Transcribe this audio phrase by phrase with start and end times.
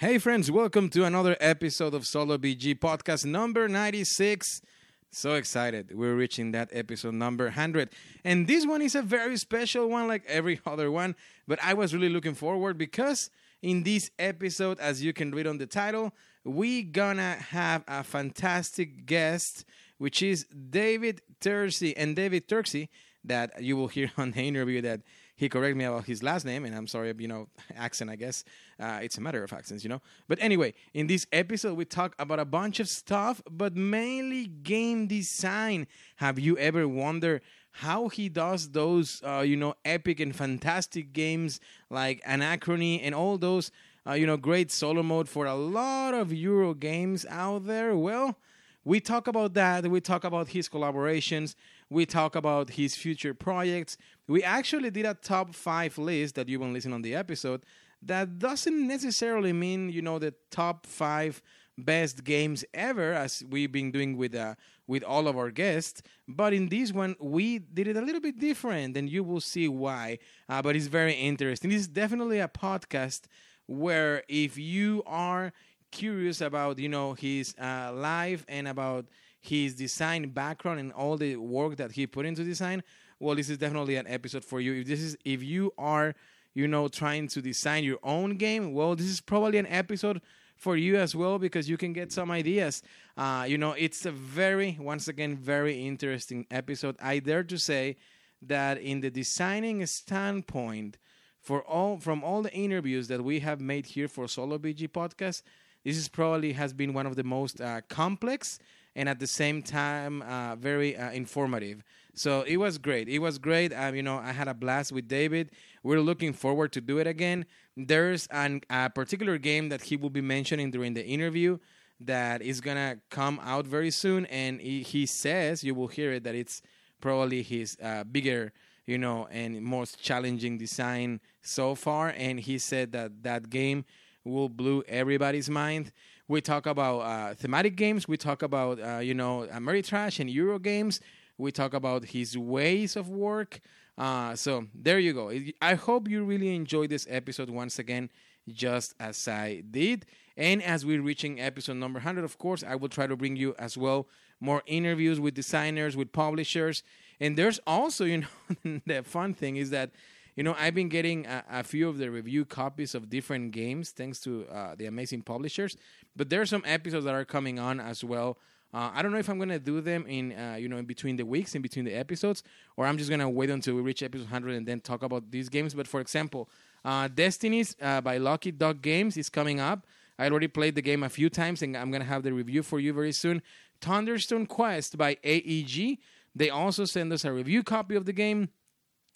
[0.00, 4.62] Hey, friends, welcome to another episode of Solo BG podcast number 96.
[5.10, 5.90] So excited.
[5.92, 7.90] We're reaching that episode number 100.
[8.22, 11.16] And this one is a very special one, like every other one.
[11.48, 13.28] But I was really looking forward because
[13.60, 19.04] in this episode, as you can read on the title, we gonna have a fantastic
[19.04, 19.64] guest,
[19.98, 21.92] which is David Turczi.
[21.96, 22.86] And David Turczi,
[23.24, 25.00] that you will hear on the interview that
[25.38, 27.46] he corrected me about his last name, and I'm sorry, you know,
[27.76, 28.42] accent, I guess.
[28.78, 30.02] Uh, it's a matter of accents, you know.
[30.26, 35.06] But anyway, in this episode, we talk about a bunch of stuff, but mainly game
[35.06, 35.86] design.
[36.16, 41.60] Have you ever wondered how he does those, uh, you know, epic and fantastic games
[41.88, 43.70] like Anachrony and all those,
[44.08, 47.96] uh, you know, great solo mode for a lot of Euro games out there?
[47.96, 48.36] Well,
[48.84, 49.86] we talk about that.
[49.86, 51.54] We talk about his collaborations.
[51.90, 53.96] We talk about his future projects.
[54.26, 57.64] We actually did a top five list that you will listen on the episode.
[58.02, 61.42] That doesn't necessarily mean you know the top five
[61.78, 64.54] best games ever, as we've been doing with uh,
[64.86, 66.02] with all of our guests.
[66.26, 69.68] But in this one, we did it a little bit different, and you will see
[69.68, 70.18] why.
[70.48, 71.70] Uh, but it's very interesting.
[71.70, 73.22] This is definitely a podcast
[73.66, 75.52] where if you are
[75.90, 79.06] curious about you know his uh, life and about
[79.40, 82.82] his design background and all the work that he put into design,
[83.20, 84.74] well, this is definitely an episode for you.
[84.74, 86.14] If this is if you are,
[86.54, 90.20] you know, trying to design your own game, well, this is probably an episode
[90.56, 92.82] for you as well because you can get some ideas.
[93.16, 96.96] Uh, you know, it's a very, once again, very interesting episode.
[97.00, 97.96] I dare to say
[98.42, 100.98] that in the designing standpoint,
[101.40, 105.42] for all from all the interviews that we have made here for Solo BG podcast,
[105.84, 108.58] this is probably has been one of the most uh, complex
[108.96, 111.82] and at the same time uh, very uh, informative.
[112.14, 113.08] So it was great.
[113.08, 113.72] It was great.
[113.72, 115.50] Um, you know, I had a blast with David.
[115.84, 117.46] We're looking forward to do it again.
[117.76, 121.58] There's an, a particular game that he will be mentioning during the interview
[122.00, 126.24] that is gonna come out very soon, and he, he says you will hear it
[126.24, 126.62] that it's
[127.00, 128.52] probably his uh, bigger,
[128.86, 132.14] you know, and most challenging design so far.
[132.16, 133.84] And he said that that game
[134.24, 135.92] will blow everybody's mind.
[136.28, 138.06] We talk about uh, thematic games.
[138.06, 141.00] We talk about uh, you know Ameritrash and Euro games.
[141.38, 143.60] We talk about his ways of work.
[143.96, 145.32] Uh, so there you go.
[145.60, 148.10] I hope you really enjoyed this episode once again,
[148.46, 150.06] just as I did.
[150.36, 153.54] And as we're reaching episode number 100, of course, I will try to bring you
[153.58, 154.06] as well
[154.40, 156.84] more interviews with designers, with publishers.
[157.18, 159.90] And there's also, you know, the fun thing is that,
[160.38, 163.90] you know, I've been getting a, a few of the review copies of different games
[163.90, 165.76] thanks to uh, the amazing publishers.
[166.14, 168.38] But there are some episodes that are coming on as well
[168.72, 171.16] uh, I don't know if I'm gonna do them in uh, you know in between
[171.16, 172.42] the weeks, in between the episodes,
[172.76, 175.48] or I'm just gonna wait until we reach episode 100 and then talk about these
[175.48, 175.74] games.
[175.74, 176.50] But for example,
[176.84, 179.86] uh, Destinies uh, by Lucky Duck Games is coming up.
[180.18, 182.78] I already played the game a few times, and I'm gonna have the review for
[182.78, 183.40] you very soon.
[183.80, 185.98] Thunderstone Quest by AEG.
[186.34, 188.50] They also send us a review copy of the game,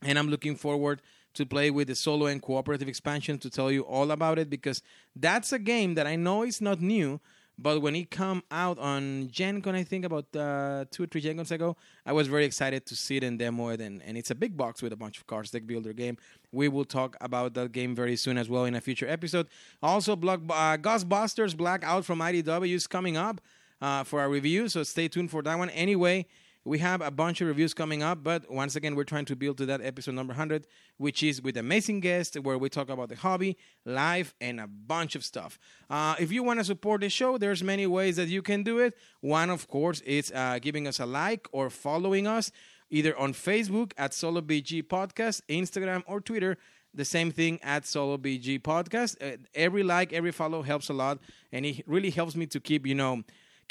[0.03, 1.03] and I'm looking forward
[1.35, 4.83] to play with the solo and cooperative expansion to tell you all about it because
[5.17, 7.21] that's a game that I know is not new
[7.59, 11.21] but when it come out on Gen Con, I think about uh, two or three
[11.21, 13.81] Gen Cons ago, I was very excited to see it and demo it.
[13.81, 16.17] And, and it's a big box with a bunch of cards, deck builder game.
[16.51, 19.47] We will talk about that game very soon as well in a future episode.
[19.83, 23.41] Also, Block, uh, Ghostbusters Blackout from IDW is coming up
[23.81, 25.71] uh, for our review, so stay tuned for that one.
[25.71, 26.27] Anyway,
[26.65, 29.59] we have a bunch of reviews coming up, but once again, we're trying to build
[29.59, 33.17] to that episode number 100, which is with amazing guests where we talk about the
[33.17, 35.59] hobby, life, and a bunch of stuff.
[35.91, 38.79] Uh, if you want to support the show, there's many ways that you can do
[38.79, 38.95] it.
[39.21, 42.53] One, of course, is uh, giving us a like or following us
[42.91, 46.59] either on Facebook at SoloBG Podcast, Instagram, or Twitter
[46.95, 49.17] the same thing at Solo BG Podcast.
[49.23, 51.19] Uh, every like, every follow helps a lot,
[51.51, 53.23] and it really helps me to keep you know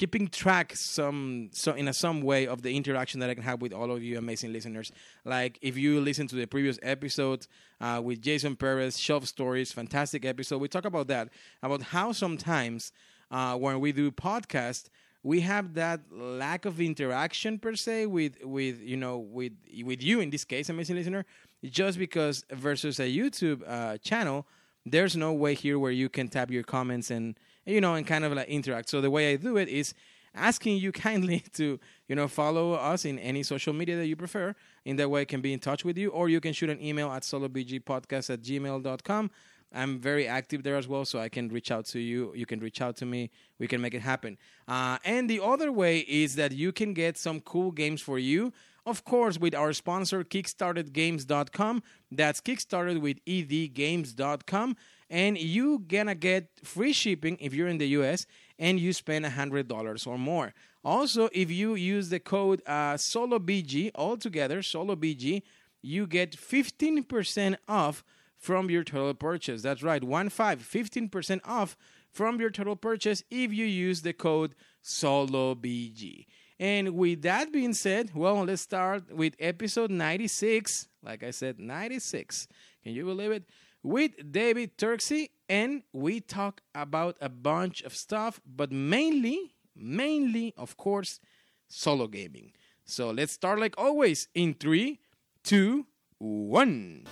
[0.01, 3.61] keeping track some so in a some way of the interaction that I can have
[3.61, 4.91] with all of you amazing listeners.
[5.25, 7.45] Like if you listen to the previous episode
[7.79, 10.57] uh, with Jason Perez, Shelf Stories, fantastic episode.
[10.57, 11.29] We talk about that
[11.61, 12.91] about how sometimes
[13.29, 14.89] uh, when we do podcast
[15.21, 20.19] we have that lack of interaction per se with with you know with with you
[20.19, 21.27] in this case amazing listener
[21.63, 24.47] just because versus a youtube uh, channel
[24.83, 28.25] there's no way here where you can tap your comments and you know, and kind
[28.25, 28.89] of like interact.
[28.89, 29.93] So the way I do it is
[30.33, 34.55] asking you kindly to, you know, follow us in any social media that you prefer.
[34.85, 36.81] In that way, I can be in touch with you, or you can shoot an
[36.81, 39.31] email at solobgpodcast at gmail.com.
[39.73, 42.33] I'm very active there as well, so I can reach out to you.
[42.35, 43.31] You can reach out to me.
[43.57, 44.37] We can make it happen.
[44.67, 48.51] Uh, and the other way is that you can get some cool games for you.
[48.85, 51.83] Of course, with our sponsor, Kickstartedgames.com.
[52.11, 54.75] That's Kickstarted with edgames.com.
[55.11, 58.25] And you gonna get free shipping if you're in the US
[58.57, 60.53] and you spend $100 or more.
[60.83, 65.43] Also, if you use the code uh, SoloBG altogether, SoloBG,
[65.81, 68.03] you get 15% off
[68.37, 69.61] from your total purchase.
[69.61, 71.75] That's right, one five, 15% off
[72.09, 76.25] from your total purchase if you use the code SoloBG.
[76.59, 80.87] And with that being said, well, let's start with episode 96.
[81.03, 82.47] Like I said, 96.
[82.83, 83.43] Can you believe it?
[83.83, 90.77] With David Turczi, and we talk about a bunch of stuff, but mainly, mainly, of
[90.77, 91.19] course,
[91.67, 92.51] solo gaming.
[92.85, 94.99] So let's start like always in three,
[95.43, 95.87] two,
[96.19, 97.07] one.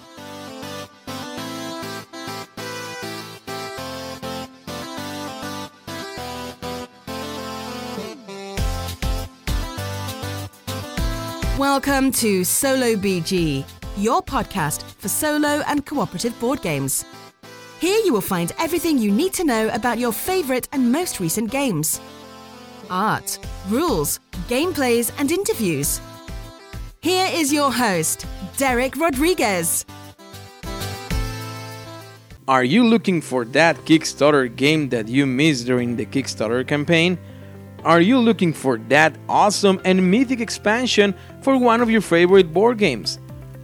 [11.57, 13.65] Welcome to Solo BG,
[13.99, 17.05] your podcast for solo and cooperative board games.
[17.79, 21.51] Here you will find everything you need to know about your favorite and most recent
[21.51, 21.99] games
[22.89, 23.37] art,
[23.69, 26.01] rules, gameplays, and interviews.
[27.01, 28.25] Here is your host,
[28.57, 29.85] Derek Rodriguez.
[32.47, 37.19] Are you looking for that Kickstarter game that you missed during the Kickstarter campaign?
[37.85, 42.79] Are you looking for that awesome and mythic expansion for one of your favorite board
[42.79, 43.19] games?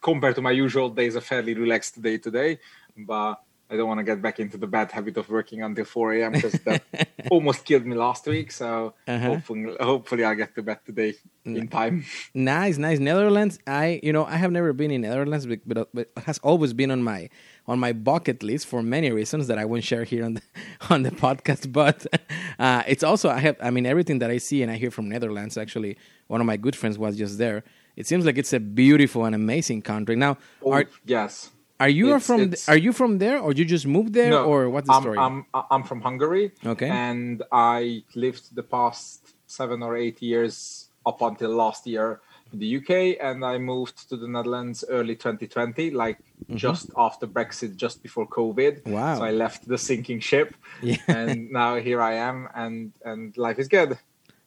[0.00, 2.58] compared to my usual days a fairly relaxed day today,
[2.96, 3.34] but
[3.72, 6.32] I don't want to get back into the bad habit of working until 4 a.m.
[6.32, 6.82] because that
[7.30, 8.50] almost killed me last week.
[8.50, 9.28] So Uh-huh.
[9.30, 12.04] hopefully, hopefully I'll get to bed today in time.
[12.34, 12.98] Nice, nice.
[12.98, 13.58] Netherlands.
[13.66, 16.72] I, you know, I have never been in Netherlands, but, but, but it has always
[16.72, 17.28] been on my
[17.66, 20.42] on my bucket list for many reasons that I won't share here on the
[20.90, 21.72] on the podcast.
[21.72, 22.06] But
[22.58, 25.08] uh, it's also I have, I mean, everything that I see and I hear from
[25.08, 25.56] Netherlands.
[25.56, 25.96] Actually,
[26.26, 27.62] one of my good friends was just there.
[27.96, 30.16] It seems like it's a beautiful and amazing country.
[30.16, 31.50] Now, Oh, are yes.
[31.78, 34.44] are you it's- from it's- are you from there, or you just moved there, No,
[34.44, 35.18] or what's the I'm, story?
[35.18, 36.52] I'm I'm from Hungary.
[36.64, 36.88] Okay.
[36.88, 42.20] And I lived the past seven or eight years up until last year
[42.52, 46.18] in the UK, and I moved to the Netherlands early 2020, like
[46.54, 48.82] just after Brexit, just before COVID.
[48.82, 48.92] Mm-hmm.
[48.92, 49.18] Wow.
[49.18, 50.96] So I left the sinking ship, Yeah.
[51.08, 53.98] and now here I am, and and life is good.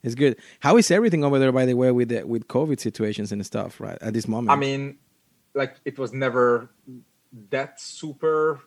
[0.04, 0.38] It's good.
[0.60, 3.80] How is everything over there, by the way, with the, with COVID situations and stuff,
[3.80, 4.52] right at this moment?
[4.52, 4.98] I mean,
[5.54, 6.70] like it was never
[7.50, 8.60] that super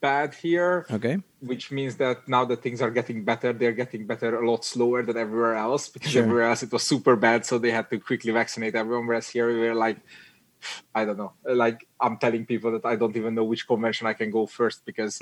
[0.00, 0.86] bad here.
[0.92, 1.18] okay.
[1.40, 5.02] which means that now that things are getting better, they're getting better a lot slower
[5.02, 6.22] than everywhere else because Sure.
[6.22, 9.06] everywhere else it was super bad, so they had to quickly vaccinate everyone.
[9.08, 9.96] Whereas here we were like,
[10.94, 14.12] I don't know, like I'm telling people that I don't even know which convention I
[14.12, 15.18] can go first because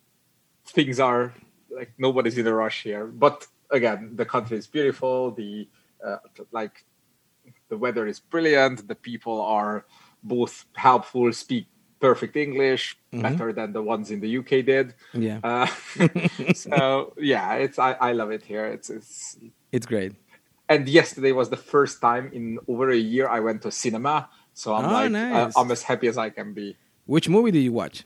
[0.66, 1.32] things are
[1.70, 3.06] like nobody's in a rush here.
[3.06, 5.30] But again, the country is beautiful.
[5.32, 5.68] The
[6.04, 6.18] uh,
[6.52, 6.84] like
[7.68, 8.86] the weather is brilliant.
[8.88, 9.86] The people are
[10.22, 11.66] both helpful, speak
[12.00, 13.22] perfect English, Mm-hmm.
[13.22, 14.94] better than the ones in the UK did.
[15.14, 15.40] Yeah.
[15.42, 15.66] Uh,
[16.54, 18.66] so yeah, it's I, I love it here.
[18.66, 19.38] It's it's
[19.72, 20.12] It's great.
[20.68, 24.28] and yesterday was the first time in over a year I went to cinema.
[24.52, 25.56] So I'm Oh, like uh, nice.
[25.56, 26.76] I'm as happy as I can be.
[27.06, 28.04] Which movie did you watch?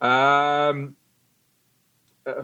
[0.00, 0.96] Um,
[2.26, 2.42] uh,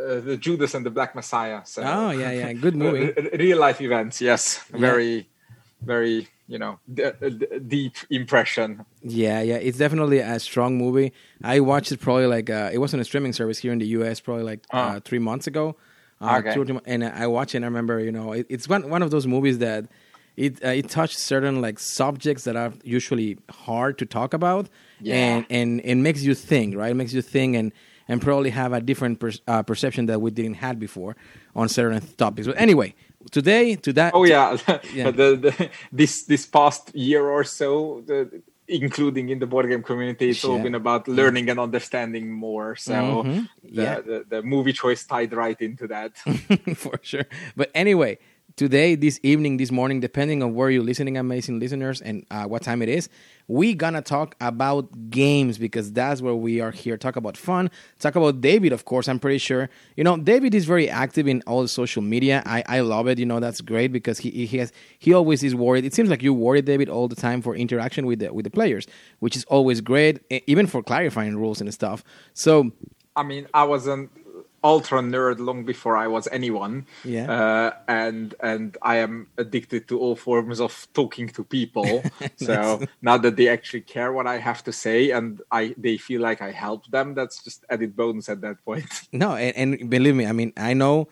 [0.00, 1.60] uh, the Judas and the Black Messiah.
[1.64, 3.12] So Oh yeah, yeah, good movie.
[3.16, 4.20] Uh, real life events.
[4.20, 4.80] Yes, Yeah.
[4.80, 5.28] very,
[5.82, 8.84] very you know d- d- deep impression.
[9.02, 11.12] Yeah, yeah, it's definitely a strong movie.
[11.44, 13.86] I watched it probably like uh, it was on a streaming service here in the
[13.98, 14.20] U.S.
[14.20, 15.00] probably like uh, Oh.
[15.04, 15.76] three months ago.
[16.20, 16.52] Uh, Okay.
[16.52, 17.58] two or three mo- and I watched it.
[17.58, 19.86] and I remember, you know, it, it's one one of those movies that
[20.36, 24.68] it uh, it touched certain like subjects that are usually hard to talk about,
[25.00, 25.14] Yeah.
[25.14, 26.90] and and it makes you think, right?
[26.90, 27.72] It makes you think and
[28.10, 31.12] and probably have a different per, uh, perception that we didn't had before
[31.54, 32.46] on certain topics.
[32.50, 32.90] But anyway,
[33.30, 34.10] today to that.
[34.14, 34.56] Oh yeah,
[34.98, 35.10] Yeah.
[35.20, 35.52] the, the,
[36.00, 40.58] this this past year or so, the, including in the board game community, it's all
[40.62, 42.76] been about learning and understanding more.
[42.76, 43.48] So Mhm.
[43.76, 44.00] the, Yeah.
[44.08, 46.10] the the movie choice tied right into that.
[46.82, 47.26] for sure.
[47.56, 48.18] But anyway,
[48.60, 52.60] today, this evening, this morning, depending on where you're listening, amazing listeners, and uh, what
[52.60, 53.08] time it is,
[53.48, 56.98] we gonna talk about games because that's where we are here.
[56.98, 57.70] Talk about fun.
[58.00, 59.08] Talk about David, of course.
[59.08, 62.42] I'm pretty sure you know David is very active in all social media.
[62.44, 63.18] I, I love it.
[63.18, 65.86] You know that's great because he he has he always is worried.
[65.86, 68.50] It seems like you worry David all the time for interaction with the with the
[68.50, 68.86] players,
[69.20, 72.04] which is always great, even for clarifying rules and stuff.
[72.34, 72.72] So
[73.16, 74.10] I mean, I was an
[74.62, 76.86] ultra nerd long before I was anyone.
[77.04, 77.30] Yeah.
[77.30, 82.02] Uh, and and I am addicted to all forms of talking to people.
[82.36, 86.20] So now that they actually care what I have to say and I they feel
[86.20, 88.88] like I help them, that's just added bonus at that point.
[89.12, 91.08] No, and, and believe me, I mean, I know,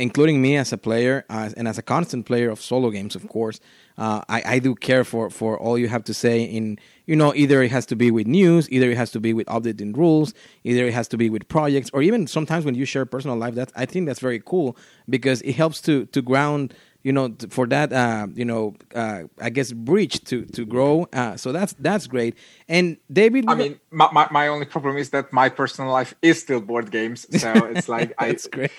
[0.00, 3.28] including me as a player uh, and as a constant player of solo games, of
[3.28, 3.60] course,
[3.98, 6.42] uh, I, I do care for, for all you have to say.
[6.42, 9.32] In you know, either it has to be with news, either it has to be
[9.32, 10.32] with updating rules,
[10.64, 13.54] either it has to be with projects, or even sometimes when you share personal life.
[13.54, 14.76] That I think that's very cool
[15.08, 16.74] because it helps to to ground.
[17.02, 21.08] You know, for that, uh, you know, uh, I guess bridge to to grow.
[21.12, 22.36] Uh, so that's that's great.
[22.68, 26.40] And David, I mean, my, my, my only problem is that my personal life is
[26.40, 27.26] still board games.
[27.40, 28.70] So it's like I great.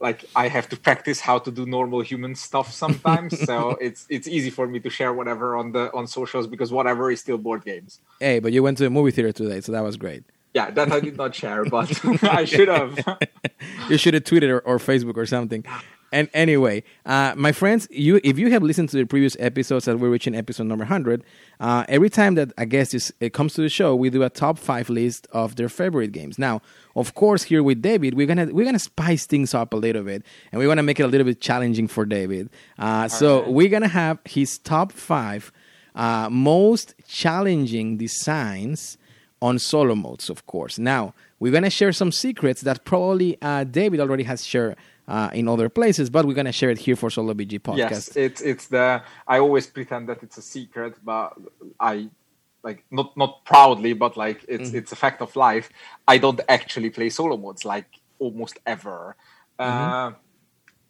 [0.00, 3.38] like I have to practice how to do normal human stuff sometimes.
[3.46, 7.12] so it's it's easy for me to share whatever on the on socials because whatever
[7.12, 8.00] is still board games.
[8.18, 10.24] Hey, but you went to a movie theater today, so that was great.
[10.54, 11.88] Yeah, that I did not share, but
[12.24, 12.98] I should have.
[13.88, 15.64] you should have tweeted or, or Facebook or something.
[16.10, 19.98] And anyway, uh, my friends, you if you have listened to the previous episodes that
[19.98, 21.22] we're reaching episode number hundred,
[21.60, 24.30] uh, every time that a guest is it comes to the show, we do a
[24.30, 26.38] top five list of their favorite games.
[26.38, 26.62] Now,
[26.96, 30.22] of course, here with David, we're gonna we're gonna spice things up a little bit,
[30.50, 32.48] and we want to make it a little bit challenging for David.
[32.78, 33.52] Uh, so right.
[33.52, 35.52] we're gonna have his top five
[35.94, 38.96] uh, most challenging designs
[39.42, 40.78] on solo modes, of course.
[40.78, 44.76] Now, we're going to share some secrets that probably uh, David already has shared
[45.08, 47.78] uh, in other places, but we're going to share it here for Solo BG podcast.
[47.78, 49.02] yes, it's it's the.
[49.26, 51.32] I always pretend that it's a secret, but
[51.80, 52.10] I
[52.62, 55.70] like not not proudly, but like it's it's a fact of life.
[56.06, 57.86] I don't actually play solo modes like
[58.18, 59.16] almost ever.
[59.58, 60.12] Uh,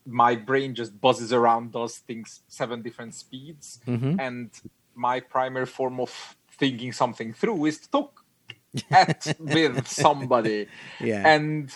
[0.04, 4.50] my brain just buzzes around, does things seven different speeds, and
[4.94, 8.24] my primary form of thinking something through is to talk
[8.90, 10.66] at with somebody.
[11.00, 11.22] Yeah.
[11.24, 11.72] And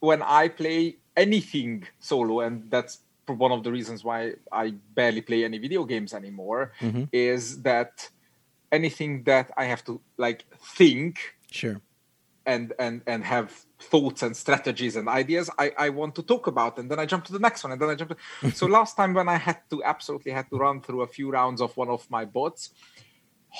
[0.00, 5.44] when I play anything solo, and that's one of the reasons why I barely play
[5.44, 7.04] any video games anymore, mm-hmm.
[7.12, 8.08] is that
[8.74, 10.44] anything that I have to like
[10.76, 11.18] think
[11.50, 11.80] Sure.
[12.44, 16.78] and and and have thoughts and strategies and ideas I, I want to talk about
[16.78, 18.96] and then I jump to the next one and then I jump to so last
[18.96, 21.88] time when I had to absolutely had to run through a few rounds of one
[21.88, 22.70] of my bots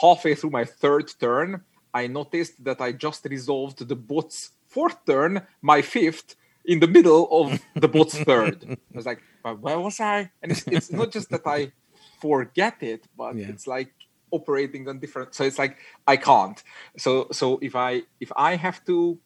[0.02, 5.46] halfway through my third turn I noticed that I just resolved the bot's fourth turn
[5.62, 10.00] my fifth in the middle of the bot's third I was like "But where was
[10.00, 11.72] I and it's, it's not just that I
[12.20, 13.50] forget it but Yeah.
[13.50, 13.92] it's like
[14.30, 15.76] operating on different so it's like
[16.08, 16.62] i can't
[16.96, 19.18] so so if i if i have to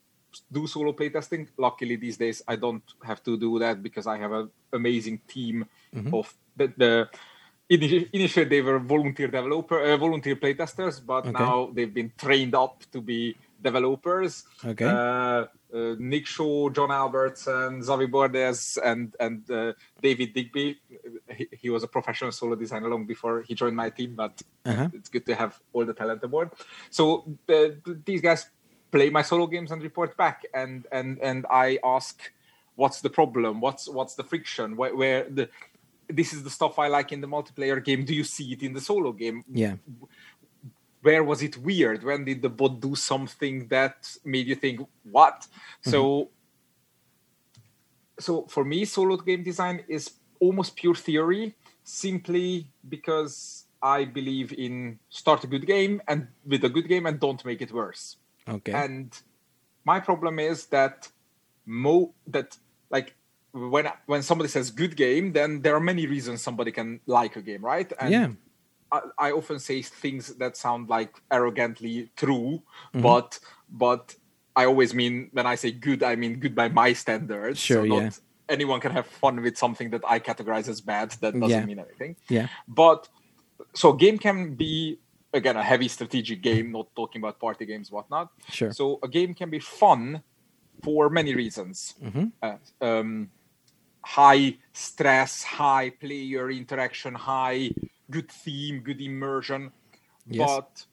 [0.53, 4.33] do solo playtesting luckily these days i don't have to do that because i have
[4.33, 5.65] an amazing team
[6.13, 7.09] of the, the
[7.71, 11.33] initially they were volunteer developer uh, volunteer playtesters but Okay.
[11.45, 14.85] now they've been trained up to be developers Okay.
[14.87, 20.81] uh, uh, Nick Shaw, John Albertson, Xavi Bordes, and and uh, David Digby.
[21.37, 24.89] He, he was a professional solo designer long before he joined my team, but Uh-huh.
[24.93, 26.51] it's good to have all the talent aboard.
[26.91, 27.69] So uh,
[28.05, 28.51] these guys
[28.91, 32.17] play my solo games and report back, and and and I ask,
[32.77, 33.61] what's the problem?
[33.61, 34.77] What's what's the friction?
[34.77, 35.49] Where, where the
[36.19, 38.05] this is the stuff I like in the multiplayer game.
[38.05, 39.45] Do you see it in the solo game?
[39.53, 39.77] Yeah.
[41.03, 42.03] Where was it weird?
[42.03, 45.41] When did the bot do something that made you think, what?
[45.41, 45.91] Mm-hmm.
[45.91, 46.31] So,
[48.19, 54.99] so for me, solo game design is almost pure theory, simply because I believe in
[55.09, 58.17] start a good game and with a good game and don't make it worse.
[58.49, 58.73] Okay.
[58.73, 59.17] And
[59.85, 61.09] my problem is that
[61.65, 62.57] mo that
[62.91, 63.15] like
[63.53, 67.43] when when somebody says good game, then there are many reasons somebody can like a
[67.43, 67.93] game, right?
[68.01, 68.29] And yeah.
[68.91, 72.63] I, I often say things that sound like arrogantly true,
[72.95, 73.03] mm-hmm.
[73.03, 73.39] but
[73.71, 74.15] but
[74.57, 77.59] I always mean when I say good, I mean good by my standards.
[77.59, 78.11] Sure, so yeah.
[78.49, 81.11] Anyone can have fun with something that I categorize as bad.
[81.21, 81.65] That doesn't yeah.
[81.67, 82.17] mean anything.
[82.31, 82.49] Yeah.
[82.67, 83.07] But
[83.75, 84.99] so game can be
[85.35, 88.31] again a heavy strategic game, not talking about party games, whatnot.
[88.51, 88.73] Sure.
[88.73, 90.23] So a game can be fun
[90.83, 91.95] for many reasons.
[92.03, 92.27] Mm-hmm.
[92.43, 93.31] Uh, um,
[94.03, 97.71] high stress, high player interaction, high
[98.11, 99.73] good theme, good immersion.
[100.27, 100.47] Yes.
[100.47, 100.87] But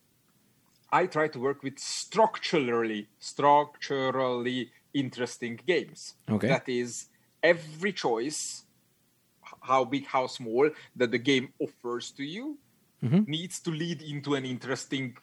[0.92, 6.16] I try to work with structurally, structurally interesting games.
[6.30, 6.48] Okay.
[6.48, 7.08] That is
[7.44, 8.64] every choice,
[9.62, 12.58] how big, how small, that the game offers to you
[13.04, 13.30] mm-hmm.
[13.30, 15.18] needs to lead into an interesting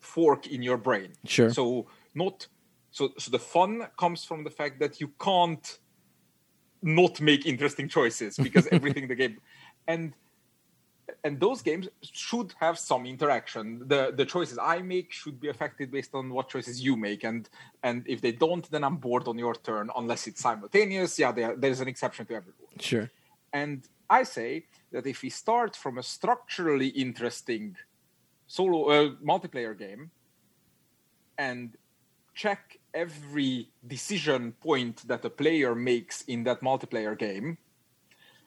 [0.00, 1.12] fork in your brain.
[1.26, 1.50] Sure.
[1.50, 2.46] So not
[2.90, 5.78] so so the fun comes from the fact that you can't
[6.82, 9.38] not make interesting choices because everything the game
[9.88, 10.12] and
[11.24, 13.82] and those games should have some interaction.
[13.88, 17.24] The the choices i make should be affected based on what choices you make.
[17.24, 17.48] And
[17.82, 21.18] and if they don't then i'm bored on your turn unless it's simultaneous.
[21.18, 22.68] Yeah there, there's an exception to every rule.
[22.78, 23.10] Sure.
[23.52, 27.74] And i say that if we start from a structurally interesting
[28.46, 30.10] solo uh, multiplayer game
[31.38, 31.76] and
[32.34, 37.56] check every decision point that a player makes in that multiplayer game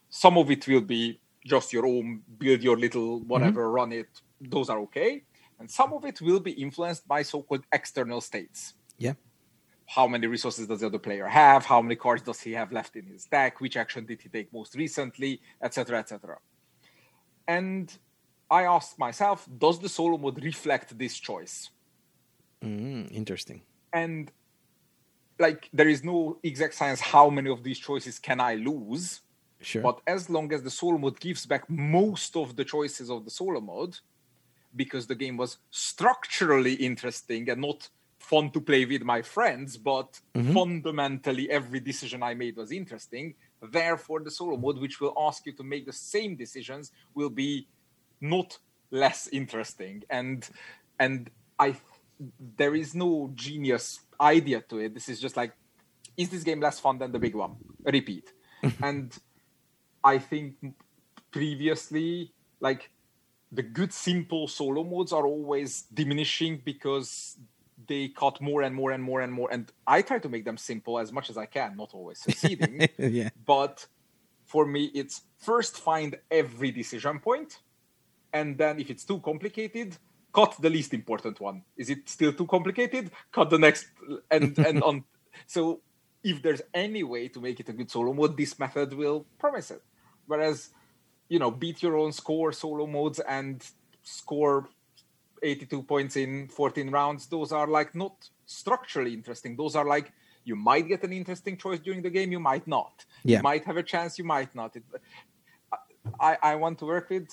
[0.10, 3.75] some of it will be just your own build your little whatever mm-hmm.
[3.75, 5.24] run it those are okay.
[5.60, 8.75] And some of it will be influenced by so-called external states.
[9.00, 9.13] Yeah.
[9.88, 11.66] How many resources does the other player have?
[11.66, 13.60] How many cards does he have left in his deck?
[13.60, 15.42] Which action did he take most recently?
[15.60, 16.38] Etc etc
[17.48, 17.98] and
[18.51, 21.70] i asked myself does the solo mode reflect this choice?
[22.64, 23.62] Mm, interesting.
[23.94, 24.31] And
[25.40, 29.22] like there is no exact science how many of these choices can i lose
[29.61, 29.81] Sure.
[29.81, 33.31] But as long as the solo mode gives back most of the choices of the
[33.31, 33.98] solo mode,
[34.75, 37.89] because the game was structurally interesting and not
[38.20, 40.53] fun to play with my friends, but Mhm.
[40.53, 43.35] fundamentally every decision I made was interesting.
[43.61, 47.67] Therefore, the solo mode, which will ask you to make the same decisions, will be
[48.22, 48.59] not
[48.91, 50.03] less interesting.
[50.09, 50.48] And
[51.00, 51.75] and I
[52.39, 54.93] there is no genius idea to it.
[54.93, 55.53] This is just like,
[56.17, 57.57] is this game less fun than the big one?
[57.85, 58.33] Repeat.
[58.81, 59.15] and
[60.07, 60.55] I think
[61.31, 62.89] previously, like
[63.51, 67.37] the good simple solo modes are always diminishing because
[67.87, 69.50] they cut more and more and more and more.
[69.51, 72.87] And I try to make them simple as much as I can, not always succeeding.
[72.98, 73.29] yeah.
[73.46, 73.85] But
[74.46, 77.59] for me, it's first find every decision point,
[78.31, 79.98] and then if it's too complicated,
[80.31, 81.63] cut the least important one.
[81.75, 83.11] Is it still too complicated?
[83.33, 83.87] Cut the next,
[84.31, 85.03] and and on.
[85.48, 85.81] So
[86.24, 89.72] if there's any way to make it a good solo mode, this method will promise
[89.72, 89.83] it.
[90.27, 90.70] Whereas,
[91.29, 93.66] you know, beat your own score solo modes and
[94.03, 94.70] score
[95.42, 99.55] 82 points in 14 rounds, those are like not structurally interesting.
[99.55, 100.11] Those are like
[100.44, 103.05] you might get an interesting choice during the game, you might not.
[103.24, 103.37] Yeah.
[103.37, 104.75] You might have a chance, you might not.
[104.75, 104.83] It,
[106.20, 107.27] I, I want to work with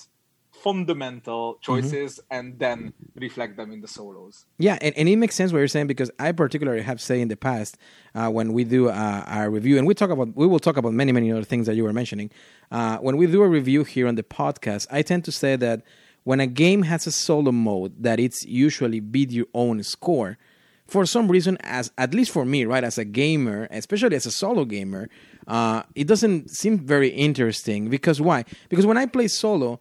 [0.61, 4.45] fundamental choices and then reflect them in the solos.
[4.57, 7.27] Yeah, and, and it makes sense what you're saying because I particularly have said in
[7.27, 7.77] the past
[8.15, 10.93] uh, when we do uh, our review, and we talk about we will talk about
[10.93, 12.31] many many other things that you were mentioning.
[12.71, 15.83] Uh, when we do a review here on the podcast, I tend to say that
[16.23, 20.37] when a game has a solo mode, that it's usually beat your own score.
[20.87, 24.31] For some reason, as at least for me, right, as a gamer, especially as a
[24.31, 25.09] solo gamer,
[25.47, 27.89] uh, it doesn't seem very interesting.
[27.89, 28.45] Because why?
[28.69, 29.79] Because when I play solo,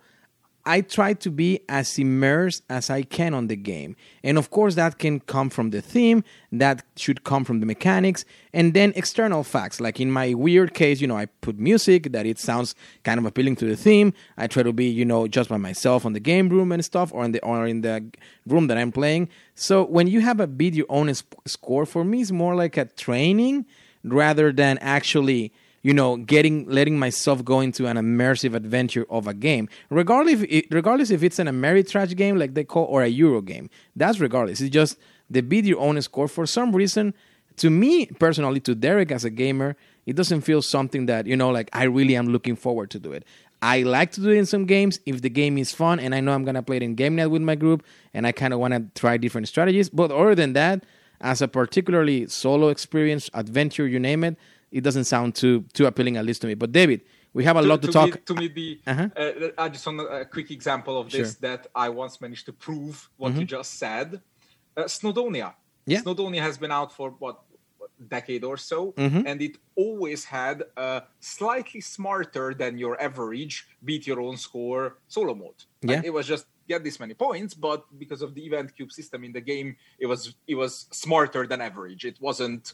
[0.67, 3.97] I try to be as immersed as I can on the game.
[4.23, 8.25] And of course, that can come from the theme, that should come from the mechanics,
[8.53, 9.79] and then external facts.
[9.79, 13.27] Like in my weird case, you know, I put music that it sounds kind of
[13.27, 14.15] appealing to the theme.
[14.39, 17.13] I try to be, you know, just by myself on the game room and stuff,
[17.13, 18.11] or in the or in the
[18.47, 19.29] room that I'm playing.
[19.55, 22.79] So when you have a beat your own sp- score, for me, it's more like
[22.79, 23.67] a training
[24.03, 25.53] rather than actually
[25.85, 30.65] you know, getting letting myself go into an immersive adventure of a game, regardless if,
[30.71, 33.69] regardless if it's an Ameritrash game like they call or a Euro game.
[33.95, 34.63] That's regardless.
[34.63, 34.97] It's just
[35.31, 36.27] the beat your own score.
[36.27, 37.13] For some reason,
[37.59, 41.51] to me personally, to Derek as a gamer, it doesn't feel something that you know,
[41.51, 43.25] like I really am looking forward to do it.
[43.61, 46.21] I like to do it in some games if the game is fun and I
[46.21, 48.73] know I'm gonna play it in game with my group and I kind of want
[48.73, 49.91] to try different strategies.
[49.91, 50.85] But other than that,
[51.21, 54.37] as a particularly solo experience, adventure, you name it,
[54.79, 56.55] it doesn't sound too too appealing at least to me.
[56.63, 57.01] But David,
[57.37, 58.11] we have a lot to, talk.
[58.15, 59.09] Me, to me, the Uh-huh.
[59.23, 61.41] uh, I just want a quick example of this Sure.
[61.47, 64.09] that I once managed to prove what you just said.
[64.77, 65.49] Uh, Snowdonia.
[65.87, 66.01] Yeah.
[66.03, 67.37] Snowdonia has been out for what
[68.17, 69.23] decade or so, Mm-hmm.
[69.29, 73.55] and it always had a slightly smarter than your average
[73.89, 74.85] beat your own score
[75.17, 75.61] solo mode.
[75.83, 76.09] Like, Yeah.
[76.09, 79.33] it was just get this many points, but because of the event cube system in
[79.39, 79.69] the game,
[80.03, 80.21] it was
[80.53, 80.73] it was
[81.05, 82.03] smarter than average.
[82.13, 82.65] It wasn't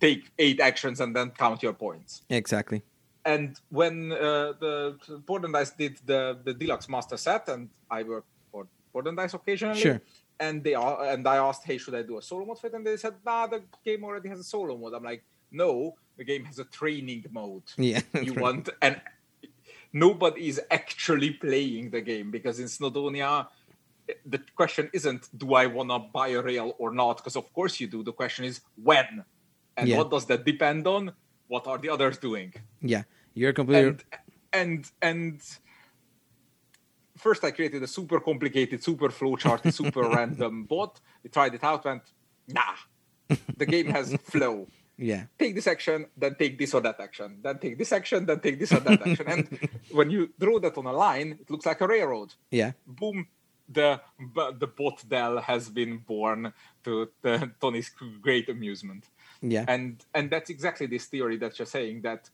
[0.00, 2.82] take eight actions and then count your points Exactly.
[3.24, 8.02] and when uh, the Board and Dice did the, the deluxe master set, and I
[8.02, 10.00] work for Board and Dice occasionally, Sure.
[10.38, 12.74] and they are, and I asked, "Hey, should I do a solo mode for it?"
[12.74, 16.24] And they said, "Nah, the game already has a solo mode." I'm like, "No, the
[16.24, 17.62] game has a training mode.
[17.78, 18.02] Yeah.
[18.26, 19.00] you want and
[19.92, 23.46] nobody is actually playing the game because in Snowdonia."
[24.26, 27.16] The question isn't do I want to buy a rail or not?
[27.18, 28.02] Because of course you do.
[28.02, 29.24] The question is when,
[29.76, 29.98] and Yeah.
[29.98, 31.12] what does that depend on?
[31.48, 32.52] What are the others doing?
[32.80, 33.02] Yeah.
[33.34, 33.88] You're completely.
[33.90, 34.04] and
[34.52, 35.40] and and
[37.16, 41.00] first I created a super complicated, super flowcharty, super random bot.
[41.22, 42.02] We tried it out, went
[42.48, 42.76] nah.
[43.56, 44.66] The game has flow.
[44.96, 45.24] yeah.
[45.38, 48.58] Take this action, then take this or that action, then take this action, then take
[48.58, 49.26] this or that action.
[49.26, 52.34] And when you draw that on a line, it looks like a railroad.
[52.50, 52.72] Yeah.
[52.86, 53.26] Boom,
[53.68, 54.00] the
[54.58, 56.52] the bot Dell has been born
[56.84, 59.04] to the, Tony's great amusement
[59.46, 59.64] Yeah.
[59.74, 62.30] and and that's exactly this theory that you're saying that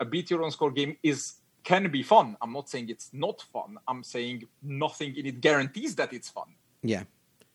[0.00, 1.20] a beat your own score game is
[1.70, 5.92] can be fun i'm not saying it's not fun i'm saying nothing in it guarantees
[6.00, 6.50] that it's fun
[6.92, 7.02] yeah.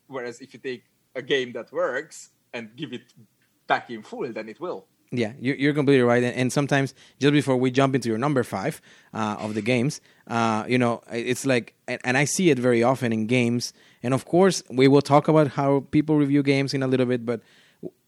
[0.07, 0.83] whereas if you take
[1.15, 2.17] a game that works
[2.53, 3.05] and give it
[3.67, 4.81] back in full then it will
[5.23, 6.23] Yeah, you- you're completely right.
[6.41, 8.75] And, sometimes, just before we jump into your number five
[9.13, 9.93] uh, of the games,
[10.35, 11.67] uh, you know, it's like,
[12.07, 13.73] and I see it very often in games.
[14.03, 17.21] And of course, we will talk about how people review games in a little bit.
[17.25, 17.39] But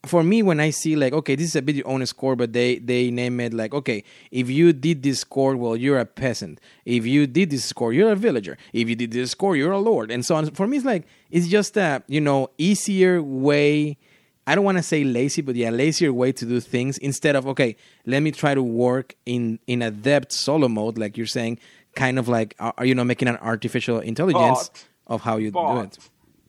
[0.06, 2.52] for me, when I see like, okay, this is a bit your own score, but
[2.52, 6.60] they they name it like, okay, if you did this score, well, you're a peasant.
[6.86, 8.58] If you did this score, you're a villager.
[8.74, 10.50] If you did this score, you're a lord, and so on.
[10.52, 13.98] For me, it's like it's just a you know easier way.
[14.46, 17.48] I don't want to say lazy, but yeah, lazier way to do things instead of
[17.48, 21.60] okay, let me try to work in in a depth solo mode, like you're saying,
[21.96, 25.80] kind of like uh, you know making an artificial intelligence But- of how you do
[25.80, 25.98] it.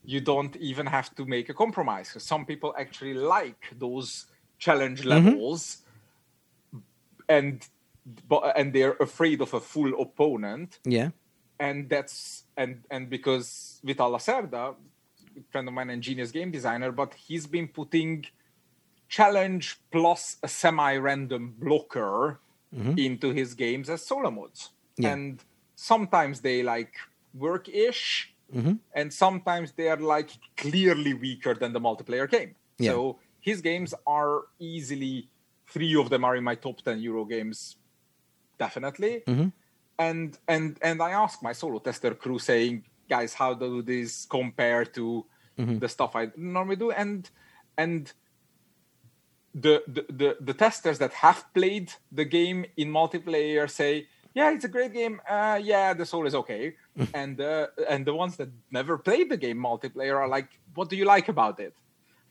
[0.04, 4.26] You don't even have to make a compromise 'cause some people actually like those
[4.58, 5.08] challenge Mm-hmm.
[5.08, 5.82] levels
[7.28, 7.66] and
[8.28, 11.10] but and they're afraid of a full opponent Yeah,
[11.58, 14.74] and that's and and because Vital Lacerda,
[15.50, 18.26] friend of mine and genius game designer, but he's been putting
[19.08, 22.40] challenge plus a semi-random blocker
[22.96, 25.12] into his games as solo modes, Yeah.
[25.12, 25.42] and
[25.76, 26.94] sometimes they like
[28.52, 32.54] work-ish, and sometimes they are like clearly weaker than the multiplayer game.
[32.78, 32.90] Yeah.
[32.90, 35.28] So his games are easily
[35.66, 37.76] three of them are in my top ten Euro games,
[38.58, 39.48] definitely mm-hmm.
[39.98, 44.84] and and and I asked my solo tester crew saying, guys, how do these compare
[44.84, 45.26] to
[45.58, 45.78] mm-hmm.
[45.78, 46.90] the stuff I normally do?
[46.90, 47.28] And
[47.76, 48.12] and
[49.54, 54.64] the, the the the testers that have played the game in multiplayer say, yeah, it's
[54.64, 55.20] a great game.
[55.28, 56.74] Uh, yeah, the soul is okay.
[57.14, 60.96] and uh, and the ones that never played the game multiplayer are like, what do
[60.96, 61.74] you like about it?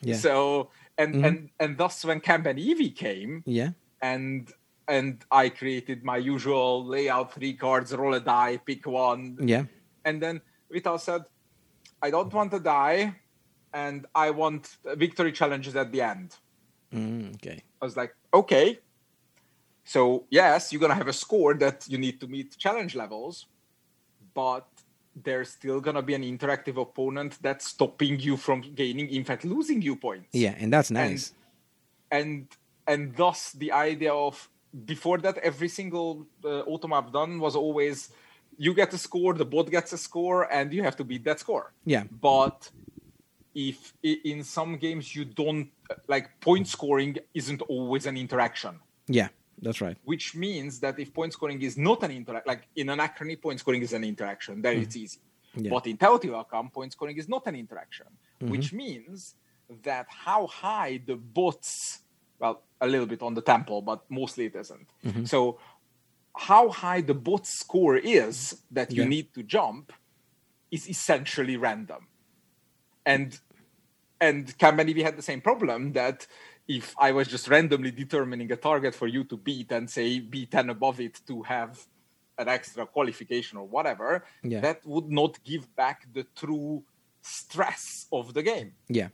[0.01, 0.15] Yeah.
[0.15, 3.71] So and and and thus when Kanban EV came, yeah,
[4.01, 4.51] and
[4.87, 9.65] and I created my usual layout: three cards, roll a die, pick one, yeah,
[10.05, 11.23] and then Vital said,
[12.01, 13.15] "I don't want to die,
[13.73, 16.35] and I want victory challenges at the end."
[16.93, 18.79] mm, okay, I was like, "Okay."
[19.85, 23.47] So yes, you're gonna have a score that you need to meet challenge levels,
[24.33, 24.65] but
[25.23, 29.81] there's still gonna be an interactive opponent that's stopping you from gaining, in fact, losing
[29.81, 31.33] you points yeah, and that's nice.
[32.11, 32.47] and
[32.87, 34.49] and thus the idea of
[34.85, 38.09] before that every single uh, automa i've done was always
[38.57, 41.39] you get a score the bot gets a score and you have to beat that
[41.39, 42.03] score Yeah.
[42.21, 42.69] but
[43.55, 45.69] if in some games you don't
[46.07, 49.27] like point scoring isn't always an interaction yeah,
[49.63, 49.97] that's right.
[50.03, 53.59] which means that if point scoring is not an interact like in an anachrony point
[53.59, 54.61] scoring is an interaction.
[54.61, 55.03] Then it's mm-hmm.
[55.03, 55.19] easy.
[55.55, 55.69] Yeah.
[55.69, 58.07] but in teotihuacan point scoring is not an interaction
[58.41, 58.49] mm-hmm.
[58.49, 59.35] which means
[59.83, 61.99] that how high the bots
[62.39, 64.89] well a little bit on the temple but mostly it isn't.
[65.05, 65.25] Mm-hmm.
[65.25, 65.59] So
[66.35, 69.09] how high the bot score is that you Yeah.
[69.09, 69.93] need to jump
[70.71, 72.07] is essentially random.
[73.05, 73.39] And
[74.19, 76.27] and Kanban EV had the same problem that
[76.67, 80.69] if I was just randomly determining a target for you to beat and say B10
[80.69, 81.85] above it to have
[82.37, 84.61] an extra qualification or whatever, Yeah.
[84.61, 86.83] that would not give back the true
[87.21, 88.73] stress of the game.
[88.87, 89.09] Yeah.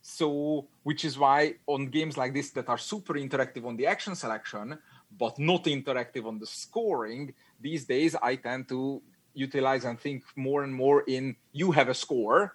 [0.00, 4.14] So, which is why on games like this that are super interactive on the action
[4.14, 4.78] selection,
[5.18, 9.02] but not interactive on the scoring, these days I tend to
[9.34, 12.54] utilize and think more and more in you have a score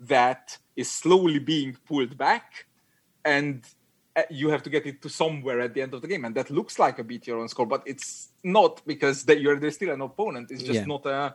[0.00, 2.66] that is slowly being pulled back
[3.24, 3.64] and
[4.16, 6.34] uh, you have to get it to somewhere at the end of the game and
[6.34, 9.74] that looks like a beat your own score but it's not because that you're there's
[9.76, 10.86] still an opponent it's just Yeah.
[10.86, 11.34] not a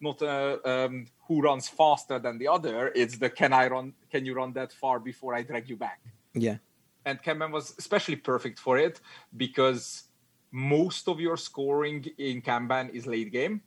[0.00, 4.24] not a um, who runs faster than the other it's the can i run can
[4.26, 6.00] you run that far before i drag you back
[6.34, 6.58] Yeah.
[7.04, 9.00] and Kanban was especially perfect for it
[9.36, 10.04] because
[10.50, 13.60] most of your scoring in Kanban is late game,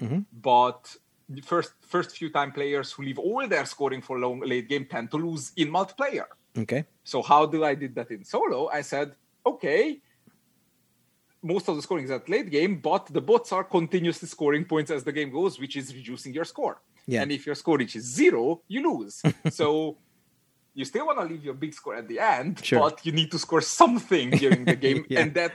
[0.00, 0.24] Mhm.
[0.32, 0.94] but
[1.28, 4.84] the first first few time players who leave all their scoring for long late game
[4.86, 6.26] tend to lose in multiplayer.
[6.58, 6.84] Okay.
[7.04, 8.68] So how do I did that in solo?
[8.68, 9.14] I said,
[9.46, 10.00] okay,
[11.42, 14.90] most of the scoring is at late game, but the bots are continuously scoring points
[14.90, 16.80] as the game goes, which is reducing your score.
[17.06, 17.22] Yeah.
[17.22, 19.22] And if your score reaches zero, you lose.
[19.50, 19.96] so
[20.74, 22.80] you still want to leave your big score at the end, Sure.
[22.80, 25.20] but you need to score something during the game, Yeah.
[25.20, 25.52] and that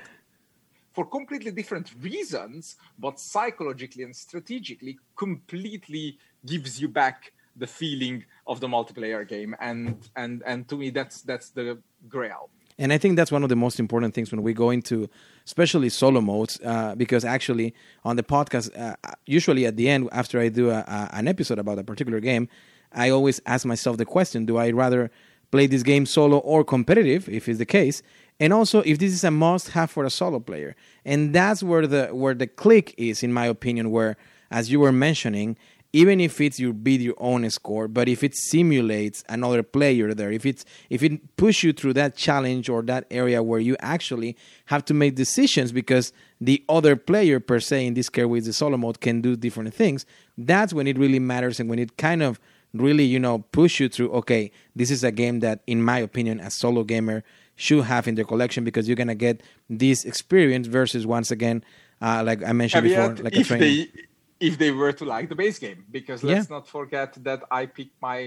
[0.93, 8.59] for completely different reasons, but psychologically and strategically, completely gives you back the feeling of
[8.59, 12.49] the multiplayer game, and and and to me, that's that's the grail.
[12.77, 15.07] And I think that's one of the most important things when we go into,
[15.45, 20.39] especially solo modes, uh, because actually on the podcast, uh, usually at the end, after
[20.39, 22.49] I do a, a, an episode about a particular game,
[22.91, 25.11] I always ask myself the question: Do I rather
[25.51, 28.01] play this game solo or competitive, if it's the case?
[28.39, 32.07] And also, if this is a must-have for a solo player, and that's where the
[32.07, 33.91] where the click is, in my opinion.
[33.91, 34.17] Where,
[34.49, 35.57] as you were mentioning,
[35.95, 40.31] even if it's you beat your own score, but if it simulates another player there,
[40.31, 44.35] if it's if it push you through that challenge or that area where you actually
[44.65, 48.53] have to make decisions because the other player per se in this case with the
[48.53, 52.23] solo mode can do different things, that's when it really matters and when it kind
[52.23, 52.39] of
[52.73, 54.09] really you know push you through.
[54.13, 57.23] Okay, this is a game that, in my opinion, a solo gamer
[57.55, 61.63] should have in their collection because you're gonna get this experience versus once again,
[62.01, 63.89] uh, like I mentioned before, like a training.
[63.95, 64.03] they
[64.47, 66.55] if they were to like the base game, because let's Yeah.
[66.57, 68.19] not forget that I pick my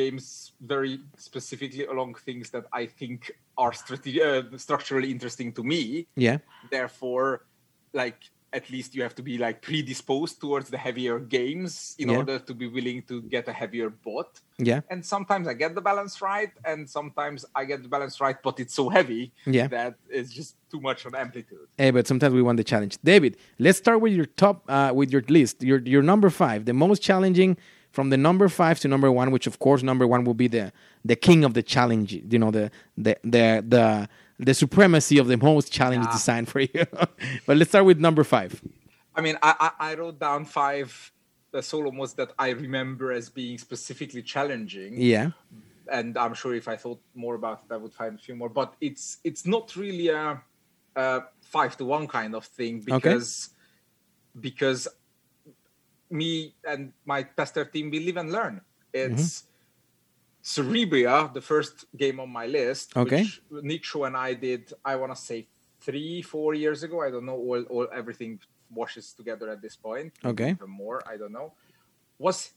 [0.00, 0.24] games
[0.60, 0.94] very
[1.28, 6.06] specifically along things that I think are strate- uh, structurally interesting to me.
[6.26, 6.38] yeah.
[6.70, 7.28] Therefore,
[7.92, 8.20] like
[8.54, 12.18] at least you have to be like predisposed towards the heavier games in Yeah.
[12.18, 14.30] order to be willing to get a heavier bot.
[14.70, 14.80] Yeah.
[14.92, 18.54] And sometimes I get the balance right, and sometimes I get the balance right, but
[18.62, 19.66] it's so heavy Yeah.
[19.76, 21.66] that it's just too much on amplitude.
[21.76, 22.94] Hey, but sometimes we want the challenge.
[23.12, 25.62] David, let's start with your top, uh, with your list.
[25.70, 27.56] Your your number five, the most challenging
[27.96, 30.72] from the number five to number one, which of course number one will be the
[31.10, 32.08] the king of the challenge.
[32.32, 32.70] You know the
[33.04, 36.12] the the the, the supremacy of the most challenge Yeah.
[36.12, 36.86] design for you.
[37.46, 38.60] but let's start with number five.
[39.14, 41.12] I mean, I, I, I wrote down five
[41.52, 44.94] the solo modes that I remember as being specifically challenging.
[45.00, 45.30] Yeah.
[45.90, 48.48] And I'm sure if I thought more about it, I would find a few more.
[48.48, 50.42] But it's it's not really a,
[50.96, 53.50] a five to one kind of thing because
[54.40, 54.88] because
[56.10, 58.60] me and my tester team we live and learn.
[58.92, 59.14] Mm-hmm.
[59.14, 59.44] It's
[60.44, 63.22] Cerebria, the first game on my list, Okay.
[63.48, 64.72] which Nicho and I did.
[64.84, 65.46] I want to say
[65.80, 67.00] three, four years ago.
[67.00, 67.36] I don't know.
[67.36, 68.38] All, all everything
[68.70, 70.12] washes together at this point.
[70.24, 70.50] Okay.
[70.50, 71.02] even more.
[71.08, 71.52] I don't know.
[72.18, 72.50] Was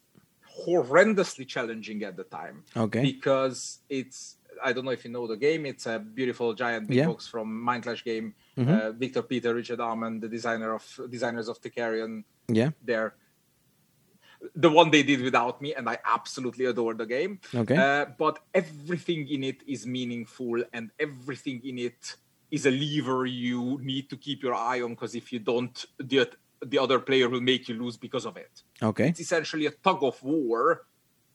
[0.65, 2.63] horrendously challenging at the time.
[2.75, 3.01] Okay.
[3.01, 5.65] Because it's I don't know if you know the game.
[5.65, 7.03] It's a beautiful giant big Yeah.
[7.03, 7.11] Mm-hmm.
[7.11, 8.33] box from Mind Clash game.
[8.57, 12.71] Uh, Victor Peter, Richard Amann, the designer of designers of Trickerion, Yeah.
[12.83, 13.13] there.
[14.55, 17.39] The one they did without me, and I absolutely adore the game.
[17.53, 17.75] Okay.
[17.75, 22.15] Uh, but everything in it is meaningful, and everything in it
[22.51, 26.29] is a lever you need to keep your eye on because if you don't, the
[26.65, 28.63] the other player will make you lose because of it.
[28.81, 29.09] Okay.
[29.09, 30.85] It's essentially a tug of war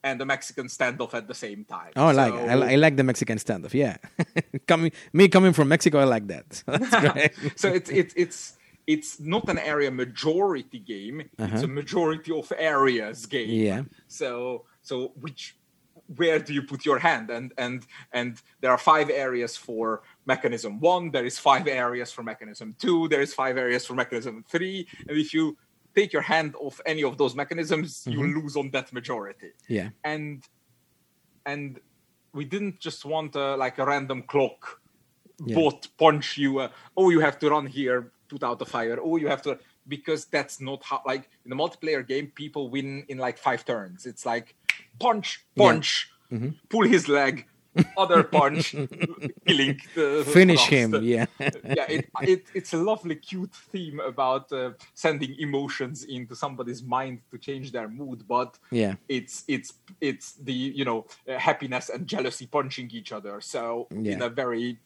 [0.02, 1.92] and a Mexican standoff at the same time.
[1.94, 3.72] Oh, I like So- I, I like the Mexican standoff.
[3.72, 3.98] Yeah.
[4.66, 6.62] coming me coming from Mexico, I like that.
[6.90, 8.54] So so it's it's it's
[8.86, 11.22] it's not an area majority game.
[11.38, 13.48] It's a majority of areas game.
[13.48, 13.66] Uh-huh.
[13.66, 13.82] Yeah.
[14.08, 15.56] So so which
[16.16, 17.30] where do you put your hand?
[17.30, 21.10] And and and there are five areas for mechanism one.
[21.10, 23.08] There is five areas for mechanism two.
[23.08, 24.86] There is five areas for mechanism three.
[25.08, 25.56] And if you
[25.94, 28.38] take your hand off any of those mechanisms, you Mm-hmm.
[28.40, 29.90] lose on that majority Yeah.
[30.04, 30.42] and
[31.46, 31.80] and
[32.32, 34.80] we didn't just want a, like a random clock
[35.44, 35.56] Yeah.
[35.56, 39.16] bot punch you uh, oh you have to run here put out the fire oh
[39.22, 39.52] you have to
[39.94, 44.00] because that's not how like in the multiplayer game people win in like five turns
[44.12, 44.46] it's like
[45.04, 45.64] punch Yeah.
[45.64, 45.88] punch
[46.70, 47.34] pull his leg
[47.96, 48.64] other punch,
[49.46, 50.90] killing the Finish him.
[51.02, 51.24] Yeah.
[51.78, 57.20] yeah, it, it, it's a lovely, cute theme about uh, sending emotions into somebody's mind
[57.30, 58.94] to change their mood, but Yeah.
[59.08, 63.40] it's it's it's the you know uh, happiness and jealousy punching each other.
[63.40, 64.78] So in a very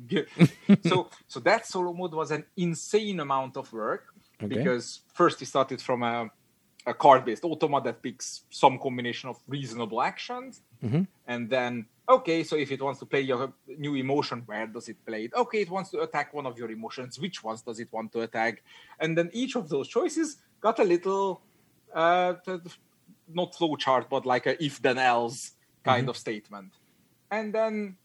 [0.86, 4.04] so so that solo mode was an insane amount of work
[4.42, 4.56] Okay.
[4.56, 6.28] because first we started from a
[6.84, 11.02] a card-based automa that picks some combination of reasonable actions, Mm-hmm.
[11.28, 14.96] and then okay, so if it wants to play your new emotion, where does it
[15.06, 15.32] play it?
[15.34, 17.20] Okay, it wants to attack one of your emotions.
[17.20, 18.64] Which ones does it want to attack?
[18.98, 21.40] And then each of those choices got a little,
[21.94, 22.34] uh,
[23.32, 25.52] not flow chart, but like a if then else
[25.84, 26.72] kind of statement.
[27.30, 27.96] And then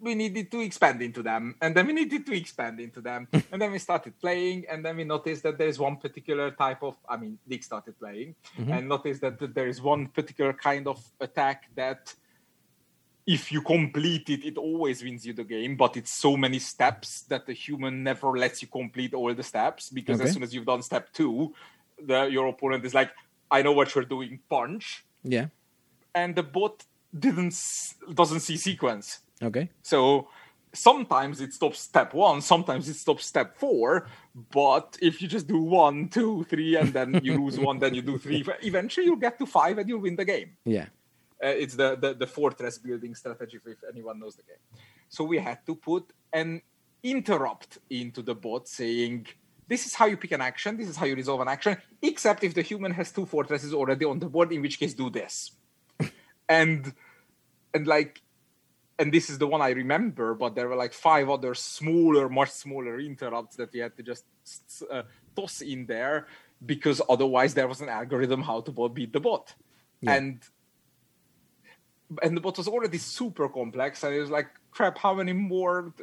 [0.00, 3.40] we needed to expand into them and then we needed to expand into them hmm.
[3.52, 6.96] and then we started playing and then we noticed that there's one particular type of
[7.08, 8.72] i mean nick started playing mm-hmm.
[8.72, 12.14] and noticed that there is one particular kind of attack that
[13.26, 17.22] if you complete it it always wins you the game but it's so many steps
[17.22, 20.28] that the human never lets you complete all the steps because Okay.
[20.28, 21.54] as soon as you've done step two
[22.06, 23.10] the your opponent is like
[23.50, 25.46] i know what you're doing punch Yeah.
[26.14, 26.84] and the bot
[27.16, 27.54] didn't
[28.14, 29.70] doesn't see sequence Okay.
[29.82, 30.28] so
[30.72, 34.06] sometimes it stops step one, sometimes it stops step four.
[34.52, 38.02] But if you just do one, two, three, and then you lose one, then you
[38.02, 40.56] do three, eventually you'll get to five and you'll win the game.
[40.64, 40.86] Yeah.
[41.42, 44.62] Uh, it's the, the the fortress building strategy if anyone knows the game.
[45.08, 46.60] So we had to put an
[47.02, 49.26] interrupt into the bot saying,
[49.66, 50.76] "This is how you pick an action.
[50.76, 51.78] This is how you resolve an action.
[52.02, 55.08] Except if the human has two fortresses already on the board, in which case do
[55.08, 55.52] this."
[56.48, 56.92] and
[57.72, 58.20] and like
[59.00, 62.50] and this is the one I remember, but there were like five other smaller, much
[62.50, 64.24] smaller interrupts that we had to just
[64.90, 65.02] uh,
[65.34, 66.26] toss in there
[66.66, 69.54] because otherwise there was an algorithm how to bot beat the bot,
[70.02, 70.14] Yeah.
[70.16, 70.40] and
[72.22, 75.94] and the bot was already super complex, and it was like, crap, how many more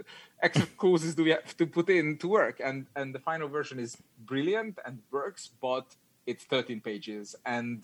[0.42, 2.60] extra clauses do we have to put in to work?
[2.64, 5.86] And and the final version is brilliant and works, but
[6.26, 7.84] it's 13 pages, and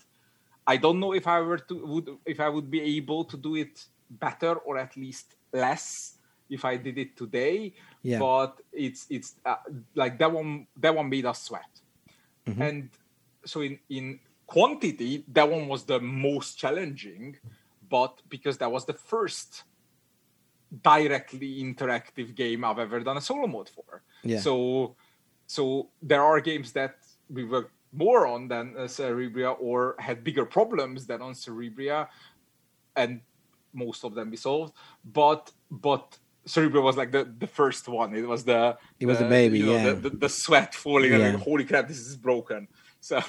[0.66, 3.54] I don't know if I were to would if I would be able to do
[3.54, 6.18] it better or at least less
[6.50, 7.72] if I did it today.
[8.02, 8.18] Yeah.
[8.18, 9.56] But it's it's uh,
[9.94, 11.68] like that one that one made us sweat,
[12.46, 12.62] Mm-hmm.
[12.62, 12.90] and
[13.46, 17.36] so in in quantity that one was the most challenging,
[17.88, 19.64] but because that was the first
[20.82, 24.02] directly interactive game I've ever done a solo mode for.
[24.22, 24.40] Yeah.
[24.40, 24.96] So
[25.46, 26.96] so there are games that
[27.30, 32.08] we worked more on than uh, Cerebria or had bigger problems than on Cerebria,
[32.96, 33.20] and
[33.74, 34.72] most of them be solved.
[35.04, 38.14] But but Cerebria was like the, the first one.
[38.14, 39.92] It was the It was the baby, you know, yeah.
[39.92, 42.68] the, the, the sweat falling and like, holy crap, this is broken.
[43.04, 43.20] So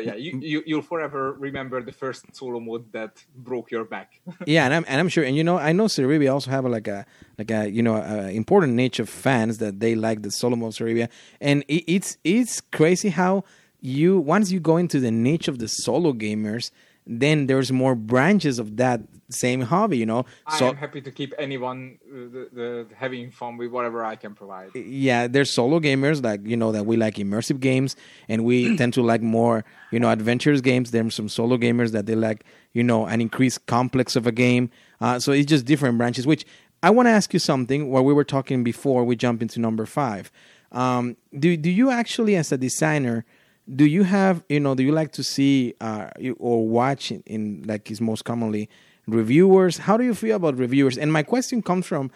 [0.00, 4.22] yeah, you, you you'll forever remember the first solo mode that broke your back.
[4.46, 6.88] yeah, and I'm and I'm sure, and you know, I know Cerebria also have like
[6.88, 7.04] a
[7.36, 10.72] like a you know a important niche of fans that they like the solo mode
[10.72, 11.10] Cerebria,
[11.42, 13.44] and it, it's it's crazy how
[13.82, 16.70] you once you go into the niche of the solo gamers,
[17.08, 20.24] then there's more branches of that same hobby, you know.
[20.46, 24.16] I So am happy to keep anyone uh, the, the, having fun with whatever I
[24.16, 24.70] can provide.
[24.74, 27.96] yeah, there's solo gamers like you know that we like immersive games,
[28.28, 30.90] and we tend to like more you know adventures games.
[30.90, 34.70] There's some solo gamers that they like you know an increased complex of a game.
[35.00, 36.26] Uh, so it's just different branches.
[36.26, 36.44] Which
[36.82, 37.90] I want to ask you something.
[37.90, 40.30] While we were talking before, we jump into number five.
[40.72, 43.24] Um, do do you actually, as a designer,
[43.74, 47.64] do you have you know do you like to see uh, or watch in, in
[47.66, 48.68] like is most commonly
[49.06, 49.78] reviewers?
[49.78, 50.96] How do you feel about reviewers?
[50.96, 52.10] And my question comes from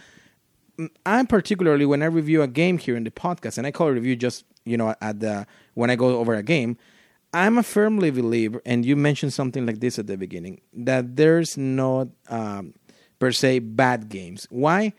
[1.04, 4.16] I particularly when I review a game here in the podcast, and I call review
[4.16, 6.76] just you know at the when I go over a game,
[7.32, 11.56] I'm a firmly believer, and you mentioned something like this at the beginning that there's
[11.56, 12.74] not um,
[13.18, 14.46] per se bad games.
[14.50, 14.92] Why?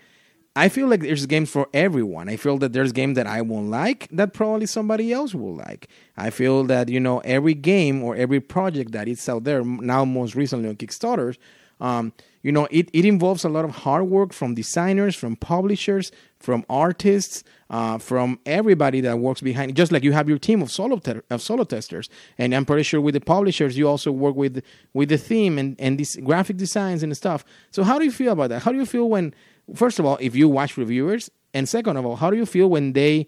[0.55, 2.29] I feel like there's games for everyone.
[2.29, 5.87] I feel that there's games that I won't like that probably somebody else will like.
[6.15, 10.05] I feel that you know every game or every project that is out there now,
[10.05, 11.35] most recently on Kickstarter,
[11.81, 12.13] um,
[12.43, 16.63] you know it, it involves a lot of hard work from designers, from publishers, from
[16.69, 19.71] artists, uh, from everybody that works behind.
[19.71, 19.73] it.
[19.73, 23.01] Just like you have your team of solo of solo testers, and I'm pretty sure
[23.01, 24.61] with the publishers you also work with
[24.93, 27.43] with the theme and and these graphic designs and stuff.
[27.71, 28.61] So how do you feel about that?
[28.61, 29.33] How do you feel when
[29.75, 32.69] first of all, if you watch reviewers, and second of all, how do you feel
[32.69, 33.27] when they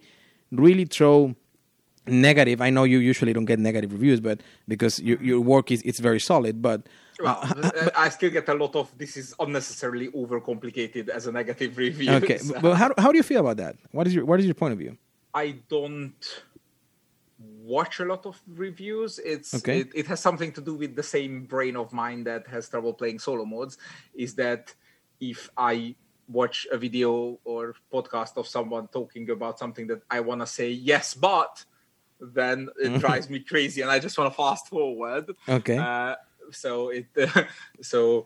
[0.51, 1.35] really throw
[2.07, 2.61] negative?
[2.61, 5.99] I know you usually don't get negative reviews, but because your your work is it's
[5.99, 6.61] very solid.
[6.61, 6.87] But
[7.21, 11.77] Well, uh, I still get a lot of this is unnecessarily overcomplicated as a negative
[11.85, 12.11] review.
[12.15, 13.75] okay, so but how how do you feel about that?
[13.91, 14.97] What is your what is your point of view?
[15.33, 16.15] I don't
[17.37, 19.19] watch a lot of reviews.
[19.19, 19.81] It's Okay.
[19.81, 22.93] it, it has something to do with the same brain of mine that has trouble
[22.93, 23.77] playing solo modes.
[24.13, 24.73] Is that
[25.19, 25.95] if I
[26.27, 30.71] watch a video or podcast of someone talking about something that I want to say
[30.71, 31.63] yes, but
[32.19, 35.31] then it drives me crazy, and I just want to fast forward.
[35.47, 35.77] Okay.
[35.77, 36.15] Uh,
[36.51, 37.07] so it
[37.81, 38.25] so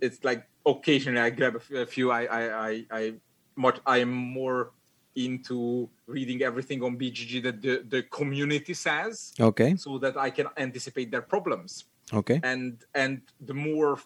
[0.00, 2.10] it's like occasionally I grab a few.
[2.10, 3.14] I I I, I
[3.56, 4.72] much I am more
[5.16, 9.76] into reading everything on BGG that the, the community says, okay.
[9.76, 11.86] so that I can anticipate their problems.
[12.12, 12.40] Okay.
[12.42, 13.98] And and the more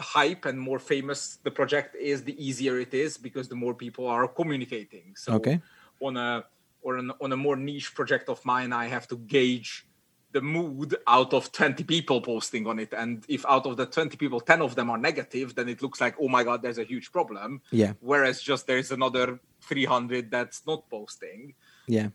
[0.00, 4.06] hype and more famous the project is, the easier it is because the more people
[4.06, 5.14] are communicating.
[5.16, 5.60] So Okay.
[6.00, 6.44] on a
[6.82, 9.86] or an, on a more niche project of mine, I have to gauge
[10.32, 12.92] the mood out of 20 people posting on it.
[12.92, 16.00] And if out of the 20 people, 10 of them are negative, then it looks
[16.00, 17.62] like, oh my God, there's a huge problem.
[17.72, 17.94] Yeah.
[18.00, 21.54] Whereas just there's another 300 that's not posting.
[21.86, 22.10] Yeah.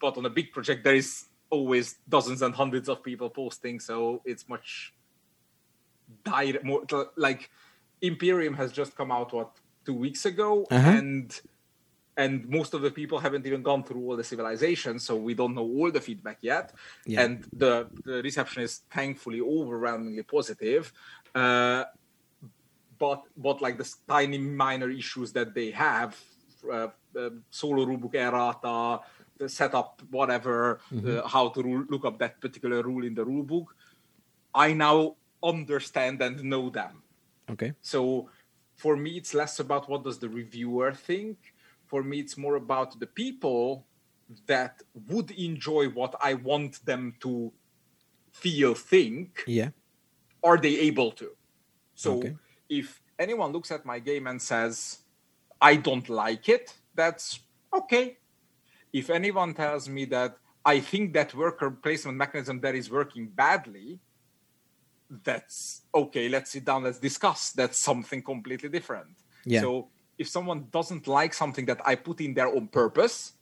[0.00, 3.80] But on a big project, there is always dozens and hundreds of people posting.
[3.80, 4.92] So it's much
[6.24, 6.84] direct, more
[7.16, 7.50] like
[8.00, 9.50] Imperium has just come out, what,
[9.84, 10.66] two weeks ago?
[10.70, 10.90] Uh-huh.
[10.90, 11.40] And
[12.16, 15.54] and most of the people haven't even gone through all the civilizations, so we don't
[15.54, 16.72] know all the feedback yet.
[17.06, 17.22] Yeah.
[17.22, 20.92] And the, the reception is thankfully overwhelmingly positive.
[21.34, 21.84] Uh,
[22.98, 26.18] but but like the tiny minor issues that they have,
[26.70, 26.88] uh,
[27.18, 29.00] uh, solo rulebook errata,
[29.36, 33.66] the setup, whatever, uh, how to rule, look up that particular rule in the rulebook,
[34.54, 37.02] I now understand and know them.
[37.50, 37.72] Okay.
[37.82, 38.30] So
[38.76, 41.38] for me, it's less about what does the reviewer think.
[41.86, 43.86] For me, it's more about the people
[44.46, 47.52] that would enjoy what I want them to
[48.32, 49.44] feel, think.
[49.46, 49.70] Yeah.
[50.42, 51.30] Are they able to?
[51.94, 52.36] So Okay.
[52.68, 54.98] if anyone looks at my game and says,
[55.60, 57.40] I don't like it, that's
[57.72, 58.16] okay.
[58.92, 64.00] If anyone tells me that I think that worker placement mechanism that is working badly,
[65.22, 66.28] that's okay.
[66.28, 67.52] Let's sit down, let's discuss.
[67.52, 69.08] That's something completely different.
[69.44, 69.60] Yeah.
[69.60, 69.88] So
[70.18, 73.32] if someone doesn't like something that I put in there on purpose,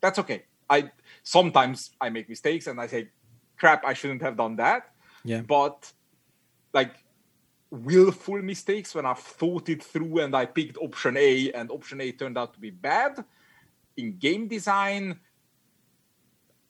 [0.00, 0.44] that's okay.
[0.68, 0.90] I
[1.22, 3.08] sometimes I make mistakes and I say,
[3.56, 4.90] crap, I shouldn't have done that.
[5.24, 5.42] Yeah.
[5.42, 5.92] But
[6.72, 6.94] like
[7.70, 12.12] willful mistakes when I've thought it through and I picked option A and option A
[12.12, 13.24] turned out to be bad.
[13.96, 15.18] In game design,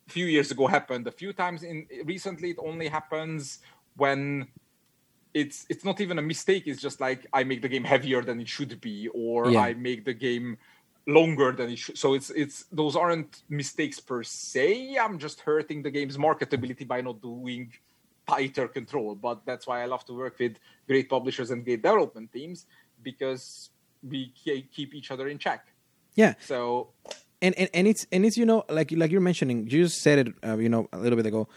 [0.07, 1.63] a few years ago happened a few times.
[1.63, 3.61] In recently, it only happens
[3.97, 4.47] when
[5.35, 6.65] it's it's not even a mistake.
[6.67, 9.61] It's just like I make the game heavier than it should be, or Yeah.
[9.61, 10.59] I make the game
[11.07, 11.99] longer than it should.
[11.99, 14.97] So it's it's those aren't mistakes per se.
[14.99, 17.73] I'm just hurting the game's marketability by not doing
[18.29, 19.15] tighter control.
[19.15, 22.67] But that's why I love to work with great publishers and great development teams
[23.03, 23.71] because
[24.03, 24.33] we
[24.73, 25.67] keep each other in check.
[26.15, 26.35] Yeah.
[26.41, 26.91] So
[27.43, 30.19] and, and and it's and it's you know like like you're mentioning you just said
[30.21, 31.49] it uh, you know a little bit ago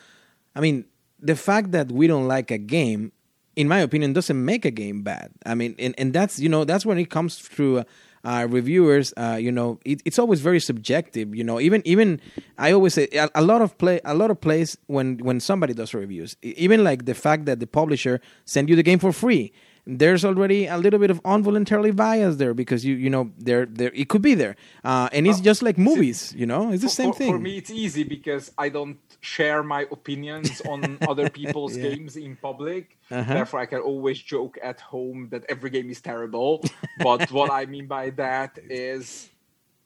[0.56, 0.86] i mean
[1.26, 3.12] the fact that we don't like a game
[3.56, 5.32] in my opinion doesn't make a game bad.
[5.46, 7.84] I mean and, and that's you know that's when it comes through uh,
[8.26, 12.20] uh, reviewers uh, you know it, it's always very subjective you know even even
[12.58, 15.74] i always say a, a lot of play a lot of plays when when somebody
[15.76, 19.54] does reviews even like the fact that the publisher send you the game for free
[19.88, 23.92] there's already a little bit of involuntarily bias there because you you know there there
[23.94, 27.12] it could be there uh, and it's just like movies you know it's the same
[27.12, 31.76] for- thing For me, it's easy because I don't share my opinions on other people's
[31.78, 31.90] Yeah.
[31.90, 32.98] games in public.
[33.12, 33.34] Uh-huh.
[33.34, 36.64] Therefore, I can always joke at home that every game is terrible.
[37.04, 39.30] but what I mean by that is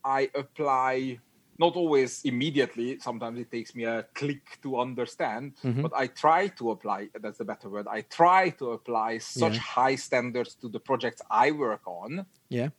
[0.03, 1.19] I apply
[1.60, 2.97] not always immediately.
[2.99, 5.82] Sometimes it takes me a click to understand, Mm-hmm.
[5.84, 7.10] but I try to apply.
[7.22, 7.88] That's the better word.
[7.88, 9.60] I try to apply such Yeah.
[9.60, 12.70] high standards to the projects I work on yeah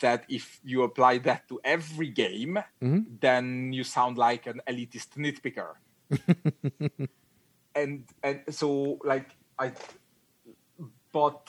[0.00, 3.00] that if you apply that to every game, Mm-hmm.
[3.20, 5.72] then you sound like an elitist nitpicker.
[7.74, 9.72] and and so like I,
[11.12, 11.48] but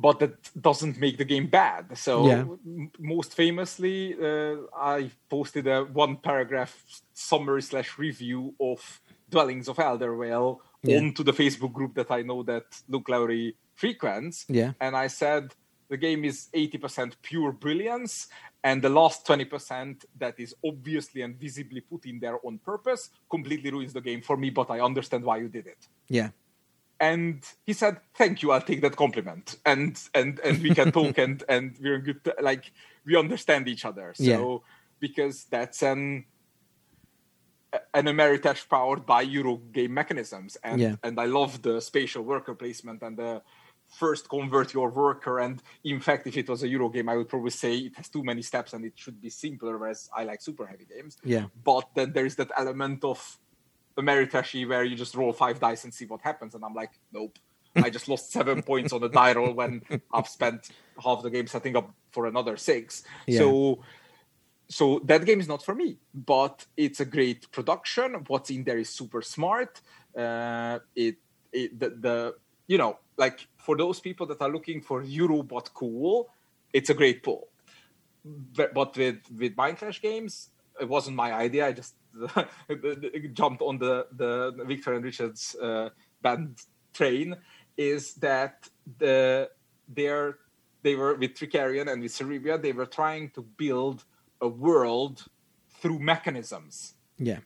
[0.00, 0.34] but that
[0.68, 1.98] doesn't make the game bad.
[1.98, 2.40] So Yeah.
[2.42, 4.56] m- most famously, uh,
[4.96, 6.72] I posted a one paragraph
[7.12, 10.98] summary slash review of Dwellings of Eldervale Yeah.
[10.98, 14.44] onto the Facebook group that I know that Luke Laurie frequents.
[14.48, 14.72] Yeah.
[14.80, 15.52] And I said
[15.88, 18.28] the game is 80% pure brilliance,
[18.62, 23.70] and the last 20% that is obviously and visibly put in there on purpose completely
[23.70, 26.30] ruins the game for me, but I understand why you did it yeah
[27.00, 31.16] and he said thank you i'll take that compliment and and and we can talk
[31.24, 32.72] and and we're in good like
[33.06, 34.58] we understand each other so Yeah.
[35.00, 36.24] because that's an
[37.92, 40.96] an Ameritrash powered by Euro game mechanisms, and Yeah.
[41.02, 43.42] and I love the spatial worker placement and the
[44.00, 45.38] first convert your worker.
[45.38, 48.08] And in fact, if it was a Euro game, I would probably say it has
[48.08, 49.76] too many steps and it should be simpler.
[49.76, 51.18] Whereas I like super heavy games.
[51.24, 51.46] Yeah.
[51.62, 53.38] But then there is that element of
[53.98, 56.54] a meritocracy where you just roll five dice and see what happens.
[56.54, 57.38] And I'm like, nope.
[57.76, 59.82] I just lost seven points on the die roll when
[60.12, 60.70] I've spent
[61.02, 63.02] half the game setting up for another six.
[63.26, 63.40] Yeah.
[63.40, 63.80] So
[64.70, 68.14] so that game is not for me, but it's a great production.
[68.26, 69.80] What's in there is super smart.
[70.16, 71.16] Uh, it,
[71.52, 72.34] it the, the
[72.66, 76.28] you know like for those people that are looking for Euro but cool,
[76.72, 77.48] it's a great pull.
[78.24, 81.66] But, but with with Mindclash games, it wasn't my idea.
[81.66, 81.94] I just
[83.32, 85.88] jumped on the the Victor and Richards uh,
[86.22, 86.58] band
[86.92, 87.36] train.
[87.76, 89.50] Is that the
[89.88, 90.38] they're
[90.82, 94.04] they were with Trickerion and with Cerebria, they were trying to build
[94.40, 95.24] a world
[95.80, 97.38] through mechanisms Yeah.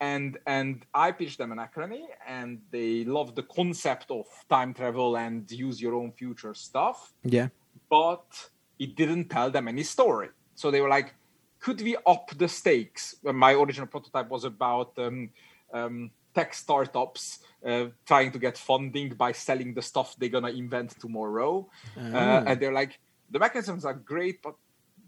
[0.00, 5.50] and and I pitched them Anachrony, and they loved the concept of time travel and
[5.50, 7.48] use your own future stuff, Yeah.
[7.90, 10.28] but it didn't tell them any story.
[10.54, 11.14] So they were like,
[11.60, 15.30] "Could we up the stakes?" My original prototype was about um,
[15.72, 20.98] um, tech startups uh, trying to get funding by selling the stuff they're gonna invent
[21.00, 22.98] tomorrow, uh, and they're like,
[23.30, 24.54] "The mechanisms are great, but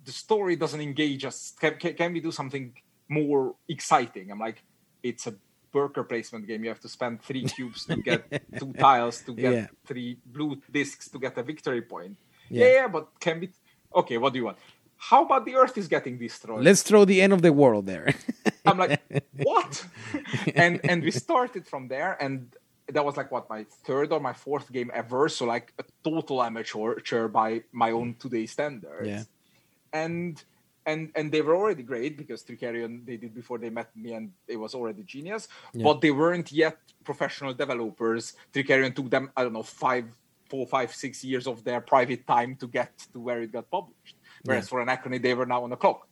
[0.04, 1.52] the story doesn't engage us.
[1.60, 2.72] Can, can, can we do something
[3.08, 4.30] more exciting?
[4.30, 4.62] I'm like,
[5.02, 5.34] it's a
[5.72, 6.64] worker placement game.
[6.64, 9.66] You have to spend three cubes to get two tiles to get Yeah.
[9.86, 12.16] three blue discs to get a victory point.
[12.48, 12.64] Yeah.
[12.64, 12.72] Yeah.
[12.72, 13.50] yeah, but can we?
[13.94, 14.58] Okay, what do you want?
[15.02, 16.62] How about the Earth is getting destroyed?
[16.62, 18.12] Let's throw the end of the world there.
[18.66, 19.00] I'm like,
[19.42, 19.82] what?
[20.54, 22.54] and and we started from there, and
[22.86, 25.30] that was like what my third or my fourth game ever.
[25.30, 29.08] So like a total amateur by my own today standards.
[29.08, 29.24] Yeah.
[29.94, 30.36] And
[30.84, 34.32] and and they were already great because Trickerion they did before they met me, and
[34.46, 35.48] it was already genius.
[35.74, 38.34] But they weren't yet professional developers.
[38.52, 40.04] Trickerion took them I don't know five,
[40.50, 44.16] four, five, six years of their private time to get to where it got published.
[44.44, 46.08] Whereas for Anachrony, they were now on the clock.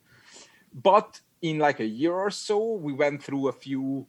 [0.73, 4.05] But in like a year or so we went through a few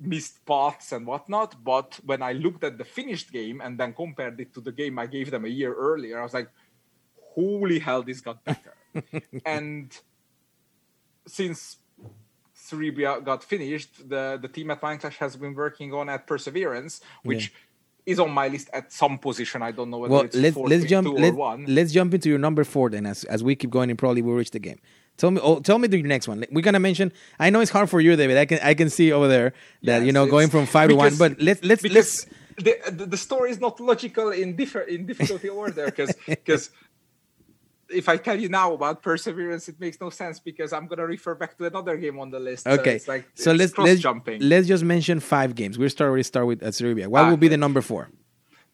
[0.00, 1.62] missed paths and whatnot.
[1.62, 4.98] But when i looked at the finished game and then compared it to the game
[4.98, 6.50] i gave them a year earlier i was like
[7.34, 8.74] holy hell this got better.
[9.44, 9.96] And
[11.26, 11.76] since
[12.56, 17.52] Cerebria got finished, the, the team at Mindclash has been working on at Perseverance, which
[18.08, 19.62] is on my list at some position.
[19.62, 21.66] I don't know whether well, it's let's four, let's three, jump let, or one.
[21.68, 24.36] let's jump into your number four then as as we keep going and probably we'll
[24.36, 24.80] reach the game.
[25.18, 26.44] Tell me oh, tell me the next one.
[26.50, 28.38] We're gonna mention I know it's hard for you, David.
[28.38, 29.52] I can I can see over there
[29.82, 33.06] that Yes, you know going from five to one, but let's let's let's the, the
[33.06, 36.70] the story is not logical in differ in difficulty order because because
[37.90, 41.34] if I tell you now about perseverance, it makes no sense because I'm gonna refer
[41.34, 42.64] back to another game on the list.
[42.64, 44.40] So Okay, it's like so let's let's jumping.
[44.42, 45.78] let's just mention five games.
[45.78, 47.06] We'll start already start with uh, Cerebria.
[47.08, 48.08] What Ah, will be the number four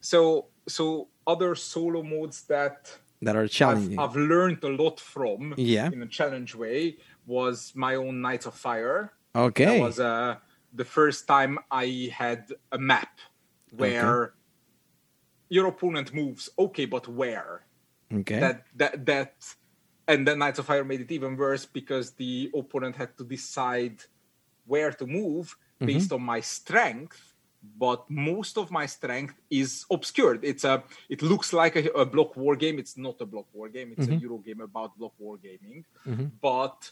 [0.01, 2.91] So so other solo modes that
[3.21, 3.99] that are I've, challenging?
[3.99, 5.89] I've learned a lot from Yeah.
[5.91, 9.13] in a challenge way was my own Nights of Fire.
[9.35, 10.35] okay, That was uh,
[10.73, 13.17] the first time I had a map
[13.71, 14.33] where
[15.49, 16.49] your opponent moves.
[16.57, 17.65] Okay, but where?
[18.13, 19.55] Okay, that that that
[20.07, 24.03] and then Nights of Fire made it even worse because the opponent had to decide
[24.65, 25.85] where to move mm-hmm.
[25.85, 27.35] based on my strength
[27.77, 30.43] but most of my strength is obscured.
[30.43, 32.79] It's a it looks like a, a block war game.
[32.79, 33.93] It's not a block war game.
[33.97, 34.19] It's a mm-hmm.
[34.19, 35.85] euro game about block war gaming.
[36.07, 36.25] Mm-hmm.
[36.41, 36.91] But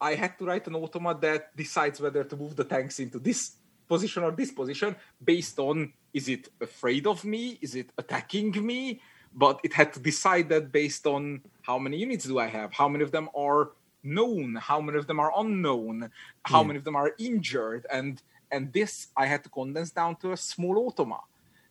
[0.00, 3.52] i had to write an automa that decides whether to move the tanks into this
[3.86, 7.58] position or this position based on is it afraid of me?
[7.60, 9.00] Is it attacking me
[9.34, 12.88] but it had to decide that based on how many units do i have how
[12.88, 13.70] many of them are
[14.02, 16.10] known how many of them are unknown
[16.44, 16.68] how hmm.
[16.68, 20.36] many of them are injured and and this i had to condense down to a
[20.36, 21.20] small automa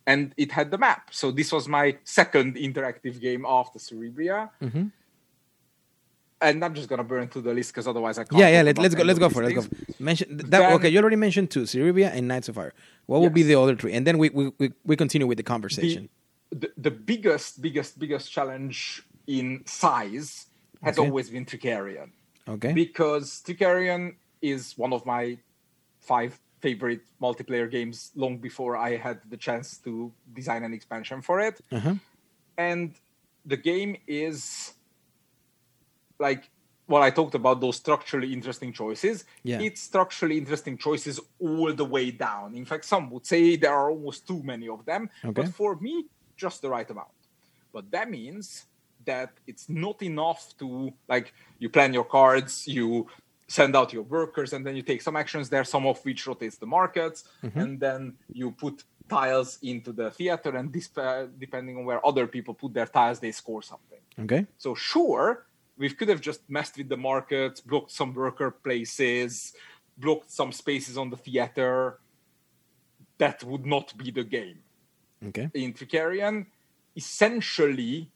[0.07, 4.85] and it had the map so this was my second interactive game after cerebria mm-hmm.
[6.41, 8.61] and i'm just gonna burn through the list because otherwise i can't yeah, yeah.
[8.61, 9.03] Let, let's go.
[9.03, 9.53] Let's go for it.
[9.53, 9.75] Let's go.
[9.99, 10.49] Mention that.
[10.49, 12.73] Then- okay, you already mentioned two: Cerebria and Nights of Fire.
[13.05, 13.93] What will be the other three?
[13.93, 16.03] And then we we, we, we continue with the conversation.
[16.03, 16.20] the,
[16.51, 20.47] the biggest, biggest, biggest challenge in size
[20.83, 21.07] has Okay.
[21.07, 22.11] always been Trickerion.
[22.47, 22.73] okay.
[22.73, 25.37] Because Trickerion is one of my
[25.99, 31.39] five favorite multiplayer games long before I had the chance to design an expansion for
[31.39, 31.61] it.
[31.71, 31.95] Uh-huh.
[32.57, 32.93] And
[33.45, 34.73] the game is
[36.19, 36.49] like
[36.87, 39.23] what I talked about those structurally interesting choices.
[39.43, 39.59] Yeah.
[39.61, 42.53] It's structurally interesting choices all the way down.
[42.55, 45.09] In fact, some would say there are almost too many of them.
[45.23, 45.31] Okay.
[45.41, 46.05] But for me,
[46.45, 47.17] just the right amount.
[47.75, 48.45] But that means
[49.05, 50.67] that it's not enough to
[51.13, 51.27] like
[51.61, 52.87] you plan your cards, you
[53.59, 56.57] send out your workers, and then you take some actions there, some of which rotates
[56.63, 57.19] the markets,
[57.61, 58.01] and then
[58.39, 58.75] you put
[59.09, 63.19] tiles into the theater, and this, uh, depending on where other people put their tiles,
[63.19, 63.99] they score something.
[64.23, 64.41] Okay.
[64.57, 65.25] So sure,
[65.77, 69.53] we could have just messed with the markets, blocked some worker places,
[69.97, 71.99] blocked some spaces on the theater.
[73.17, 74.59] That would not be the game.
[75.27, 75.49] Okay.
[75.53, 76.45] In Trickerion,
[76.95, 78.09] essentially,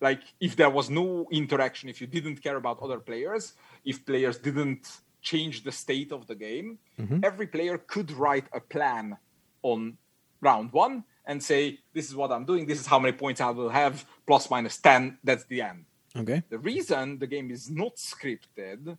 [0.00, 3.54] like if there was no interaction, if you didn't care about other players,
[3.84, 7.20] if players didn't change the state of the game, mm-hmm.
[7.22, 9.16] every player could write a plan
[9.62, 9.96] on
[10.40, 13.50] round one and say, This is what I'm doing, this is how many points I
[13.50, 15.84] will have, plus minus 10, that's the end.
[16.16, 16.42] Okay.
[16.48, 18.96] The reason the game is not scripted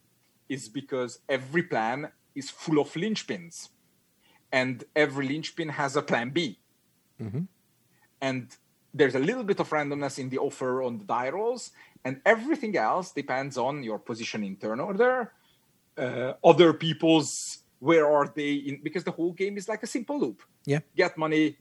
[0.48, 3.70] is because every plan is full of linchpins,
[4.52, 6.60] and every linchpin has a plan B.
[8.22, 8.48] And
[8.94, 11.72] there's a little bit of randomness in the offer on the die rolls,
[12.04, 15.32] and everything else depends on your position in turn order,
[15.98, 20.20] uh, other people's where are they in because the whole game is like a simple
[20.20, 20.44] loop.
[20.66, 20.80] Yeah.
[20.96, 21.58] Get money,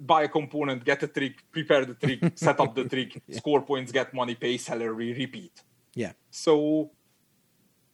[0.00, 3.92] buy a component, get a trick, prepare the trick, set up the trick, score points,
[3.92, 5.62] get money, pay salary, repeat.
[5.94, 6.12] Yeah.
[6.30, 6.90] So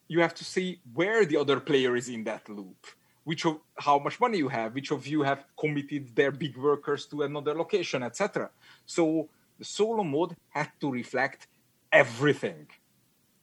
[0.06, 2.86] you have to see where the other player is in that loop,
[3.24, 7.06] which of how much money you have, which of you have committed their big workers
[7.06, 8.50] to another location, etc.
[8.86, 11.46] So the solo mode had to reflect
[11.92, 12.66] everything.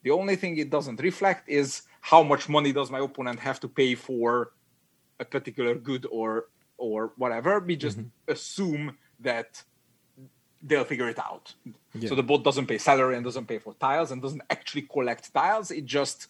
[0.04, 3.68] The only thing it doesn't reflect is how much money does my opponent have to
[3.68, 4.52] pay for
[5.20, 6.46] a particular good or
[6.78, 7.60] or whatever.
[7.60, 8.32] We just mm-hmm.
[8.32, 9.64] assume that
[10.62, 11.54] they'll figure it out.
[11.94, 12.10] Yeah.
[12.10, 15.34] So the bot doesn't pay salary and doesn't pay for tiles and doesn't actually collect
[15.34, 15.72] tiles.
[15.72, 16.28] It just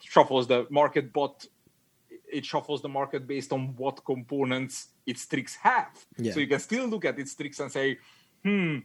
[0.00, 1.46] shuffles the market bot.
[2.32, 5.88] It shuffles the market based on what components its tricks have.
[6.16, 6.32] Yeah.
[6.32, 7.98] So you can still look at its tricks and say,
[8.44, 8.78] hmm,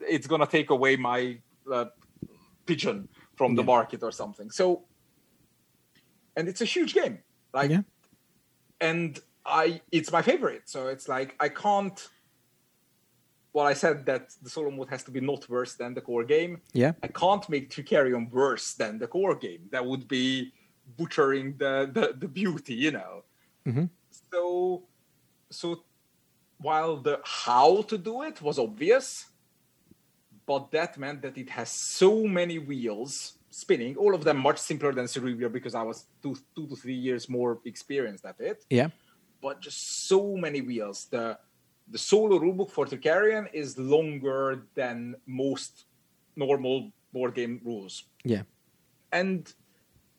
[0.00, 1.38] it's gonna take away my
[1.72, 1.86] uh,
[2.66, 4.50] pigeon from the market or something.
[4.50, 4.84] So,
[6.36, 7.18] and it's a huge game.
[7.52, 7.82] Like, Yeah.
[8.80, 10.62] and I, it's my favorite.
[10.68, 12.08] So it's like I can't.
[13.52, 16.24] Well, I said that the solo mode has to be not worse than the core
[16.24, 16.60] game.
[16.74, 16.92] Yeah.
[17.02, 19.68] I can't make Trickerion worse than the core game.
[19.70, 20.52] That would be
[20.96, 23.24] butchering the the, the beauty, you know.
[23.66, 23.90] Mhm.
[24.30, 24.84] So,
[25.50, 25.82] so
[26.58, 29.26] while the how to do it was obvious,
[30.46, 34.92] but that meant that it has so many wheels spinning, all of them much simpler
[34.92, 38.88] than Cerebria because I was two two to three years more experienced at it Yeah.
[39.42, 41.06] but just so many wheels.
[41.10, 41.38] The
[41.88, 45.84] the solo rulebook for Trickerion is longer than most
[46.34, 48.04] normal board game rules.
[48.24, 48.42] Yeah.
[49.12, 49.52] And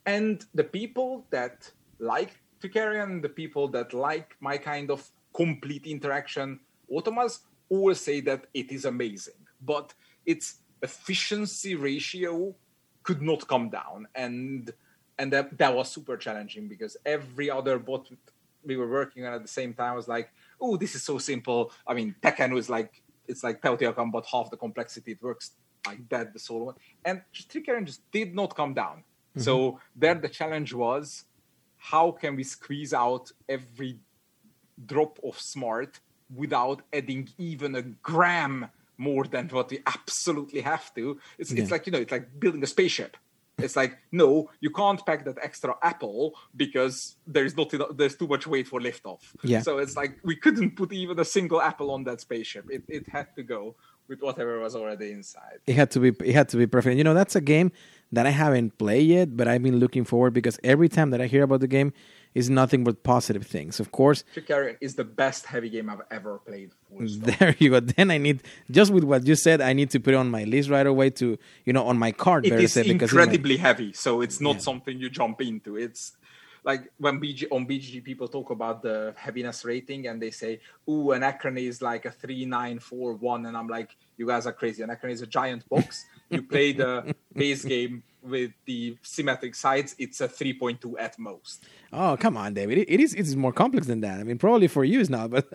[0.07, 6.59] and the people that like Trickerion, the people that like my kind of complete interaction
[6.91, 7.39] automas,
[7.69, 9.35] all say that it is amazing.
[9.61, 9.93] But
[10.25, 12.55] its efficiency ratio
[13.03, 14.07] could not come down.
[14.15, 14.73] And
[15.19, 18.07] and that, that was super challenging because every other bot
[18.63, 20.29] we were working on at the same time was like,
[20.61, 21.71] oh, this is so simple.
[21.87, 25.13] I mean, Tekhenu was like, it's like Teotihuacan, but half the complexity.
[25.13, 25.51] It works
[25.87, 26.75] like that, the solo one.
[27.03, 29.03] And just just did not come down.
[29.37, 29.77] So mm-hmm.
[29.95, 31.25] there the challenge was,
[31.77, 33.99] how can we squeeze out every
[34.85, 35.99] drop of smart
[36.35, 41.19] without adding even a gram more than what we absolutely have to?
[41.37, 41.61] It's, Yeah.
[41.61, 43.17] it's like, you know, it's like building a spaceship.
[43.59, 48.27] It's like no, you can't pack that extra apple because there's not enough, there's too
[48.27, 49.21] much weight for liftoff.
[49.43, 49.61] Yeah.
[49.61, 52.69] So it's like we couldn't put even a single apple on that spaceship.
[52.69, 53.75] It it had to go
[54.07, 55.59] with whatever was already inside.
[55.65, 56.97] It had to be it had to be perfect.
[56.97, 57.71] You know, that's a game
[58.11, 61.27] that I haven't played yet, but I've been looking forward because every time that I
[61.27, 61.93] hear about the game
[62.33, 63.79] is nothing but positive things.
[63.79, 66.71] Of course, Trickerion is the best heavy game I've ever played.
[66.99, 67.79] there you go.
[67.79, 70.43] Then I need just with what you said, I need to put it on my
[70.43, 72.45] list right away to you know on my card.
[72.45, 74.61] It is because it's my- incredibly heavy, so it's not Yeah.
[74.61, 75.75] something you jump into.
[75.77, 76.13] It's
[76.67, 80.59] like when BG on BGG people talk about the heaviness rating and they say,
[80.89, 84.51] "Ooh, Anachrony is like a three nine four one," and I'm like, "You guys are
[84.51, 84.83] crazy.
[84.83, 86.05] Anachrony is a giant box.
[86.29, 89.95] you play the base game with the symmetric sides.
[89.97, 91.63] It's a three point two at most."
[91.93, 92.79] Oh come on, David!
[92.79, 94.19] It, it is it is more complex than that.
[94.19, 95.47] I mean, probably for you it's not, but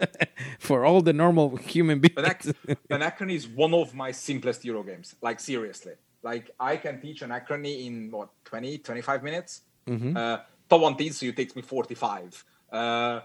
[0.58, 2.54] for all the normal human beings, An, ac-
[2.90, 5.14] Acrony is one of my simplest Euro games.
[5.20, 5.92] Like seriously,
[6.22, 9.60] like I can teach Anachrony in what 20, 25 minutes.
[9.86, 10.16] Mm-hmm.
[10.16, 10.38] Uh,
[10.98, 12.44] teach you takes me forty five.
[12.72, 13.20] Uh,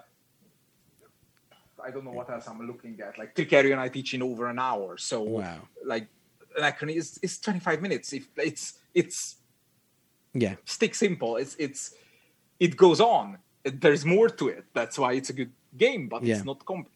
[1.83, 3.17] I don't know what else I'm looking at.
[3.17, 4.97] Like Trickerion, I teach in over an hour.
[4.97, 5.61] So Wow.
[5.85, 6.07] like
[6.59, 8.13] Anachrony is, is twenty five minutes.
[8.13, 9.37] If it's it's
[10.33, 11.37] yeah, stick simple.
[11.37, 11.93] It's it's
[12.59, 13.37] it goes on.
[13.63, 14.65] There's more to it.
[14.73, 16.35] That's why it's a good game, but Yeah.
[16.35, 16.89] it's not comp.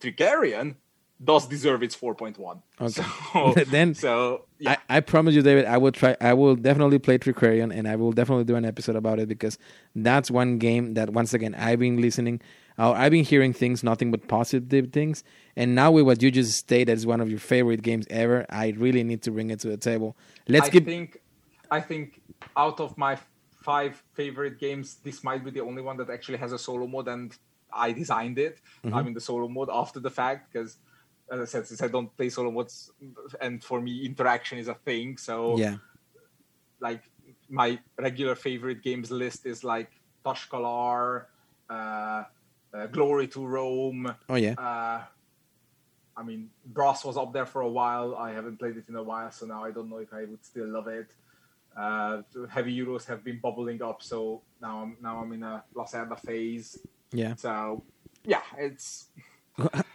[0.00, 0.76] Trickerion,
[1.22, 2.62] does deserve its 4.1.
[2.80, 3.02] Okay.
[3.32, 4.76] So, Then so yeah.
[4.88, 6.16] I, I promise you, David, I will try.
[6.20, 9.58] I will definitely play Trickerion, and I will definitely do an episode about it because
[9.94, 12.40] that's one game that once again I've been listening,
[12.78, 15.22] uh, I've been hearing things, nothing but positive things,
[15.56, 18.74] and now with what you just stated as one of your favorite games ever, I
[18.76, 20.16] really need to bring it to the table.
[20.48, 20.84] Let's I give.
[20.84, 21.18] think
[21.70, 22.20] I think
[22.56, 23.18] out of my
[23.62, 27.08] five favorite games, this might be the only one that actually has a solo mode,
[27.08, 27.36] and
[27.72, 28.58] I designed it.
[28.84, 28.94] Mm-hmm.
[28.94, 30.78] I'm in the solo mode after the fact because,
[31.30, 32.90] as I said, since I don't play solo modes,
[33.40, 35.16] and for me interaction is a thing.
[35.16, 35.76] So yeah,
[36.80, 37.02] like
[37.48, 39.90] my regular favorite games list is like
[40.24, 41.24] Tashkalar,
[41.68, 42.24] uh,
[42.74, 44.14] uh, Glory to Rome.
[44.28, 45.02] oh yeah, Uh,
[46.16, 48.14] I mean, Brass was up there for a while.
[48.16, 50.44] I haven't played it in a while, so now I don't know if I would
[50.44, 51.14] still love it.
[51.76, 56.18] Uh, heavy Euros have been bubbling up, so now I'm now I'm in a Lacerda
[56.18, 56.78] phase.
[57.12, 57.34] yeah.
[57.36, 57.84] So
[58.24, 59.08] yeah, it's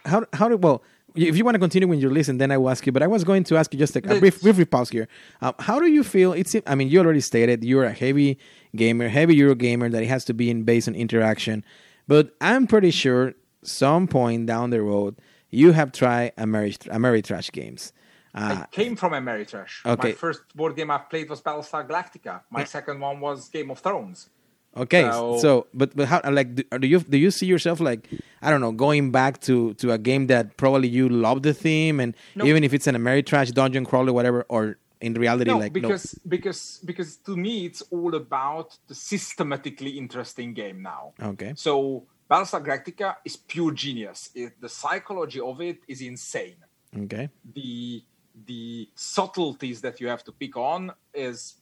[0.04, 0.82] How how do well?
[1.16, 2.92] If you want to continue with your list, and then I will ask you.
[2.92, 5.08] But I was going to ask you just a, a brief brief pause here.
[5.40, 6.32] Um, how do you feel?
[6.32, 8.38] It's I mean, you already stated you're a heavy
[8.74, 11.64] gamer, heavy Euro gamer that it has to be in based on interaction.
[12.08, 15.16] But I'm pretty sure some point down the road
[15.50, 17.92] you have tried Ameri- Ameritrash games.
[18.34, 19.86] Uh, I came from Ameritrash.
[19.86, 20.08] Okay.
[20.08, 22.42] My first board game I've played was Battlestar Galactica.
[22.50, 24.28] My second one was Game of Thrones.
[24.76, 28.08] Okay, so, So- but but how like do, do you do you see yourself like
[28.42, 31.98] I don't know going back to to a game that probably you love the theme
[32.00, 32.44] and No.
[32.44, 36.80] even if it's an Ameritrash dungeon crawler whatever or in reality No, like because because
[36.84, 41.12] because to me it's all about the systematically interesting game now.
[41.32, 44.30] okay So Battlestar Galactica is pure genius.
[44.34, 46.60] It, the psychology of it is insane.
[47.04, 48.02] okay The
[48.46, 51.54] the subtleties that you have to pick on is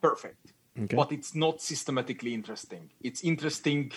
[0.00, 0.52] perfect.
[0.84, 0.96] Okay.
[0.96, 2.90] But it's not systematically interesting.
[3.00, 3.92] It's interesting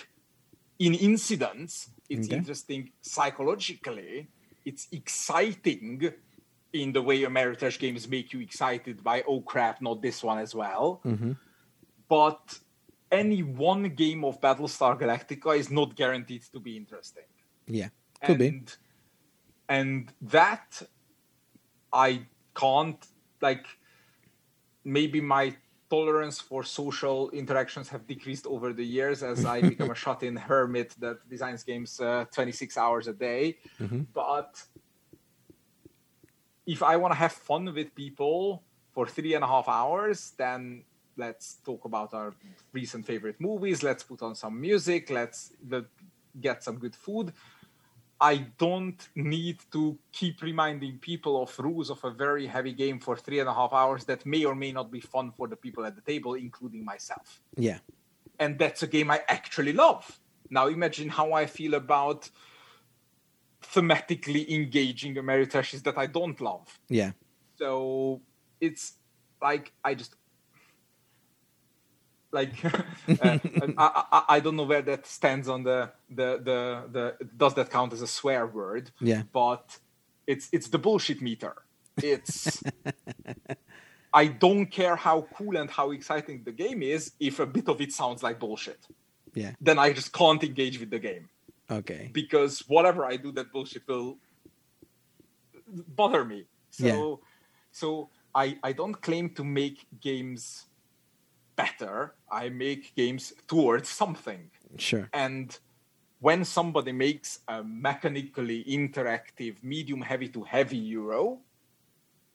[0.78, 1.90] in incidents.
[2.08, 2.36] It's Okay.
[2.38, 4.28] interesting psychologically.
[4.64, 6.12] It's exciting
[6.72, 10.54] in the way Ameritrash games make you excited by oh crap, not this one as
[10.54, 11.00] well.
[11.04, 11.32] Mm-hmm.
[12.08, 12.58] But
[13.10, 17.24] any one game of Battlestar Galactica is not guaranteed to be interesting.
[17.66, 17.88] yeah
[18.24, 18.76] could be and,
[19.68, 20.82] And that
[21.92, 23.04] I can't
[23.40, 23.66] like
[24.84, 25.56] maybe my
[25.92, 30.88] tolerance for social interactions have decreased over the years as I become a shut-in hermit
[31.04, 33.44] that designs games uh, 26 hours a day.
[34.22, 34.52] But
[36.66, 38.62] if I want to have fun with people
[38.94, 40.84] for three and a half hours, then
[41.24, 42.32] let's talk about our
[42.72, 43.82] recent favorite movies.
[43.82, 45.10] Let's put on some music.
[45.10, 45.84] Let's the,
[46.40, 47.34] get some good food.
[48.22, 53.16] I don't need to keep reminding people of rules of a very heavy game for
[53.16, 55.84] three and a half hours that may or may not be fun for the people
[55.84, 57.40] at the table, including myself.
[57.56, 57.78] yeah
[58.38, 60.20] And that's a game I actually love.
[60.50, 62.30] Now imagine how I feel about
[63.74, 66.78] thematically engaging Ameritrashes that I don't love.
[66.88, 67.12] yeah
[67.56, 68.20] So
[68.60, 68.84] it's
[69.40, 70.14] like I just
[72.32, 72.72] like uh,
[73.78, 76.60] I, I, I don't know where that stands on the the the
[76.90, 78.90] the does that count as a swear word?
[79.00, 79.22] Yeah.
[79.32, 79.78] But
[80.26, 81.54] it's it's the bullshit meter.
[82.02, 82.62] It's
[84.14, 87.80] I don't care how cool and how exciting the game is if a bit of
[87.80, 88.80] it sounds like bullshit.
[89.34, 91.28] yeah Then I just can't engage with the game
[91.70, 94.18] okay because whatever I do, that bullshit will
[95.68, 96.44] bother me.
[96.70, 97.14] So, Yeah.
[97.72, 100.66] so I I don't claim to make games
[101.56, 102.14] better.
[102.30, 104.50] I make games towards something.
[104.78, 105.56] sure And
[106.20, 111.40] when somebody makes a mechanically interactive, medium heavy to heavy Euro,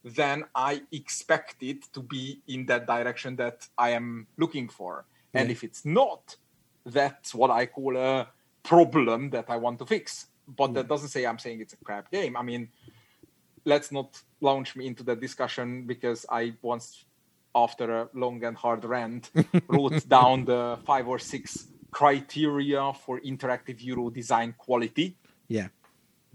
[0.03, 5.05] then I expect it to be in that direction that I am looking for.
[5.33, 6.35] And if it's not,
[6.85, 8.27] that's what I call a
[8.63, 10.27] problem that I want to fix.
[10.47, 12.35] But that doesn't say I'm saying it's a crap game.
[12.35, 12.69] I mean,
[13.65, 17.05] let's not launch me into that discussion because I once,
[17.63, 19.23] after a long and hard rant,
[19.67, 25.15] wrote down the five or six criteria for interactive Euro design quality
[25.47, 25.69] yeah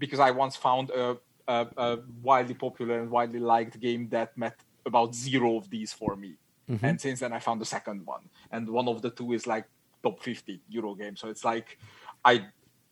[0.03, 1.17] because I once found a,
[1.47, 6.15] a, a widely popular and widely liked game that met about zero of these for
[6.17, 6.33] me.
[6.69, 6.85] Mm-hmm.
[6.85, 9.65] And since then, I found the second one, and one of the two is like
[10.01, 11.15] top 50 Euro game.
[11.15, 11.77] So it's like,
[12.25, 12.47] I,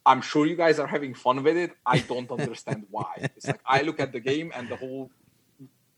[0.06, 1.72] I'm sure you guys are having fun with it.
[1.86, 3.12] I don't understand why.
[3.18, 5.12] It's like I look at the game and the whole,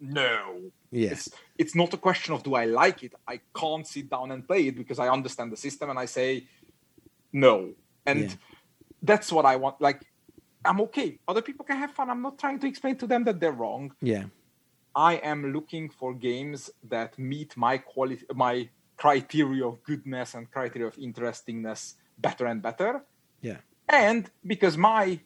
[0.03, 0.71] no.
[0.91, 1.11] Yes.
[1.27, 3.13] It's it's not a question of do I like it.
[3.27, 6.47] I can't sit down and play it because I understand the system and I say,
[7.31, 7.55] no.
[8.05, 8.35] And Yeah.
[9.01, 9.75] that's what I want.
[9.81, 10.01] Like,
[10.65, 11.19] I'm okay.
[11.27, 12.09] Other people can have fun.
[12.09, 13.85] I'm not trying to explain to them that they're wrong.
[14.01, 14.25] yeah
[14.95, 18.69] I am looking for games that meet my quality, my
[19.03, 21.81] criteria of goodness and criteria of interestingness
[22.25, 22.91] better and better.
[23.41, 23.57] yeah
[23.89, 25.19] And because my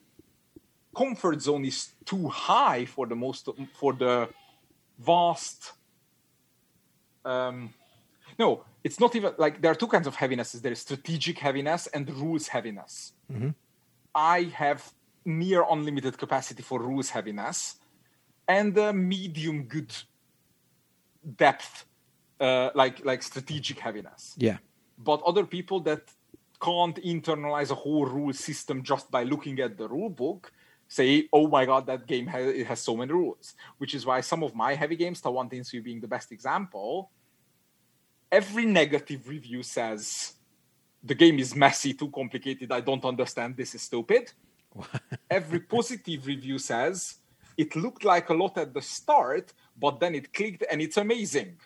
[0.96, 3.50] comfort zone is too high for the most
[3.80, 4.30] for the
[5.00, 5.74] vast
[7.26, 7.74] um
[8.39, 10.62] no it's not even like there are two kinds of heavinesses.
[10.62, 13.14] There is strategic heaviness and rules heaviness.
[14.16, 14.93] I have
[15.26, 17.76] near unlimited capacity for rules heaviness
[18.48, 19.93] and a medium good
[21.36, 21.86] depth
[22.39, 24.36] uh, like like strategic heaviness.
[24.38, 24.58] Yeah.
[24.98, 26.04] but other people that
[26.62, 30.52] can't internalize a whole rule system just by looking at the rule book
[30.88, 34.22] say oh my god that game has, it has so many rules which is why
[34.22, 37.12] some of my heavy games Tawantinsuyu being the best example
[38.32, 40.34] every negative review says
[41.04, 44.32] the game is messy too complicated i don't understand this is stupid.
[45.30, 47.16] Every positive review says
[47.58, 51.58] it looked like a lot at the start but then it clicked and it's amazing.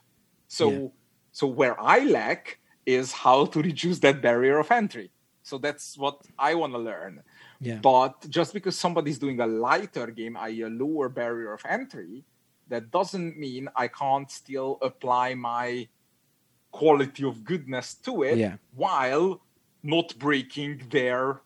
[0.47, 0.87] So Yeah.
[1.31, 5.11] so where i lack is how to reduce that barrier of entry.
[5.43, 7.21] So that's what i want to learn
[7.63, 7.77] Yeah.
[7.81, 10.61] but just because somebody's doing a lighter game i.e.
[10.63, 12.23] a lower barrier of entry
[12.69, 15.87] that doesn't mean i can't still apply my
[16.71, 18.55] quality of goodness to it Yeah.
[18.75, 19.41] while
[19.83, 21.41] not breaking their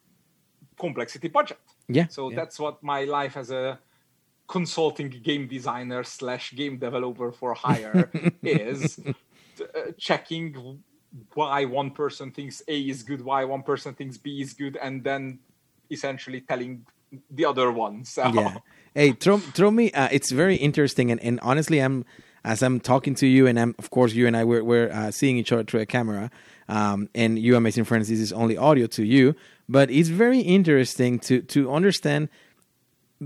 [0.79, 1.59] complexity budget
[1.89, 2.07] Yeah.
[2.07, 2.35] so yeah.
[2.37, 3.77] that's what my life as a
[4.47, 8.09] consulting game designer slash game developer for hire
[8.43, 10.79] is uh, checking
[11.33, 15.01] why one person thinks A is good, why one person thinks B is good, and
[15.03, 15.39] then
[15.89, 16.85] essentially telling
[17.29, 18.09] the other ones.
[18.09, 18.57] So, yeah.
[18.93, 19.91] Hey, throw throw me.
[19.91, 22.05] Uh, it's very interesting, and, and honestly, I'm
[22.45, 25.11] as I'm talking to you, and I'm of course you and I we're we're uh,
[25.11, 26.31] seeing each other through a camera,
[26.69, 28.07] um, and you amazing friends.
[28.07, 29.35] This is only audio to you,
[29.67, 32.29] but it's very interesting to to understand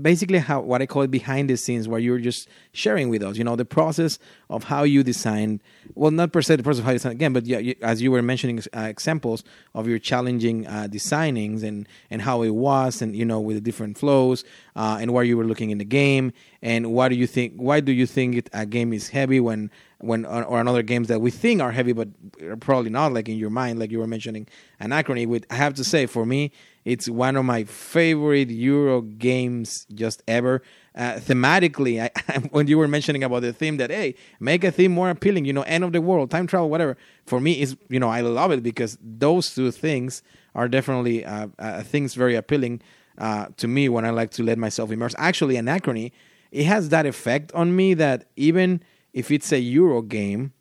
[0.00, 3.36] basically how what I call it behind the scenes, where you're just sharing with us,
[3.36, 4.18] you know, the process
[4.48, 5.60] of how you design.
[5.94, 8.00] Well, not per se the process of how you design again, but yeah, you, as
[8.02, 13.02] you were mentioning uh, examples of your challenging uh, designings and and how it was,
[13.02, 14.44] and you know, with the different flows
[14.76, 16.32] uh, and where you were looking in the game,
[16.62, 19.70] and why do you think why do you think it, a game is heavy when
[19.98, 22.08] when or, another games that we think are heavy but
[22.42, 24.46] are probably not like in your mind like you were mentioning
[24.80, 26.50] anachrony with i have to say for me
[26.84, 30.62] it's one of my favorite euro games just ever.
[30.94, 34.90] Uh, thematically I, when you were mentioning about the theme that hey make a theme
[34.90, 38.00] more appealing you know end of the world time travel whatever for me is you
[38.00, 40.20] know i love it because those two things
[40.56, 42.82] are definitely uh, uh, things very appealing
[43.18, 45.14] uh, to me when i like to let myself immerse.
[45.16, 46.10] Actually anachrony
[46.50, 50.52] it has that effect on me that even if it's a Euro game,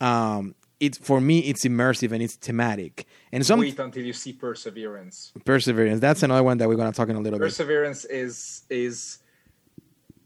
[0.00, 3.06] um, it's for me it's immersive and it's thematic.
[3.32, 5.32] And some wait until you see Perseverance.
[5.44, 6.00] perseverance.
[6.00, 7.46] That's another one that we're gonna talk in a little bit.
[7.46, 9.18] Perseverance is is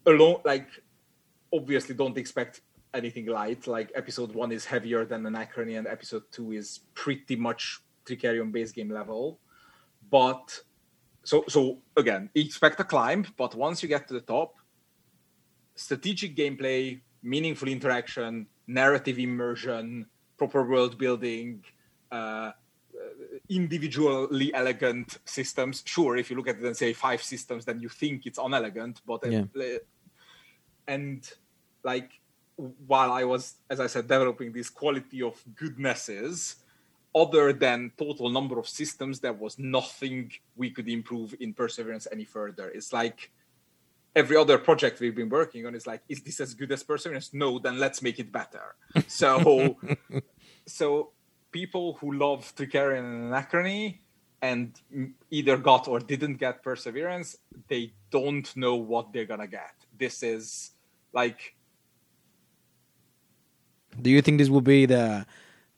[0.06, 0.40] alone.
[0.44, 0.68] Like,
[1.52, 2.60] obviously, don't expect
[2.94, 3.66] anything light.
[3.66, 8.72] Like, episode one is heavier than Anachrony, and episode two is pretty much Trickerion base
[8.72, 9.38] game level.
[10.10, 10.60] But
[11.24, 13.26] so so again, expect a climb.
[13.36, 14.56] But once you get to the top,
[15.74, 21.64] strategic gameplay, meaningful interaction, narrative immersion, proper world building,
[22.10, 22.52] uh,
[23.48, 25.82] individually elegant systems.
[25.86, 29.00] Sure, if you look at it and say five systems, then you think it's unelegant,
[29.06, 29.44] but Yeah.
[30.86, 31.30] and
[31.84, 32.20] like
[32.86, 36.56] while I was, as I said, developing this quality of goodnesses,
[37.14, 42.24] other than total number of systems, there was nothing we could improve in Perseverance any
[42.24, 42.68] further.
[42.70, 43.30] It's like
[44.14, 47.32] every other project we've been working on is like, is this as good as Perseverance?
[47.32, 48.74] No, then let's make it better.
[49.08, 49.76] So,
[50.66, 51.10] so
[51.50, 53.98] people who love Trickerion and Anachrony
[54.40, 54.78] and
[55.30, 57.36] either got or didn't get Perseverance,
[57.68, 59.74] they don't know what they're gonna get.
[59.96, 60.72] This is
[61.12, 61.54] like
[64.00, 65.26] Do you think this will be the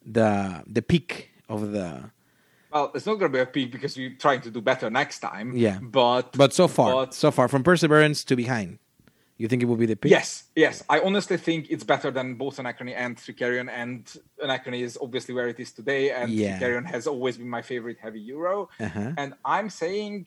[0.05, 2.11] the the peak of the?
[2.75, 5.57] Well, it's not gonna be a peak because we're trying to do better next time.
[5.57, 5.79] Yeah.
[5.81, 8.81] but But so far, but- so far from perseverance to behind,
[9.39, 10.11] you think it will be the peak?
[10.11, 10.83] Yes, yes.
[10.89, 14.05] I honestly think it's better than both Anachrony and Trickerion, and
[14.43, 16.59] Anachrony is obviously where it is today, and Yeah.
[16.59, 18.68] Trickerion has always been my favorite heavy Euro.
[18.81, 19.12] Uh-huh.
[19.16, 20.27] And I'm saying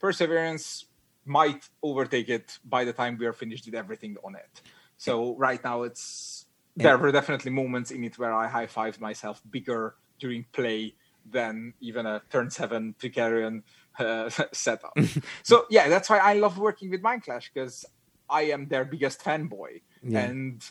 [0.00, 0.86] Perseverance
[1.24, 4.60] might overtake it by the time we are finished with everything on it.
[4.96, 9.40] So right now, it's there were definitely moments in it where I high fived myself
[9.48, 10.94] bigger during play
[11.30, 13.62] than even a turn seven Trickerion
[13.98, 14.96] uh, setup.
[15.42, 17.84] so yeah, that's why I love working with Mindclash because
[18.28, 20.20] I am their biggest fanboy, Yeah.
[20.20, 20.62] and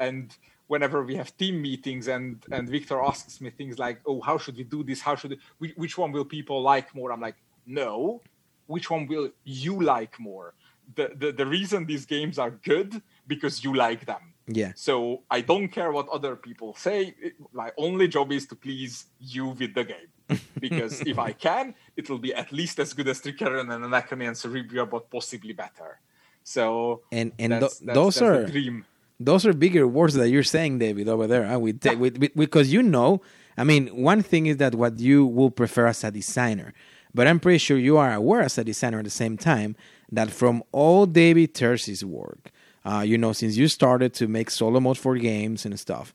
[0.00, 0.36] and
[0.66, 4.56] whenever we have team meetings and and Victor asks me things like, "Oh, how should
[4.56, 5.00] we do this?
[5.00, 7.36] How should we, which one will people like more?" I'm like,
[7.66, 8.20] "No,
[8.66, 10.54] which one will you like more?"
[10.94, 14.31] The, the the reason these games are good because you like them.
[14.48, 14.72] Yeah.
[14.74, 17.14] So I don't care what other people say.
[17.52, 20.08] My only job is to please you with the game.
[20.60, 24.36] Because if I can, it'll be at least as good as Trickerion and Anachrony and
[24.36, 26.00] Cerebria, but possibly better.
[26.44, 28.84] So And and that's, tho- that's, those that's are the dream.
[29.20, 31.46] those are bigger words that you're saying, David, over there.
[31.46, 31.58] Huh?
[31.60, 33.20] We take with, with, because you know,
[33.56, 36.72] I mean, one thing is that what you will prefer as a designer,
[37.14, 39.76] but I'm pretty sure you are aware as a designer at the same time
[40.10, 42.50] that from all David Turczi's work,
[42.84, 46.14] uh, you know, since you started to make solo modes for games and stuff,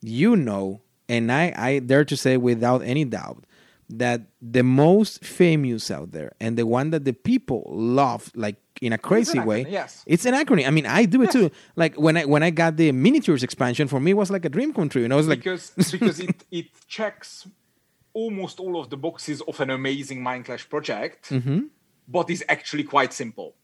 [0.00, 3.44] you know, and I, I dare to say without any doubt
[3.88, 8.92] that the most famous out there and the one that the people love, like in
[8.92, 10.02] a crazy way, yes.
[10.06, 10.66] it's Anachrony.
[10.66, 11.50] I mean, I do it too.
[11.76, 14.48] Like when I when I got the miniatures expansion, for me it was like a
[14.48, 15.02] dream come true.
[15.02, 17.46] You know, it was like because because it it checks
[18.12, 21.66] almost all of the boxes of an amazing Mind Clash project, Mm-hmm.
[22.08, 23.54] but is actually quite simple.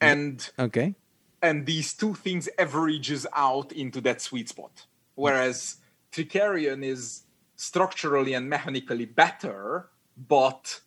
[0.00, 0.94] And okay,
[1.42, 4.86] and these two things averages out into that sweet spot.
[5.14, 5.76] Whereas
[6.12, 7.22] Trickerion is
[7.56, 10.80] structurally and mechanically better, but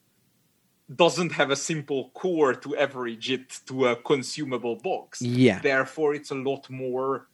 [0.93, 5.21] doesn't have a simple core to average it to a consumable box.
[5.21, 5.59] Yeah.
[5.59, 7.27] Therefore, it's a lot more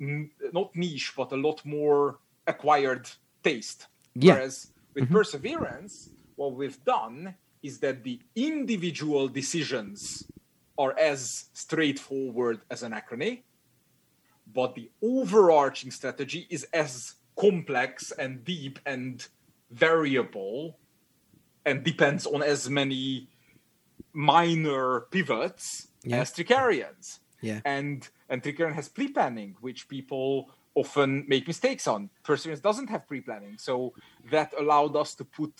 [0.00, 3.08] n- not niche, but a lot more acquired
[3.42, 3.86] taste.
[4.14, 4.34] Yeah.
[4.34, 5.14] Whereas with mm-hmm.
[5.14, 10.26] Perseverance, what we've done is that the individual decisions
[10.78, 13.42] are as straightforward as Anachrony,
[14.52, 19.26] but the overarching strategy is as complex and deep and
[19.70, 20.78] variable
[21.66, 23.28] and depends on as many
[24.12, 26.20] minor pivots Yeah.
[26.20, 32.10] as Trickerion's yeah, and and Trickerion has pre-planning, which people often make mistakes on.
[32.22, 33.92] Perseverance doesn't have pre-planning, so
[34.30, 35.52] that allowed us to put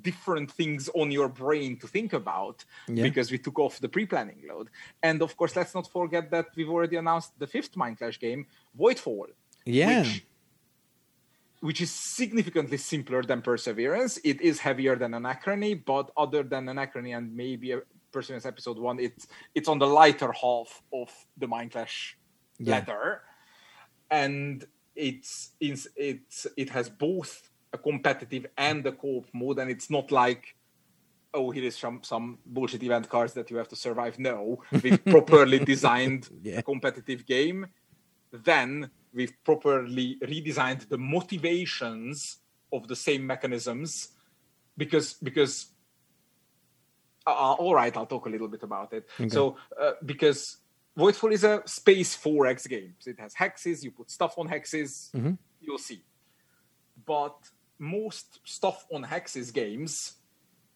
[0.00, 3.02] different things on your brain to think about Yeah.
[3.02, 4.70] because we took off the pre-planning load.
[5.02, 8.46] And of course, let's not forget that we've already announced the fifth Mindclash game,
[8.78, 9.26] Voidfall,
[9.66, 10.26] yeah, which
[11.60, 14.18] which is significantly simpler than Perseverance.
[14.24, 18.98] It is heavier than Anachrony, but other than Anachrony and maybe a Perseverance episode one,
[18.98, 22.14] it's it's on the lighter half of the Mindclash
[22.58, 22.72] Yeah.
[22.78, 23.22] ladder,
[24.10, 24.66] and
[24.96, 30.10] it's it's it's it has both a competitive and a co-op mode, and it's not
[30.12, 30.54] like
[31.34, 34.18] oh here is some some bullshit event cards that you have to survive.
[34.18, 36.58] No, we've properly designed Yeah.
[36.58, 37.66] a competitive game.
[38.30, 42.38] Then we've properly redesigned the motivations
[42.72, 44.08] of the same mechanisms
[44.76, 45.66] because because
[47.26, 49.06] uh, all right i'll talk a little bit about it.
[49.28, 50.58] So uh, because
[50.98, 53.82] voidfall is a space 4x game so it has hexes.
[53.82, 55.10] You put stuff on hexes.
[55.60, 56.02] You'll see.
[57.06, 57.36] But
[57.78, 60.14] most stuff on hexes games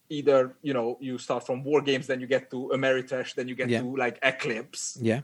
[0.09, 3.55] either you know you start from war games then you get to ameritrash then you
[3.55, 3.81] get Yeah.
[3.81, 5.23] to like eclipse yeah,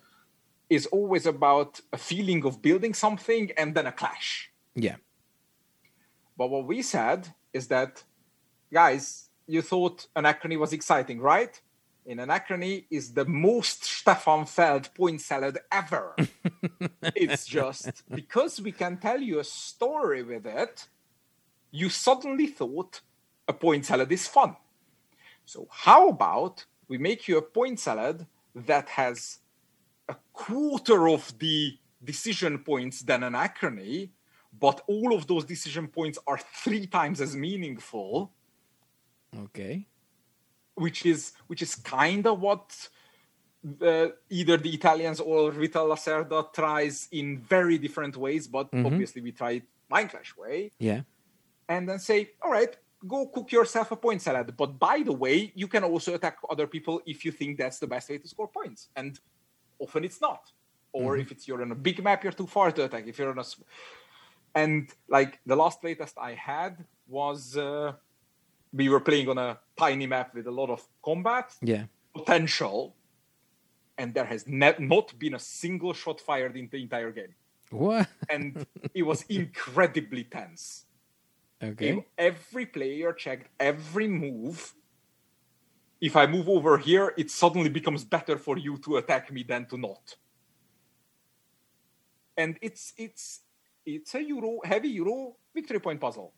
[0.68, 4.50] is always about a feeling of building something and then a clash.
[4.74, 4.96] yeah,
[6.36, 8.02] But what we said is that,
[8.72, 11.60] guys, you thought Anachrony was exciting, right?
[12.06, 16.16] In Anachrony is the most Stefan Feld point salad ever.
[17.14, 20.88] it's just because we can tell you a story with it,
[21.72, 23.00] you suddenly thought
[23.48, 24.54] a point salad is fun.
[25.44, 29.38] So how about we make you a point salad that has
[30.08, 34.10] a quarter of the decision points than Anachrony,
[34.58, 38.30] but all of those decision points are three times as meaningful,
[39.44, 39.86] okay,
[40.74, 42.88] which is which is kind of what
[43.64, 48.86] the, either the Italians or Vital Lacerda tries in very different ways, but mm-hmm.
[48.86, 51.02] obviously we try it Mindclash way, yeah,
[51.68, 54.54] and then say, all right, go cook yourself a point salad.
[54.56, 57.86] But by the way, you can also attack other people if you think that's the
[57.86, 58.88] best way to score points.
[58.96, 59.18] And
[59.78, 60.50] often it's not.
[60.92, 63.06] Or if it's you're on a big map, you're too far to attack.
[63.06, 63.44] If you're on a
[64.54, 67.92] and like the last playtest I had was uh,
[68.72, 71.84] we were playing on a tiny map with a lot of combat yeah,
[72.14, 72.94] potential,
[73.98, 77.34] and there has ne- not been a single shot fired in the entire game,
[77.70, 78.08] what?
[78.28, 80.84] and it was incredibly tense.
[81.62, 84.74] Okay, If every player checked every move.
[86.00, 89.66] If I move over here, it suddenly becomes better for you to attack me than
[89.66, 90.16] to not.
[92.36, 93.42] And it's it's
[93.86, 96.32] it's a Euro heavy Euro victory point puzzle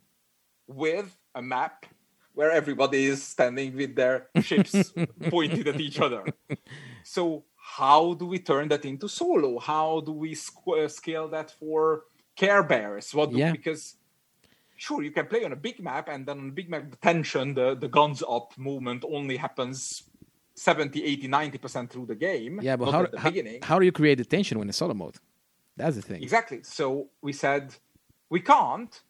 [0.66, 1.87] with a map
[2.35, 4.93] where everybody is standing with their ships
[5.31, 6.25] pointed at each other.
[7.05, 9.59] So how do we turn that into solo?
[9.59, 12.03] How do we scale that for
[12.37, 13.14] Care Bears?
[13.14, 13.53] What do, Yeah.
[13.53, 13.97] because
[14.77, 16.97] sure you can play on a big map and then on a big map the
[16.97, 20.05] tension the, the guns up movement only happens
[20.57, 23.85] 70 80 90% through the game yeah, but how, at the how beginning how do
[23.85, 25.16] you create the tension when it's solo mode?
[25.77, 26.22] That's the thing.
[26.22, 27.75] exactly so we said
[28.31, 29.03] we can't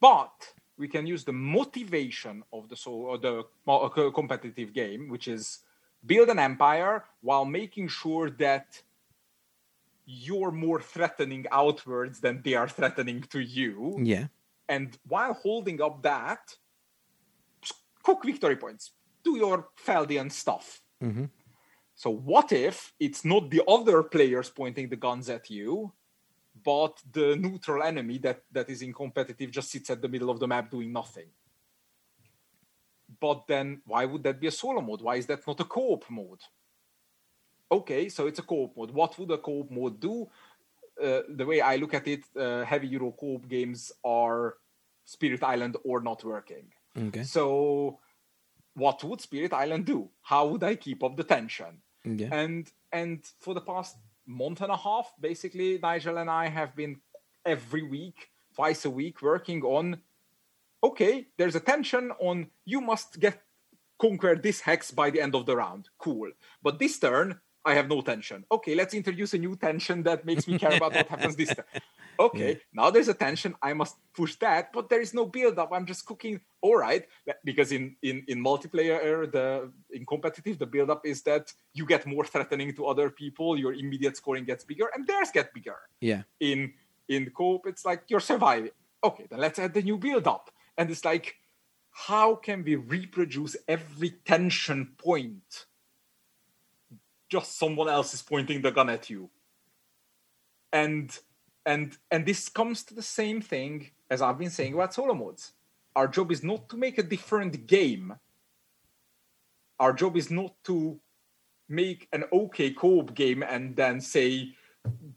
[0.00, 5.28] but we can use the motivation of the soul or the uh, competitive game, which
[5.28, 5.58] is
[6.06, 8.80] build an empire while making sure that
[10.06, 13.98] you're more threatening outwards than they are threatening to you.
[14.00, 14.28] Yeah.
[14.68, 16.40] And while holding up that,
[18.02, 18.92] cook victory points,
[19.24, 20.80] do your Feldian stuff.
[21.02, 21.24] Mm-hmm.
[21.94, 25.92] So what if it's not the other players pointing the guns at you,
[26.64, 30.38] but the neutral enemy that, that is in competitive just sits at the middle of
[30.38, 31.28] the map doing nothing?
[33.20, 35.00] But then why would that be a solo mode?
[35.00, 36.40] Why is that not a co-op mode?
[37.70, 38.90] Okay, so it's a co-op mode.
[38.92, 40.28] What would a co-op mode do?
[41.02, 44.54] Uh, the way I look at it, uh, heavy Euro co-op games are
[45.04, 46.72] Spirit Island or not working.
[46.96, 47.22] Okay.
[47.22, 47.98] So,
[48.74, 50.10] what would Spirit Island do?
[50.22, 51.82] How would I keep up the tension?
[52.04, 52.28] Yeah.
[52.32, 53.96] And and for the past
[54.26, 57.00] month and a half, basically, Nigel and I have been
[57.44, 60.00] every week, twice a week, working on.
[60.82, 63.42] Okay, there's a tension on you must get
[64.00, 65.88] conquer this hex by the end of the round.
[65.98, 66.30] Cool,
[66.62, 68.38] but this turn I have no tension.
[68.56, 71.64] Okay, let's introduce a new tension that makes me care about what happens this turn.
[72.20, 72.54] Okay, Yeah.
[72.78, 73.54] now there's a tension.
[73.62, 75.70] I must push that, but there is no build up.
[75.76, 76.40] I'm just cooking.
[76.66, 77.06] All right,
[77.44, 81.44] because in in in multiplayer, the in competitive, the build up is that
[81.78, 83.48] you get more threatening to other people.
[83.64, 85.78] Your immediate scoring gets bigger, and theirs get bigger.
[86.00, 86.22] Yeah.
[86.40, 86.74] In
[87.06, 88.74] in co-op, it's like you're surviving.
[89.08, 91.36] Okay, then let's add the new build up, and it's like,
[92.10, 95.67] how can we reproduce every tension point?
[97.28, 99.30] Just someone else is pointing the gun at you,
[100.72, 101.16] and
[101.66, 105.52] and and this comes to the same thing as I've been saying about solo modes.
[105.94, 108.14] Our job is not to make a different game.
[109.78, 110.98] Our job is not to
[111.68, 114.54] make an okay co-op game and then say,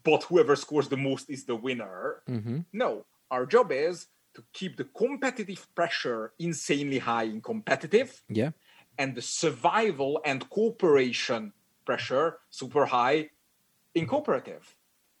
[0.04, 2.22] but whoever scores the most is the winner.
[2.28, 2.60] Mm-hmm.
[2.72, 8.50] No, our job is to keep the competitive pressure insanely high in competitive Yeah.
[8.98, 11.52] and the survival and cooperation
[11.84, 13.30] pressure super high
[13.94, 14.76] in cooperative.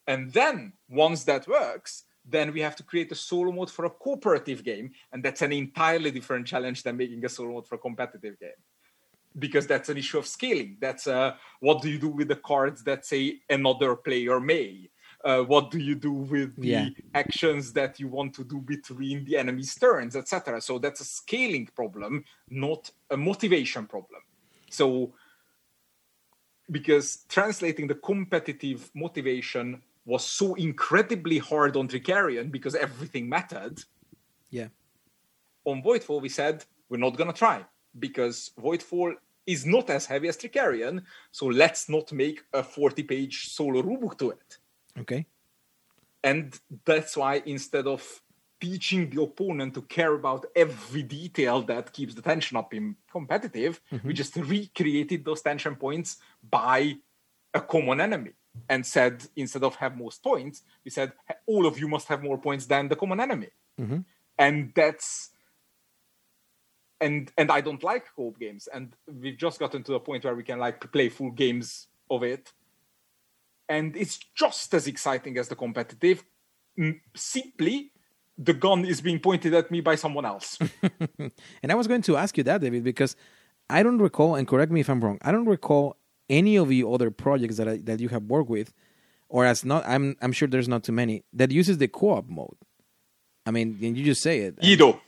[0.06, 3.90] And then once that works, then we have to create a solo mode for a
[3.90, 7.78] cooperative game, and that's an entirely different challenge than making a solo mode for a
[7.78, 8.60] competitive game.
[9.38, 10.76] Because that's an issue of scaling.
[10.80, 14.90] That's uh, what do you do with the cards that say another player may?
[15.24, 16.88] Uh, what do you do with the Yeah.
[17.14, 20.60] actions that you want to do between the enemy's turns, etc.?
[20.60, 24.20] So that's a scaling problem, not a motivation problem.
[24.70, 25.14] So
[26.72, 33.84] because translating the competitive motivation was so incredibly hard on Trickerion because everything mattered.
[34.50, 34.68] Yeah.
[35.64, 37.64] On Voidfall, we said we're not gonna try
[37.98, 39.14] because Voidfall
[39.46, 44.30] is not as heavy as Trickerion, so let's not make a 40-page solo rulebook to
[44.30, 44.58] it.
[44.98, 45.26] Okay.
[46.24, 48.22] And that's why instead of
[48.62, 53.80] teaching the opponent to care about every detail that keeps the tension up in competitive,
[54.04, 56.18] we just recreated those tension points
[56.58, 56.94] by
[57.52, 58.32] a common enemy
[58.68, 61.12] and said instead of have most points, we said
[61.46, 63.50] all of you must have more points than the common enemy.
[63.80, 64.04] Mhm.
[64.38, 65.30] And that's
[67.00, 70.36] and and I don't like co-op games, and we've just gotten to a point where
[70.36, 72.52] we can like play full games of it,
[73.68, 76.24] and it's just as exciting as the competitive.
[77.14, 77.92] Simply,
[78.38, 80.58] the gun is being pointed at me by someone else.
[81.62, 83.16] And I was going to ask you that, David, because
[83.68, 85.96] I don't recall, and correct me if I'm wrong, I don't recall
[86.28, 88.72] any of the other projects that I, that you have worked with,
[89.28, 92.56] or as not, I'm I'm sure there's not too many that uses the co-op mode.
[93.46, 94.56] I mean, and you just say it.
[94.60, 95.00] Yedo.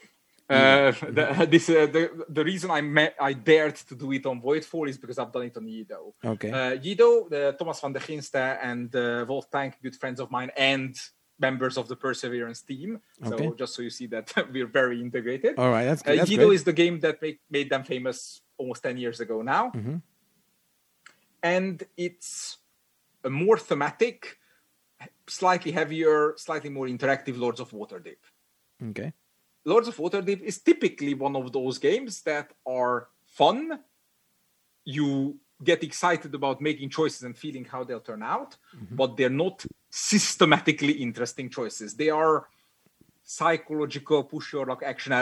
[0.48, 4.40] Uh, the, this uh, the the reason I met, I dared to do it on
[4.40, 6.12] Voidfall is because I've done it on Yedo.
[6.24, 6.50] Okay.
[6.50, 10.94] Uh, Yedo, uh, Thomas Vande Ginste, and uh, Wolf Plancke, good friends of mine, and
[11.38, 13.00] members of the Perseverance team.
[13.26, 15.58] So just so you see that we're very integrated.
[15.58, 18.82] All right, that's, Uh, that's Yedo is the game that make, made them famous almost
[18.82, 19.70] 10 years ago now.
[19.70, 20.00] Mhm.
[21.42, 22.58] And it's
[23.24, 24.38] a more thematic,
[25.26, 28.16] slightly heavier, slightly more interactive Lords of Waterdeep.
[28.90, 29.12] okay.
[29.66, 33.80] Lords of Waterdeep is typically one of those games that are fun.
[34.84, 38.58] You get excited about making choices and feeling how they'll turn out,
[38.90, 39.64] but they're not
[39.96, 41.94] systematically interesting choices.
[41.94, 42.48] They are
[43.22, 45.12] psychological push your luck action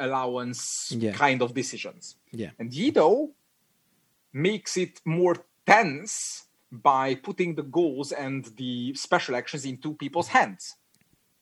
[0.00, 1.12] allowance Yeah.
[1.12, 2.16] kind of decisions.
[2.32, 2.50] Yeah.
[2.58, 3.30] And Yedo
[4.32, 10.74] makes it more tense by putting the goals and the special actions into people's hands.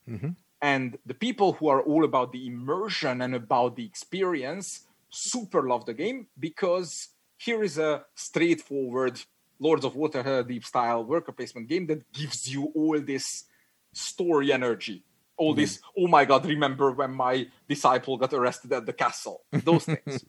[0.06, 0.32] Mm-hmm.
[0.60, 5.86] And the people who are all about the immersion and about the experience super love
[5.86, 7.08] the game because
[7.38, 9.20] here is a straightforward
[9.58, 13.44] Lords of Waterdeep style worker placement game that gives you all this
[13.92, 15.04] story energy
[15.36, 15.60] All mm-hmm.
[15.60, 19.42] this, oh my God, remember when my disciple got arrested at the castle?
[19.52, 20.24] Those things.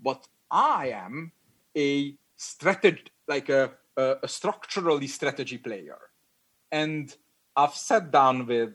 [0.00, 1.32] but I am
[1.76, 5.98] a strategy, like a, a, a structurally strategy player.
[6.70, 7.14] And
[7.54, 8.74] I've sat down with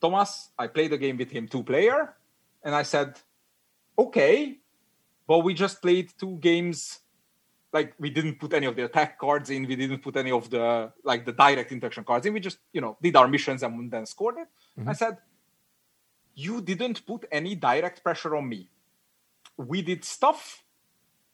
[0.00, 2.14] Thomas, I played a game with him two player,
[2.62, 3.18] and I said,
[3.98, 4.58] okay,
[5.26, 7.00] but we just played two games
[7.72, 10.48] like we didn't put any of the attack cards in we didn't put any of
[10.50, 13.90] the like the direct interaction cards in we just you know did our missions and
[13.90, 14.88] then scored it mm-hmm.
[14.88, 15.18] i said
[16.34, 18.68] you didn't put any direct pressure on me
[19.56, 20.64] we did stuff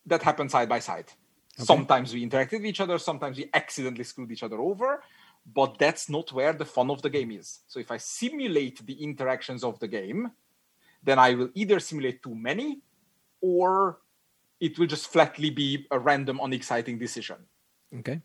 [0.06, 1.12] that happened side by side
[1.56, 1.64] okay.
[1.64, 5.02] sometimes we interacted with each other sometimes we accidentally screwed each other over
[5.54, 9.02] but that's not where the fun of the game is so if i simulate the
[9.02, 10.30] interactions of the game
[11.02, 12.80] then i will either simulate too many
[13.40, 13.98] or
[14.60, 17.36] it will just flatly be a random, unexciting decision.
[17.98, 18.20] Okay.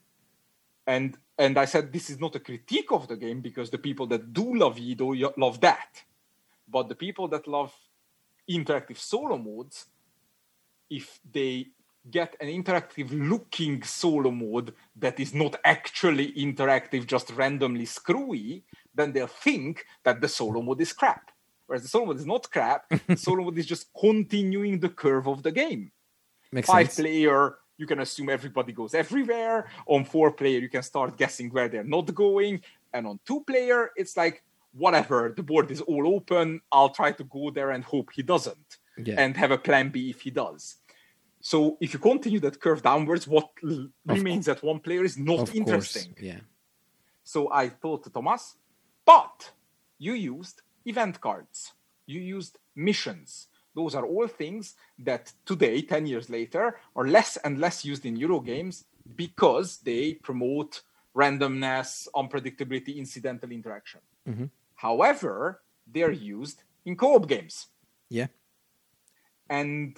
[0.88, 4.08] And and I said this is not a critique of the game because the people
[4.08, 6.04] that do love Yedo love that,
[6.68, 7.74] but the people that love
[8.50, 9.86] interactive solo modes,
[10.90, 11.68] if they
[12.10, 18.64] get an interactive looking solo mode that is not actually interactive, just randomly screwy,
[18.96, 21.32] then they'll think that the solo mode is crap.
[21.68, 25.28] Whereas the solo mode is not crap, the solo mode is just continuing the curve
[25.28, 25.92] of the game.
[26.52, 27.00] Makes Five sense.
[27.00, 29.70] player, you can assume everybody goes everywhere.
[29.86, 32.62] On four player, you can start guessing where they're not going.
[32.94, 34.44] And on two player, it's like
[34.74, 35.34] whatever.
[35.36, 36.62] The board is all open.
[36.72, 39.16] I'll try to go there and hope he doesn't, yeah.
[39.18, 40.78] and have a plan B if he does.
[41.42, 45.40] So if you continue that curve downwards, what l- remains at one player is not
[45.40, 46.14] of interesting.
[46.14, 46.22] Course.
[46.22, 46.40] Yeah.
[47.24, 48.56] So I thought to Thomas,
[49.06, 49.52] but
[50.00, 51.74] you used event cards.
[52.08, 53.49] You used missions.
[53.80, 54.76] Those are all things
[55.10, 58.84] that today, 10 years later, are less and less used in Euro games
[59.16, 60.82] because they promote
[61.16, 64.02] randomness, unpredictability, incidental interaction.
[64.28, 64.48] Mm-hmm.
[64.76, 67.68] However, they're used in co-op games.
[68.10, 68.28] Yeah.
[69.50, 69.98] And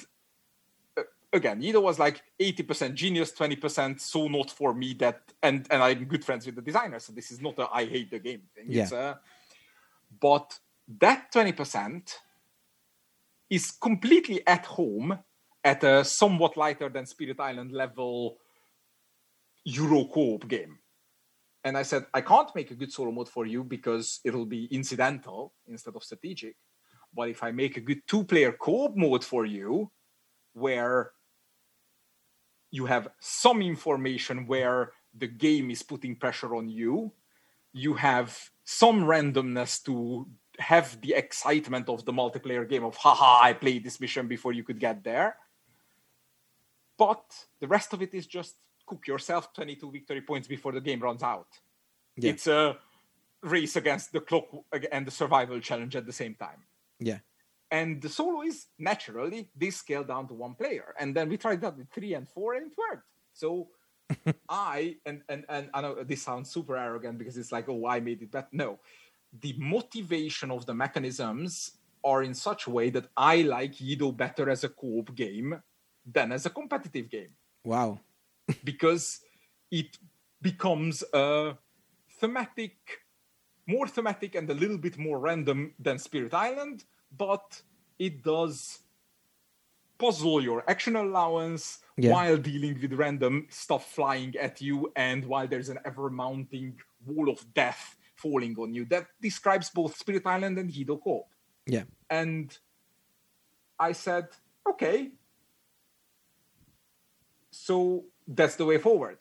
[0.95, 1.01] uh,
[1.33, 6.05] again, Yedo was like 80% genius, 20% so not for me that and and I'm
[6.05, 6.99] good friends with the designer.
[6.99, 8.65] So this is not a I hate the game thing.
[8.69, 8.83] Yeah.
[8.83, 9.19] It's a,
[10.19, 10.59] but
[10.99, 12.13] that 20%
[13.51, 15.19] is completely at home
[15.63, 18.37] at a somewhat lighter than Spirit Island level
[19.65, 20.79] Euro co-op game.
[21.63, 24.65] And I said, I can't make a good solo mode for you because it'll be
[24.71, 26.55] incidental instead of strategic.
[27.13, 29.91] But if I make a good two-player co-op mode for you,
[30.53, 31.11] where
[32.71, 37.11] you have some information where the game is putting pressure on you,
[37.73, 40.25] you have some randomness to
[40.61, 44.63] have the excitement of the multiplayer game of haha i played this mission before you
[44.63, 45.35] could get there.
[46.97, 47.25] But
[47.59, 48.55] the rest of it is just
[48.85, 51.47] cook yourself 22 victory points before the game runs out.
[52.17, 52.31] Yeah.
[52.31, 52.77] it's a
[53.41, 54.45] race against the clock
[54.91, 56.61] and the survival challenge at the same time.
[56.99, 57.19] Yeah.
[57.71, 60.93] And the solo is naturally this scaled down to one player.
[60.99, 63.07] And then we tried that with three and four and it worked.
[63.33, 63.69] So
[64.49, 67.99] i and, and and i know this sounds super arrogant because it's like oh i
[67.99, 68.77] made it but no
[69.39, 71.71] the motivation of the mechanisms
[72.03, 75.61] are in such a way that I like Yedo better as a co-op game
[76.05, 77.29] than as a competitive game.
[77.63, 77.99] Wow.
[78.63, 79.21] because
[79.69, 79.97] it
[80.41, 81.55] becomes a
[82.19, 82.75] thematic,
[83.67, 86.83] more thematic and a little bit more random than Spirit Island,
[87.15, 87.61] but
[87.99, 88.79] it does
[89.97, 92.11] puzzle your action allowance yeah.
[92.11, 96.73] while dealing with random stuff flying at you and while there's an ever mounting
[97.05, 98.85] wall of death falling on you.
[98.85, 101.25] That describes both Spirit Island and Yedo Co.
[101.65, 101.83] Yeah.
[102.09, 102.55] And
[103.79, 104.27] I said,
[104.69, 105.11] okay.
[107.51, 109.17] So that's the way forward.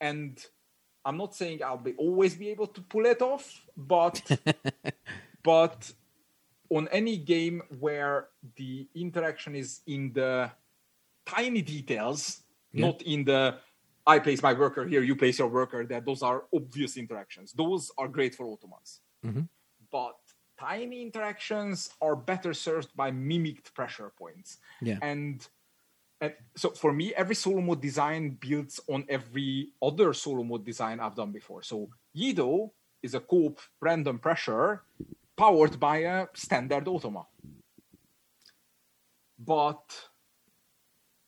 [0.00, 0.44] And
[1.04, 4.20] I'm not saying I'll be always be able to pull it off, but
[5.42, 5.92] but
[6.70, 10.50] on any game where the interaction is in the
[11.24, 12.42] tiny details,
[12.72, 12.86] yeah.
[12.86, 13.56] not in the
[14.08, 16.00] I place my worker here, you place your worker there.
[16.00, 17.52] Those are obvious interactions.
[17.52, 19.00] Those are great for automats.
[19.24, 19.42] Mm-hmm.
[19.92, 20.16] But
[20.58, 24.58] tiny interactions are better served by mimicked pressure points.
[24.80, 24.98] Yeah.
[25.02, 25.46] And
[26.20, 30.98] and so for me, every solo mode design builds on every other solo mode design
[31.00, 31.62] I've done before.
[31.62, 32.70] So Yedo
[33.02, 34.82] is a co-op random pressure
[35.36, 37.26] powered by a standard automa.
[39.38, 39.84] But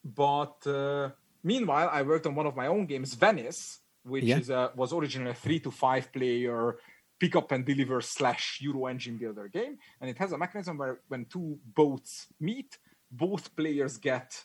[0.02, 1.11] but uh,
[1.42, 4.38] Meanwhile, I worked on one of my own games, Venice, which yeah.
[4.38, 6.76] is a, was originally a three to five player
[7.20, 11.00] pick up and deliver slash Euro engine builder game, and it has a mechanism where
[11.08, 12.78] when two boats meet,
[13.10, 14.42] both players get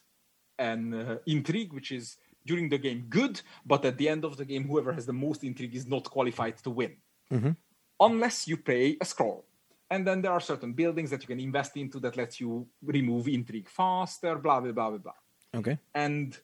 [0.59, 4.45] an uh, intrigue, which is during the game good, but at the end of the
[4.45, 6.97] game, whoever has the most intrigue is not qualified to win,
[7.31, 7.51] mm-hmm.
[7.99, 9.45] unless you pay a scroll.
[9.89, 13.27] And then there are certain buildings that you can invest into that lets you remove
[13.27, 15.59] intrigue faster, blah, blah, blah, blah, blah.
[15.59, 15.77] Okay.
[15.93, 16.37] And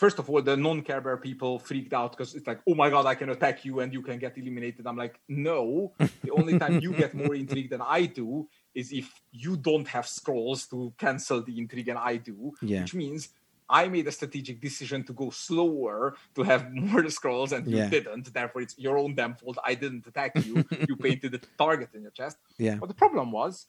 [0.00, 3.04] first of all, the non-care bear people freaked out because it's like, oh my god,
[3.04, 4.86] I can attack you and you can get eliminated.
[4.86, 5.92] I'm like, no.
[5.98, 10.06] The only time you get more intrigue than I do is if you don't have
[10.08, 12.80] scrolls to cancel the intrigue and I do, Yeah.
[12.80, 13.28] which means
[13.68, 17.90] I made a strategic decision to go slower to have more scrolls and you Yeah.
[17.96, 18.32] didn't.
[18.32, 19.58] Therefore, it's your own damn fault.
[19.70, 20.64] I didn't attack you.
[20.88, 22.38] you painted a target in your chest.
[22.56, 22.76] Yeah.
[22.80, 23.66] But the problem was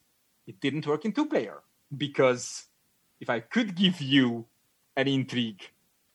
[0.47, 1.57] it didn't work in two player
[2.05, 2.67] because
[3.19, 4.45] if I could give you
[4.95, 5.63] an intrigue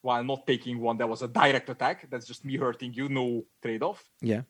[0.02, 3.44] while not taking one that was a direct attack, that's just me hurting you, no
[3.62, 4.04] trade off.
[4.20, 4.42] Yeah.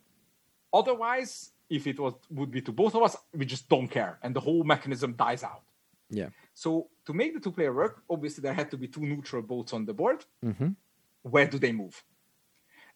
[0.73, 4.35] Otherwise, if it was would be to both of us, we just don't care, and
[4.35, 5.63] the whole mechanism dies out.
[6.11, 6.29] Yeah.
[6.55, 9.73] So to make the two player work, obviously there had to be two neutral boats
[9.73, 10.25] on the board.
[10.45, 10.69] Mm-hmm.
[11.23, 12.03] Where do they move?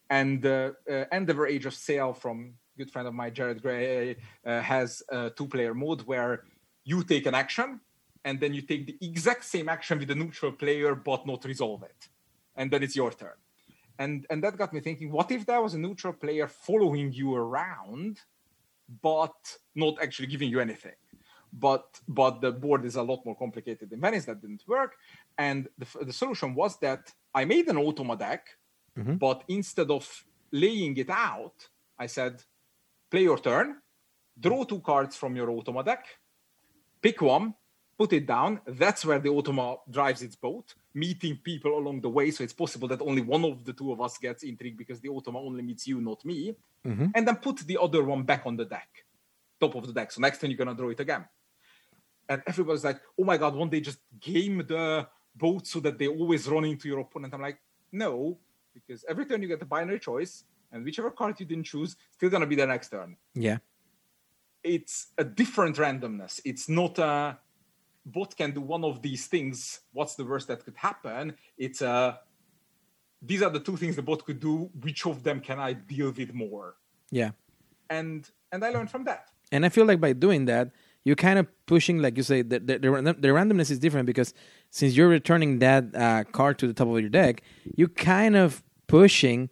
[0.08, 4.60] And uh, uh, Endeavor Age of Sail from good friend of mine, Jarratt Gray, uh,
[4.60, 6.44] has a two player mode where
[6.84, 7.80] you take an action
[8.24, 11.82] and then you take the exact same action with the neutral player but not resolve
[11.82, 12.08] it.
[12.60, 13.38] And then it's your turn.
[14.02, 17.28] And, and that got me thinking what if there was a neutral player following you
[17.44, 18.14] around
[19.02, 19.38] but
[19.82, 20.98] not actually giving you anything?
[21.52, 21.86] but
[22.20, 24.24] but the board is a lot more complicated in Venice.
[24.26, 24.92] That didn't work,
[25.36, 27.02] and the, the solution was that
[27.34, 28.42] I made an automa deck,
[28.96, 29.18] Mhm.
[29.18, 30.04] but instead of
[30.52, 31.58] laying it out,
[32.04, 32.34] I said,
[33.10, 33.68] play your turn,
[34.38, 36.04] draw two cards from your automa deck,
[37.02, 37.54] pick one,
[38.00, 38.60] put it down.
[38.66, 42.30] That's where the automa drives its boat, meeting people along the way.
[42.30, 45.10] So it's possible that only one of the two of us gets intrigued because the
[45.10, 46.56] automa only meets you, not me.
[46.86, 47.12] Mhm.
[47.14, 48.90] And then put the other one back on the deck,
[49.60, 50.12] top of the deck.
[50.12, 51.24] So next turn you're gonna draw it again
[52.30, 56.08] and everybody's like, "Oh my god, won't they just game the boat so that they
[56.08, 57.58] always run into your opponent?" I'm like,
[57.92, 58.38] "No,
[58.72, 62.30] because every turn you get a binary choice, and whichever card you didn't choose, still
[62.30, 63.16] gonna be the next turn.
[63.34, 63.58] Yeah.
[64.62, 66.40] It's a different randomness.
[66.44, 67.38] It's not a
[68.12, 69.80] bot can do one of these things.
[69.92, 71.34] What's the worst that could happen?
[71.56, 72.20] It's a
[73.22, 74.70] these are the two things the bot could do.
[74.80, 76.76] Which of them can I deal with more?
[77.10, 77.30] Yeah.
[77.88, 79.30] And and I learned from that.
[79.52, 80.70] And I feel like by doing that,
[81.04, 84.34] you're kind of pushing, like you say, the, the, the, the randomness is different because
[84.70, 87.42] since you're returning that uh, card to the top of your deck,
[87.76, 89.50] you're kind of pushing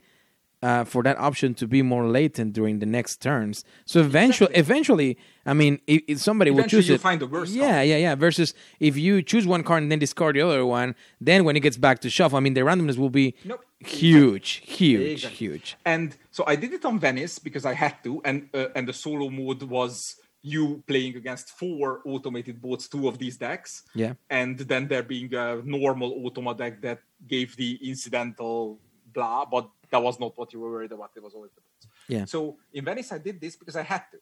[0.62, 3.64] uh, for that option to be more latent during the next turns.
[3.85, 5.16] So eventually, eventually,
[5.47, 7.89] I mean, if, if somebody will choose you'll it, find the worst yeah, card.
[7.89, 8.14] yeah, yeah.
[8.16, 11.60] Versus if you choose one card and then discard the other one, then when it
[11.60, 13.64] gets back to shuffle, I mean, the randomness will be Nope.
[13.80, 15.36] huge, huge, Exactly.
[15.36, 15.76] huge.
[15.85, 18.93] And so I did it on Venice because I had to, and uh, and the
[18.93, 24.14] solo mode was you playing against four automated boats, two of these decks, Yeah.
[24.30, 28.78] and then there being a normal automa deck that gave the incidental
[29.12, 31.10] blah, but that was not what you were worried about.
[31.16, 31.86] It was always the boats.
[32.09, 32.24] Yeah.
[32.24, 34.19] So in Venice, I did this because I had to.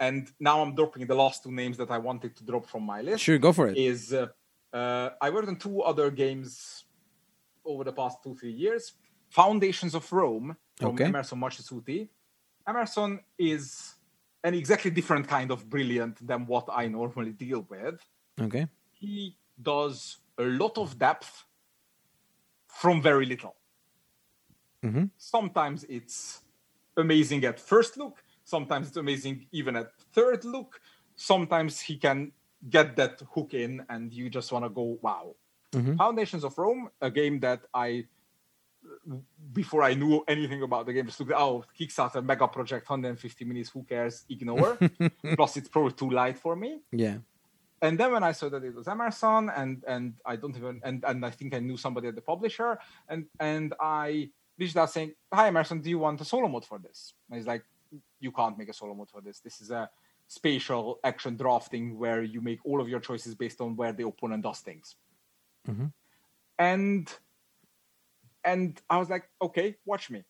[0.00, 3.02] And now I'm dropping the last two names that I wanted to drop from my
[3.02, 3.76] list Sure, go for it.
[3.76, 4.26] is uh,
[4.72, 6.84] uh, I worked on two other games
[7.64, 8.94] over the past two three years.
[9.30, 11.04] Foundations of Rome from Okay.
[11.04, 12.08] Emerson Matsuuchi.
[12.66, 13.94] Emerson is
[14.44, 18.00] an exactly different kind of brilliant than what I normally deal with.
[18.40, 18.66] Okay.
[18.90, 21.44] He does a lot of depth
[22.68, 23.54] from very little.
[24.82, 25.10] Mhm.
[25.16, 26.42] Sometimes it's
[26.96, 28.22] amazing at first look.
[28.44, 30.80] Sometimes it's amazing even at third look.
[31.16, 32.32] Sometimes he can
[32.68, 35.34] get that hook in, and you just want to go, wow.
[35.72, 35.96] Mhm.
[35.96, 38.06] Foundations of Rome, a game that I,
[39.52, 43.70] before I knew anything about the game, just looked, oh, Kickstarter mega project, 150 minutes,
[43.70, 44.24] who cares?
[44.28, 44.76] Ignore.
[45.36, 47.18] Plus, it's probably too light for me Yeah.
[47.80, 51.04] and then when I saw that it was Emerson, and and I don't even and
[51.04, 52.78] and I think I knew somebody at the publisher,
[53.08, 54.30] and and I
[54.76, 57.64] out saying, "Hi Emerson, do you want a solo mode for this?" And he's like,
[58.20, 59.40] "You can't make a solo mode for this.
[59.40, 59.90] This is a
[60.28, 64.42] spatial action drafting where you make all of your choices based on where the opponent
[64.42, 64.96] does things."
[65.68, 65.92] Mhm.
[66.58, 67.12] And
[68.44, 70.24] and I was like, "Okay, watch me."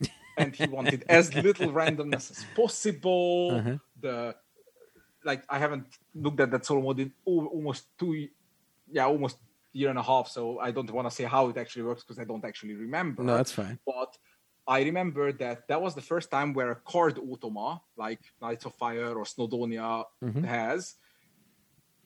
[0.36, 3.56] and he wanted as little randomness as possible.
[3.56, 3.78] Uh-huh.
[4.00, 4.36] The
[5.24, 8.28] like I haven't looked at that solo mode in almost two,
[8.90, 9.38] yeah, almost
[9.78, 10.26] year and a half.
[10.36, 13.22] So I don't want to say how it actually works because I don't actually remember.
[13.22, 13.78] No, that's fine.
[13.86, 14.10] But
[14.66, 18.74] I remember that that was the first time where a card automa, like Nights of
[18.74, 20.44] Fire or Snowdonia Mhm.
[20.44, 20.80] has,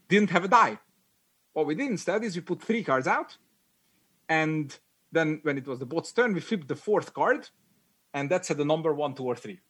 [0.09, 0.79] didn't have a die.
[1.55, 3.31] What we did instead is we put three cards out,
[4.29, 4.67] and
[5.17, 7.49] then when it was the bot's turn, we flipped the fourth card,
[8.15, 9.61] and that said the number one, two, or three.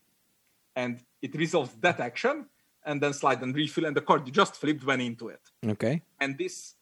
[0.76, 2.36] And it resolved that action,
[2.84, 5.40] and then slide and refill, and the card you just flipped went into it
[5.74, 6.02] Okay.
[6.22, 6.74] and this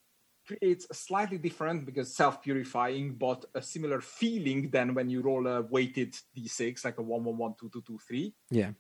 [0.63, 6.13] a slightly different because self-purifying but a similar feeling than when you roll a weighted
[6.37, 8.71] d6 like a 1 1 1 2 2 2 3 Yeah.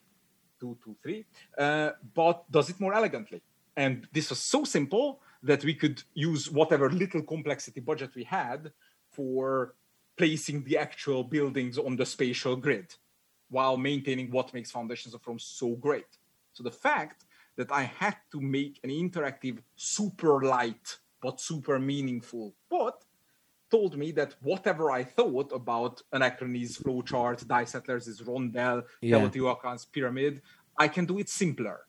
[0.61, 1.25] two, two, three,
[1.59, 3.41] uh, but does it more elegantly.
[3.77, 8.71] And this was so simple that we could use whatever little complexity budget we had
[9.11, 9.75] for
[10.19, 12.95] placing the actual buildings on the spatial grid
[13.49, 16.11] while maintaining what makes Foundations of Rome so great.
[16.53, 17.25] So the fact
[17.57, 23.05] that I had to make an interactive, super light, but super meaningful bot
[23.71, 29.19] told me that whatever I thought about Anachrony's flowchart, Die Settlers' is rondel, Yeah.
[29.19, 30.43] Teotihuacan's pyramid,
[30.77, 31.87] I can do it simpler.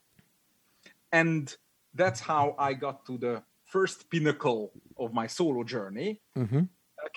[1.12, 1.56] And
[1.94, 6.60] that's how I got to the first pinnacle of my solo journey, Mm-hmm.
[6.60, 7.08] uh,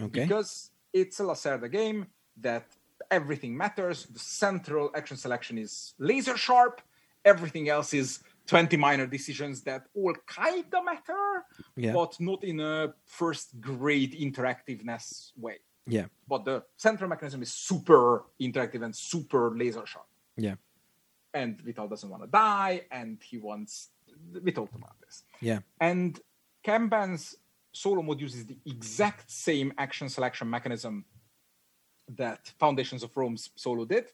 [0.00, 0.22] Okay.
[0.24, 2.06] because it's a Lacerda game
[2.40, 2.64] that
[3.10, 4.06] everything matters.
[4.06, 6.80] The central action selection is laser sharp.
[7.24, 8.20] Everything else is
[8.52, 11.44] 20 minor decisions that all kind of matter,
[11.76, 11.92] Yeah.
[11.94, 15.58] but not in a first grade interactiveness way.
[15.86, 16.06] yeah.
[16.28, 20.06] But the central mechanism is super interactive and super laser sharp.
[20.36, 20.56] Yeah.
[21.34, 23.72] And Vital doesn't want to die, and he wants.
[24.46, 25.24] We talked about this.
[25.40, 25.60] Yeah.
[25.80, 26.20] And
[26.66, 27.24] Kanban's
[27.72, 31.04] solo mode uses the exact same action selection mechanism
[32.22, 34.06] that Foundations of Rome's solo did.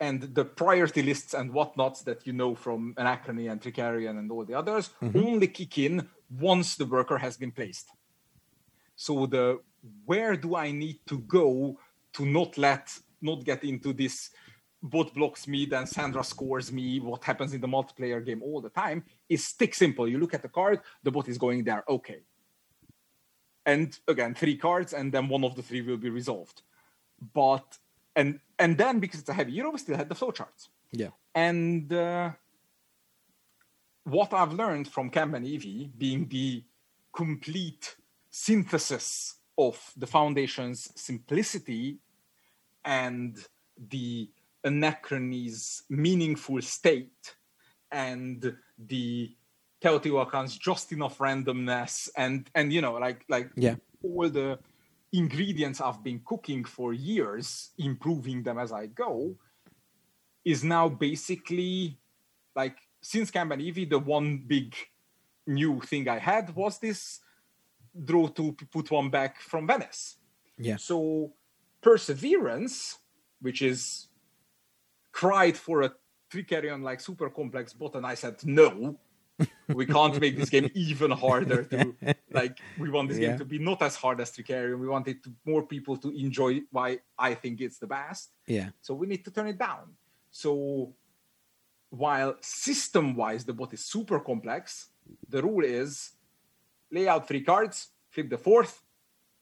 [0.00, 4.44] And the priority lists and whatnots that you know from Anachrony and Trickerion and all
[4.44, 5.18] the others mm-hmm.
[5.18, 7.88] only kick in once the worker has been placed.
[8.96, 9.60] So the
[10.04, 11.78] where do I need to go
[12.14, 12.90] to not let
[13.20, 14.30] not get into this
[14.84, 18.68] bot blocks me, then Sandra scores me, what happens in the multiplayer game all the
[18.68, 20.06] time is stick simple.
[20.06, 21.84] You look at the card, the bot is going there.
[21.88, 22.20] Okay.
[23.64, 26.60] And again, three cards, and then one of the three will be resolved.
[27.32, 27.78] But
[28.16, 30.68] and and then because it's a heavy Euro, we still had the flowcharts.
[30.92, 31.10] Yeah.
[31.34, 32.30] And uh,
[34.04, 36.62] what I've learned from Kanban EV being the
[37.14, 37.96] complete
[38.30, 41.98] synthesis of the foundation's simplicity
[42.84, 43.36] and
[43.88, 44.30] the
[44.64, 47.34] anachrony's meaningful state
[47.90, 49.34] and the
[49.82, 53.76] Teotihuacan's just enough randomness and and you know like like Yeah.
[54.02, 54.58] all the
[55.14, 59.36] ingredients I've been cooking for years, improving them as I go,
[60.44, 61.98] is now basically
[62.54, 64.74] like since Kanban EV, the one big
[65.46, 67.20] new thing I had was this
[68.04, 70.16] draw to put one back from Venice.
[70.58, 70.76] Yeah.
[70.76, 71.32] So
[71.80, 72.98] perseverance,
[73.40, 74.08] which is
[75.12, 75.92] cried for a
[76.32, 78.98] Trickerion like super complex bot, and I said no.
[79.68, 81.94] we can't make this game even harder to
[82.30, 83.28] like we want this Yeah.
[83.30, 84.78] game to be not as hard as Trickerion.
[84.78, 88.30] We want it to more people to enjoy why I think it's the best.
[88.46, 88.68] Yeah.
[88.80, 89.94] So we need to turn it down.
[90.30, 90.92] So
[91.90, 94.88] while system wise the bot is super complex,
[95.28, 96.12] the rule is
[96.90, 98.82] lay out three cards, flip the fourth,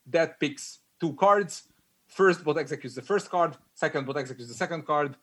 [0.06, 1.64] that picks two cards.
[2.06, 5.16] First bot executes the first card, second bot executes the second card.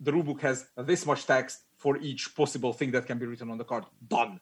[0.00, 3.58] The rulebook has this much text for each possible thing that can be written on
[3.58, 3.84] the card.
[4.06, 4.40] Done.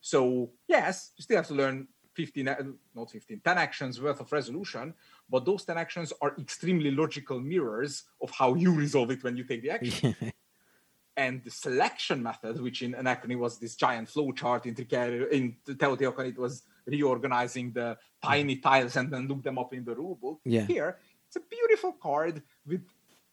[0.00, 2.56] So, yes, you still have to learn 15, uh,
[2.94, 4.94] not 15, 10 actions worth of resolution,
[5.28, 9.44] but those 10 actions are extremely logical mirrors of how you resolve it when you
[9.44, 10.16] take the action.
[11.16, 16.28] and the selection method, which in Anachrony was this giant flowchart, in Trickerion, in Teotihuacan
[16.28, 20.38] it was reorganizing the tiny tiles and then look them up in the rulebook.
[20.44, 20.62] Yeah.
[20.62, 22.84] Here, it's a beautiful card with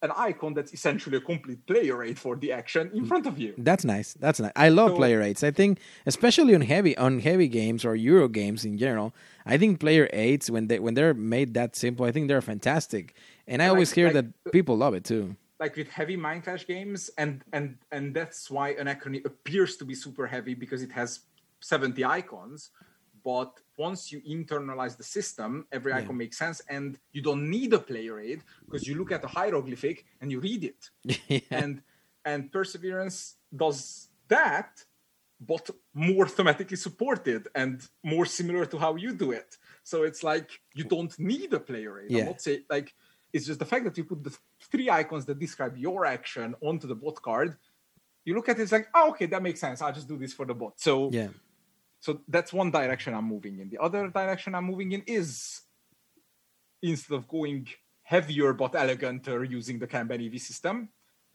[0.02, 3.07] an icon that's essentially a complete player aid for the action in mm.
[3.07, 3.53] front of you.
[3.57, 4.14] That's nice.
[4.14, 4.52] That's nice.
[4.56, 5.44] I love So- player aids.
[5.44, 9.14] I think, especially on heavy on heavy games or Euro games in general,
[9.45, 13.15] I think player aids when they when they're made that simple, I think they're fantastic.
[13.48, 14.14] And I always like- hear like-
[14.44, 15.36] that people love it too.
[15.60, 20.28] like with heavy Mindclash games and and and that's why anachrony appears to be super
[20.28, 21.22] heavy because it has
[21.61, 22.69] 70 icons
[23.24, 27.80] but once you internalize the system every icon makes sense and you don't need a
[27.80, 30.82] player aid because you look at a hieroglyphic and you read it.
[31.52, 31.82] And
[32.26, 34.72] and perseverance does that
[35.40, 39.58] but more thematically supported and more similar to how you do it.
[39.84, 42.12] So it's like you don't need a player aid.
[42.12, 42.20] Yeah.
[42.20, 42.94] i'm not saying like
[43.34, 44.36] it's just the fact that you put the
[44.72, 47.58] three icons that describe your action onto the bot card
[48.28, 49.82] you look at it it's like oh okay that makes sense.
[49.82, 50.74] I'll just do this for the bot.
[50.80, 51.30] So yeah.
[52.08, 53.68] So that's one direction I'm moving in.
[53.68, 55.60] The other direction I'm moving in is
[56.82, 57.68] instead of going
[58.04, 60.88] heavier but eleganter using the Kanban EV system,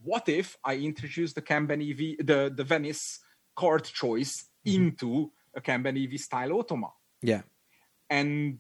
[0.03, 3.21] what if I introduce the Kanban EV, the, the Venice
[3.55, 4.83] card choice mm-hmm.
[4.83, 6.93] into a Kanban EV style automa?
[7.21, 7.43] Yeah.
[8.09, 8.57] and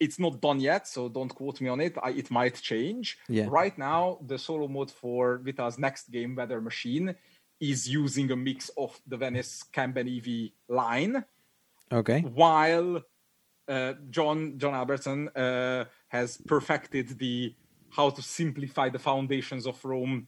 [0.00, 1.96] it's not done yet, so don't quote me on it.
[2.02, 3.18] I, it might change.
[3.28, 3.46] Yeah.
[3.48, 7.14] Right now, the solo mode for Vital's next game, Weather Machine,
[7.62, 11.24] is using a mix of the Venice Kanban EV line,
[11.92, 12.20] Okay.
[12.22, 13.00] while
[13.68, 17.54] uh, John John Albertson uh, has perfected the
[17.90, 20.26] how to simplify the foundations of Rome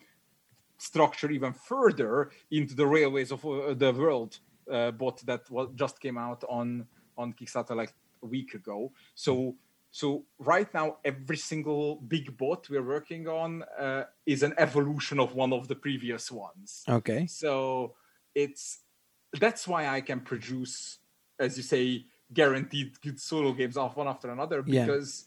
[0.78, 4.38] structure even further into the railways of uh, the world
[4.70, 6.86] uh, bot that was, just came out on
[7.16, 7.92] on Kickstarter like
[8.22, 8.92] a week ago.
[9.14, 9.56] So
[9.94, 15.36] so right now every single big bot we're working on uh, is an evolution of
[15.36, 16.82] one of the previous ones.
[16.88, 17.28] Okay.
[17.28, 17.94] So
[18.34, 18.80] it's
[19.38, 20.98] that's why I can produce,
[21.38, 24.84] as you say, guaranteed good solo games off one after another Yeah.
[24.84, 25.26] because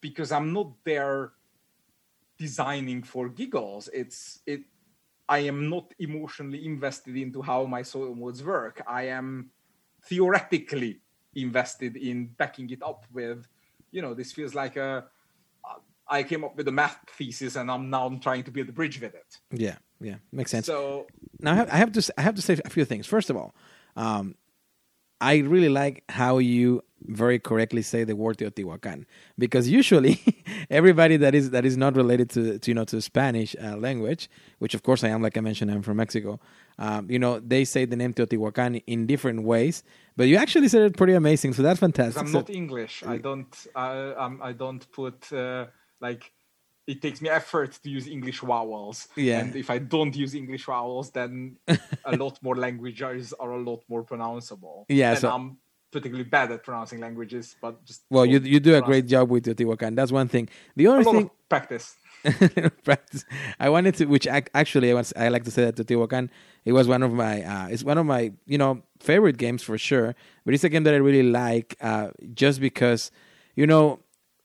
[0.00, 1.32] because I'm not there
[2.38, 3.90] designing for giggles.
[3.92, 4.62] It's it
[5.28, 8.80] I am not emotionally invested into how my solo modes work.
[8.86, 9.50] I am
[10.08, 11.02] theoretically
[11.34, 13.46] invested in backing it up with,
[13.94, 15.04] you know, this feels like a
[16.06, 19.00] I came up with a math thesis and I'm now trying to build a bridge
[19.00, 19.38] with it.
[19.50, 19.76] Yeah.
[20.00, 20.16] Yeah.
[20.32, 20.66] Makes sense.
[20.66, 21.06] So
[21.40, 23.06] now I have, I have to I have to say a few things.
[23.06, 23.54] First of all,
[23.96, 24.34] um,
[25.20, 29.04] I really like how you very correctly say the word Teotihuacan
[29.38, 30.20] because usually
[30.70, 34.28] everybody that is that is not related to, to you know to Spanish uh, language,
[34.58, 36.40] which of course I am, like I mentioned, I'm from Mexico.
[36.78, 39.82] Um, you know they say the name Teotihuacan in different ways,
[40.16, 41.52] but you actually said it pretty amazing.
[41.52, 42.20] So that's fantastic.
[42.20, 43.02] I'm So- not English.
[43.06, 43.66] I don't.
[43.76, 45.66] I, I'm, I don't put uh,
[46.00, 46.32] like.
[46.86, 49.08] It takes me effort to use English vowels.
[49.16, 49.38] Yeah.
[49.40, 51.56] And if I don't use English vowels, then
[52.04, 54.84] a lot more languages are a lot more pronounceable.
[54.90, 55.56] Yeah, And so- I'm
[55.90, 59.44] particularly bad at pronouncing languages, but just well, you you do a great job with
[59.44, 59.94] Teotihuacan.
[59.94, 60.48] That's one thing.
[60.76, 61.30] The other thing.
[61.48, 61.94] practice.
[62.84, 63.24] practice.
[63.60, 66.30] I wanted to, which ac- actually I, was, I like to say that to Teotihuacan.
[66.64, 69.76] It was one of my, uh, it's one of my, you know, favorite games for
[69.76, 70.14] sure.
[70.44, 73.10] But it's a game that I really like, uh, just because,
[73.54, 74.00] you know,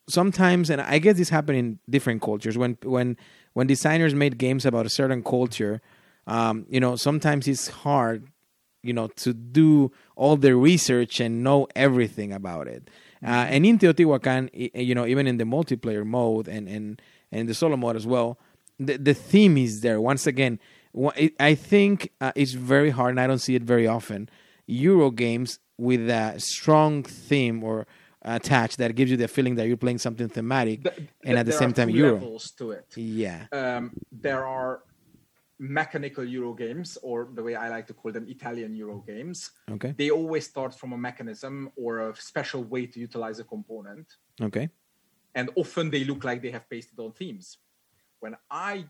[0.10, 2.58] sometimes, and I guess this happened in different cultures.
[2.58, 3.18] When when
[3.54, 5.82] when designers made games about a certain culture,
[6.28, 8.28] um, you know, sometimes it's hard,
[8.84, 12.90] you know, to do all the research and know everything about it.
[13.24, 17.02] Uh, and in Teotihuacan, you know, even in the multiplayer mode and and
[17.32, 18.38] and the solo mode as well,
[18.80, 20.00] the the theme is there.
[20.02, 20.60] Once again,
[21.40, 24.30] I think uh, it's very hard, and I don't see it very often.
[24.68, 27.88] Euro games with a strong theme or
[28.22, 31.52] attached that gives you the feeling that you're playing something thematic, Th- and at the
[31.54, 32.14] same time Euro.
[32.14, 32.86] levels to it.
[32.98, 33.46] Yeah.
[33.52, 34.82] um, there are
[35.58, 39.52] mechanical Euro games, or the way I like to call them, Italian Euro games.
[39.72, 39.94] Okay.
[39.98, 44.08] They always start from a mechanism or a special way to utilize a component,
[44.42, 44.70] Okay.
[45.36, 47.58] And often they look like they have pasted on themes.
[48.20, 48.86] When I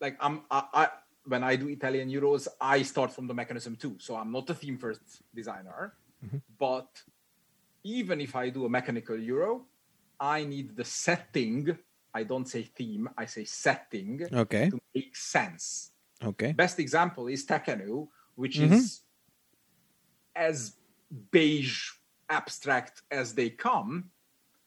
[0.00, 0.88] like, I'm I, I
[1.24, 3.96] when I do Italian Euros, I start from the mechanism too.
[3.98, 5.94] So I'm not a theme first designer,
[6.58, 6.88] but
[7.84, 9.66] even if I do a mechanical Euro,
[10.20, 11.76] I need the setting.
[12.14, 14.70] I don't say theme, I say setting Okay.
[14.70, 15.92] to make sense.
[16.24, 16.52] Okay.
[16.52, 18.70] Best example is Tekhenu, which Mhm.
[18.70, 19.02] is
[20.34, 20.76] as
[21.30, 21.90] beige
[22.28, 24.10] abstract as they come,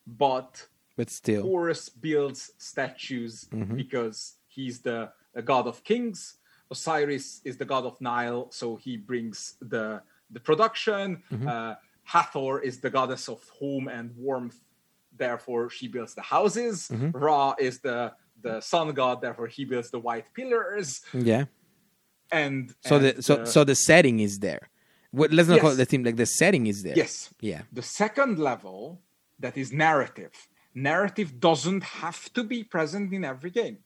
[0.05, 0.67] but
[0.99, 1.43] But still.
[1.43, 3.75] Horus builds statues Mhm.
[3.83, 4.17] because
[4.55, 4.99] he's the,
[5.37, 6.19] the god of kings.
[6.75, 9.37] Osiris is the god of Nile, so he brings
[9.73, 9.85] the
[10.35, 11.07] the production.
[11.31, 11.47] Mm-hmm.
[11.47, 11.73] Uh,
[12.13, 14.59] Hathor is the goddess of home and warmth,
[15.23, 16.75] therefore she builds the houses.
[16.91, 17.11] Mm-hmm.
[17.25, 17.99] Ra is the
[18.45, 20.87] the sun god, therefore he builds the white pillars.
[21.31, 21.45] Yeah.
[22.41, 24.63] And So and the so so the setting is there.
[25.13, 26.03] Let's not call it the theme.
[26.09, 26.97] Like the setting is there.
[27.03, 27.13] yes,
[27.51, 27.61] Yeah.
[27.79, 29.01] The second level,
[29.43, 30.35] that is narrative.
[30.83, 33.77] Narrative doesn't have to be present in every game.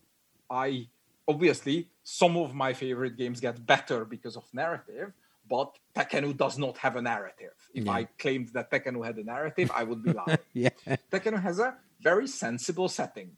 [0.49, 0.87] I
[1.27, 5.13] obviously some of my favorite games get better because of narrative,
[5.49, 7.55] but Tekhenu does not have a narrative.
[7.73, 7.91] If Yeah.
[7.99, 10.37] I claimed that Tekhenu had a narrative, I would be lying.
[10.53, 10.69] Yeah.
[11.11, 13.29] Tekhenu has a very sensible setting,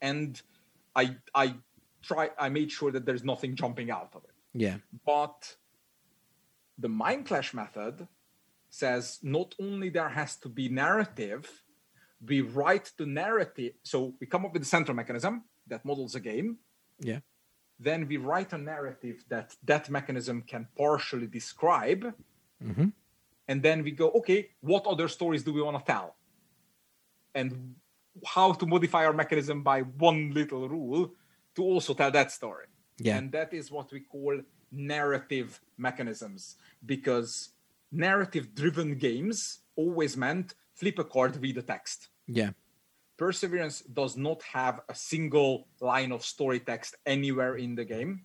[0.00, 0.40] and
[0.94, 1.46] I I
[2.02, 4.36] try I made sure that there's nothing jumping out of it.
[4.54, 4.76] Yeah.
[5.04, 5.56] But
[6.78, 8.08] the Mindclash method
[8.70, 11.44] says not only there has to be narrative,
[12.26, 13.72] we write the narrative.
[13.82, 16.58] So we come up with the central mechanism that models a game.
[17.00, 17.20] Yeah.
[17.78, 22.14] Then we write a narrative that that mechanism can partially describe.
[22.62, 22.88] Mm-hmm.
[23.48, 26.14] And then we go, okay, what other stories do we want to tell?
[27.34, 27.74] And
[28.24, 31.12] how to modify our mechanism by one little rule
[31.56, 32.66] to also tell that story.
[32.98, 33.16] Yeah.
[33.16, 34.40] And that is what we call
[34.70, 37.50] narrative mechanisms because
[37.90, 42.08] narrative driven games always meant flip a card, read a text.
[42.32, 42.50] Yeah.
[43.16, 48.24] Perseverance does not have a single line of story text anywhere in the game.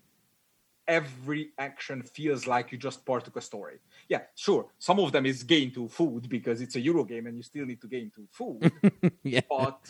[0.88, 3.78] Every action feels like you just partook a story.
[4.08, 4.68] Yeah, sure.
[4.78, 7.66] Some of them is gain to food because it's a Euro game and you still
[7.66, 8.72] need to gain to food.
[9.22, 9.42] Yeah.
[9.48, 9.80] but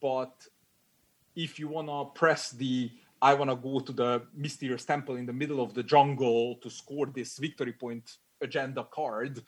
[0.00, 0.46] but
[1.34, 2.90] if you wanna press the
[3.20, 7.06] I wanna go to the mysterious temple in the middle of the jungle to score
[7.06, 9.42] this victory point agenda card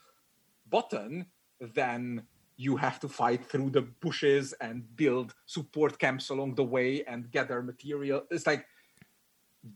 [0.69, 1.27] button,
[1.61, 2.27] then
[2.57, 7.31] you have to fight through the bushes and build support camps along the way and
[7.31, 8.23] gather material.
[8.31, 8.67] It's like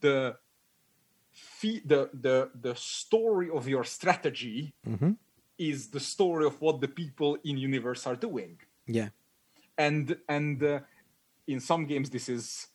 [0.01, 0.37] the
[1.85, 5.17] the the the story of your strategy Mhm.
[5.59, 9.11] is the story of what the people in universe are doing Yeah.
[9.79, 10.81] and and uh,
[11.47, 12.69] in some games this is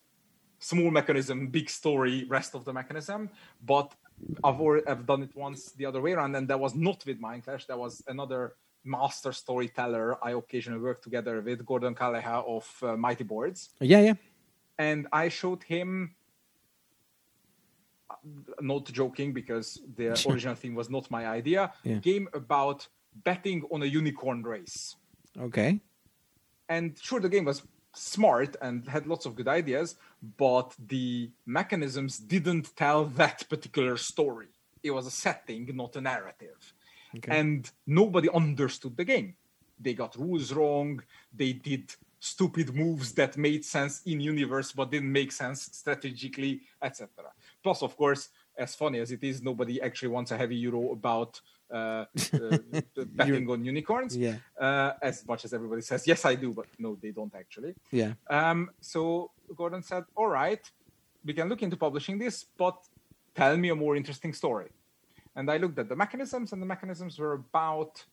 [0.59, 3.29] small mechanism big story rest of the mechanism
[3.61, 3.93] but
[4.43, 7.19] i've already i've done it once the other way around and that was not with
[7.19, 12.95] mindclash that was another master storyteller i occasionally work together with gordon Calleja of uh,
[12.95, 14.13] mighty boards Yeah, yeah.
[14.77, 16.15] and I showed him.
[18.09, 18.15] uh,
[18.61, 21.73] Not joking because the original theme was not my idea.
[21.83, 21.95] Yeah.
[21.95, 22.87] Game about
[23.23, 24.95] betting on a unicorn race,
[25.39, 25.79] Okay.
[26.69, 27.61] and sure, the game was
[27.93, 29.95] smart and had lots of good ideas,
[30.37, 34.47] but the mechanisms didn't tell that particular story.
[34.83, 36.73] It was a setting, not a narrative,
[37.17, 37.39] Okay.
[37.39, 39.35] and nobody understood the game.
[39.79, 41.01] They got rules wrong.
[41.33, 47.09] They did stupid moves that made sense in universe but didn't make sense strategically, etc.
[47.61, 51.39] Plus, of course, as funny as it is, nobody actually wants a heavy euro about
[51.71, 52.57] uh, uh,
[53.15, 54.15] betting on unicorns.
[54.15, 54.37] Yeah.
[54.59, 57.75] Uh, as much as everybody says, yes, I do, but no, they don't actually.
[57.91, 58.13] Yeah.
[58.29, 60.61] Um, so Gordon said, "All right,
[61.23, 62.77] we can look into publishing this, but
[63.35, 64.69] tell me a more interesting story."
[65.35, 68.03] And I looked at the mechanisms, and the mechanisms were about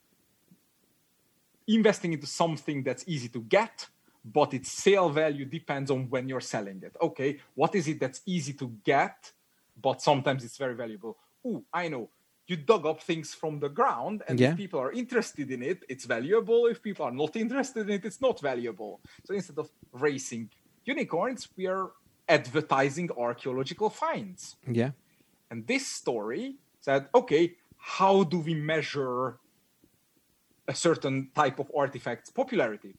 [1.69, 3.89] investing into something that's easy to get,
[4.25, 6.97] but its sale value depends on when you're selling it.
[7.01, 9.33] Okay, what is it that's easy to get,
[9.81, 11.17] but sometimes it's very valuable?
[11.47, 12.09] Ooh, I know.
[12.49, 14.51] You dug up things from the ground, and Yeah.
[14.51, 16.67] if people are interested in it, it's valuable.
[16.67, 19.01] If people are not interested in it, it's not valuable.
[19.25, 20.51] So instead of racing
[20.85, 21.93] unicorns, we are
[22.29, 24.57] advertising archaeological finds.
[24.67, 24.91] Yeah.
[25.51, 29.39] And this story said, okay, how do we measure
[30.69, 32.95] a certain type of artifact's popularity?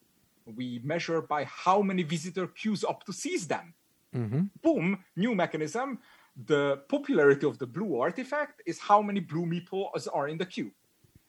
[0.46, 3.74] We measure by how many visitor queues up to seize them.
[4.16, 4.42] Mm-hmm.
[4.62, 6.00] Boom, new mechanism.
[6.46, 10.72] The popularity of the blue artifact is how many blue meeples are in the queue.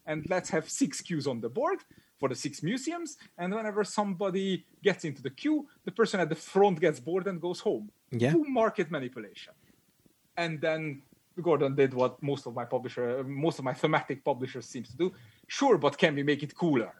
[0.06, 1.81] And let's have six queues on the board
[2.18, 3.18] for the six museums.
[3.39, 7.40] And whenever somebody gets into the queue, the person at the front gets bored and
[7.40, 7.90] goes home.
[8.10, 8.32] Yeah.
[8.32, 9.55] Boom, market manipulation
[10.36, 11.02] and then
[11.43, 15.12] Gordon did what most of my publisher, most of my thematic publishers seems to do.
[15.48, 16.93] Sure, but can we make it cooler?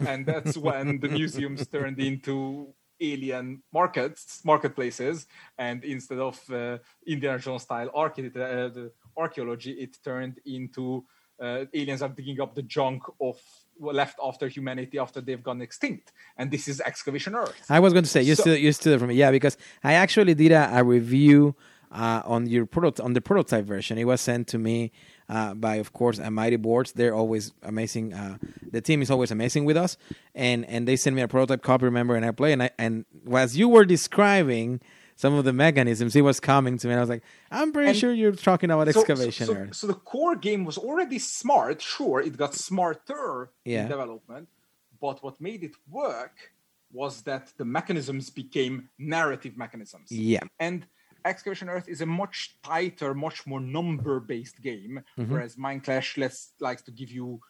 [0.00, 2.68] And that's when the museums turned into
[3.00, 5.26] alien markets, marketplaces,
[5.58, 11.04] and instead of uh, Indiana Jones style arche- uh, archaeology, it turned into
[11.40, 13.38] uh, aliens are digging up the junk of
[13.78, 17.54] left after humanity after they've gone extinct, and this is excavation Earth.
[17.68, 19.14] I was going to say you So- still you it from me.
[19.14, 21.54] Yeah, because I actually did a, a review
[21.92, 22.68] uh, on your
[23.02, 23.98] on the prototype version.
[23.98, 24.92] It was sent to me
[25.28, 26.92] uh, by, of course, uh, Mighty Boards.
[26.92, 28.12] They're always amazing.
[28.12, 28.38] Uh,
[28.70, 29.96] the team is always amazing with us,
[30.34, 31.84] and and they sent me a prototype copy.
[31.84, 34.80] Remember, and I play, and I and as you were describing
[35.18, 37.88] some of the mechanisms, it was coming to me, and I was like, I'm pretty
[37.90, 41.18] And sure you're talking about So- excavation So, so, so the core game was already
[41.18, 41.80] smart.
[41.80, 43.82] Sure, it got smarter Yeah.
[43.84, 44.48] in development,
[45.00, 46.36] but what made it work
[46.92, 50.12] was that the mechanisms became narrative mechanisms.
[50.12, 50.40] Yeah.
[50.60, 50.86] And
[51.26, 55.32] Excavation Earth is a much tighter, much more number-based game, Mm-hmm.
[55.32, 57.40] whereas Minecraft less likes to give you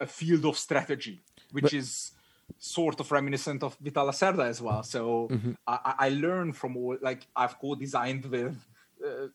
[0.00, 1.22] a field of strategy,
[1.52, 2.12] which But- is
[2.58, 4.82] sort of reminiscent of Vital Lacerda as well.
[4.82, 5.52] So Mm-hmm.
[5.66, 8.56] I, I- I learn from all, like I've co-designed with
[9.04, 9.28] uh,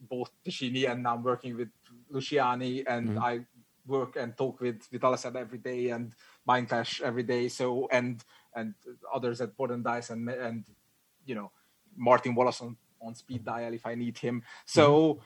[0.00, 1.70] both Tascini and now I'm working with
[2.12, 3.18] Luciani and Mm-hmm.
[3.30, 3.40] I
[3.86, 6.14] work and talk with Vital Lacerda every day and
[6.48, 7.48] Mindclash every day.
[7.48, 8.22] So and
[8.54, 8.74] and
[9.12, 10.64] others at Board and Dice and and
[11.26, 11.50] you know
[11.96, 14.36] Martin Wallace on, on speed dial if I need him.
[14.40, 14.66] Mm-hmm.
[14.66, 15.20] So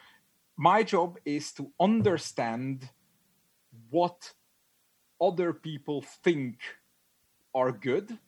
[0.57, 2.89] my job is to understand
[3.90, 4.32] what
[5.20, 6.59] other people think
[7.55, 8.19] are good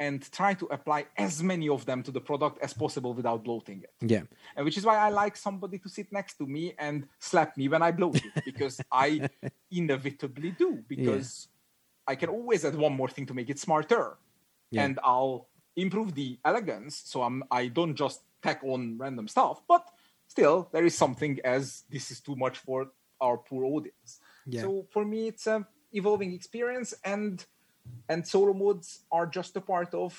[0.00, 3.82] and try to apply as many of them to the product as possible without bloating
[3.82, 3.92] it.
[4.00, 4.22] Yeah.
[4.54, 7.68] And which is why I like somebody to sit next to me and slap me
[7.68, 9.28] when I bloat it because I
[9.70, 11.48] inevitably do because
[12.06, 14.16] I can always add one more thing to make it smarter.
[14.70, 14.84] Yeah.
[14.84, 19.84] And I'll improve the elegance so I'm I don't just tack on random stuff, but
[20.26, 22.78] still there is something as this is too much for
[23.20, 24.20] our poor audience.
[24.46, 24.62] Yeah.
[24.62, 27.44] So for me it's an evolving experience and
[28.08, 30.12] and solo modes are just a part of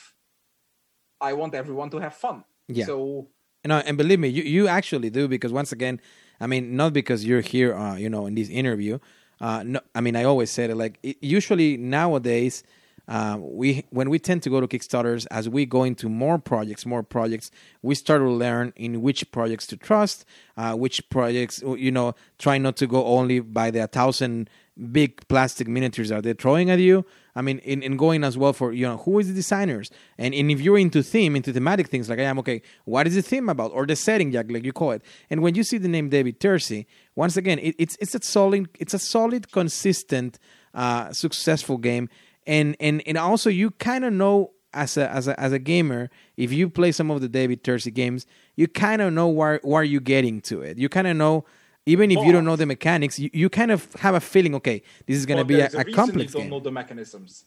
[1.29, 2.43] I want everyone to have fun.
[2.67, 2.85] Yeah.
[2.85, 3.27] So
[3.65, 5.99] No, and believe me, you, you actually do because once again,
[6.39, 8.99] I mean, not because you're here, uh, you know, in this interview.
[9.41, 10.75] Uh, no, I mean, I always said it.
[10.75, 12.63] Like it, usually nowadays,
[13.09, 16.85] uh, we when we tend to go to Kickstarters, as we go into more projects,
[16.85, 17.49] more projects,
[17.81, 20.25] we start to learn in which projects to trust,
[20.57, 24.47] uh, which projects you know, try not to go only by the thousand
[24.91, 27.03] big plastic miniatures that they're throwing at you.
[27.35, 30.35] I mean, in, in going as well for you know who is the designers, and,
[30.35, 33.23] and if you're into theme, into thematic things like I am, okay, what is the
[33.23, 35.01] theme about or the setting, Jack, like you call it.
[35.31, 38.69] And when you see the name David Turczi, once again, it, it's it's a solid,
[38.79, 40.37] it's a solid, consistent,
[40.75, 42.09] uh, successful game,
[42.49, 46.09] and and and also you kind of know as a as a as a gamer,
[46.35, 49.83] if you play some of the David Turczi games, you kind of know where where
[49.83, 50.77] you're getting to it.
[50.77, 51.45] You kind of know
[51.85, 54.83] even if you don't know the mechanics, you, you kind of have a feeling, okay,
[55.07, 56.49] this is going to be a, a, a complex you don't game.
[56.51, 57.45] know the mechanisms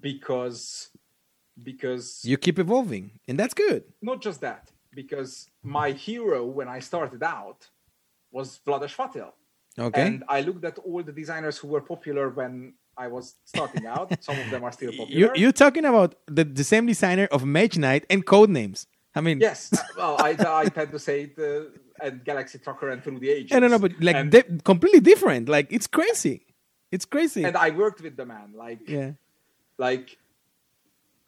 [0.00, 0.90] because
[1.62, 3.84] because you keep evolving, and that's good.
[4.02, 7.68] Not just that, because my hero when I started out
[8.32, 9.32] was Vlaada Chvátil.
[9.76, 10.06] Okay.
[10.06, 14.22] And I looked at all the designers who were popular when I was starting out.
[14.24, 15.10] Some of them are still popular.
[15.10, 18.86] You, you're talking about the, the same designer of Mage Knight and Codenames.
[19.14, 19.72] I mean, yes.
[19.96, 23.52] Well, I, I tend to say the and Galaxy Trucker and Through the Ages.
[23.52, 25.48] I don't know, but like and, they completely different.
[25.48, 26.42] Like it's crazy.
[26.90, 27.44] It's crazy.
[27.44, 28.54] And I worked with the man.
[28.56, 29.12] Like yeah,
[29.78, 30.18] like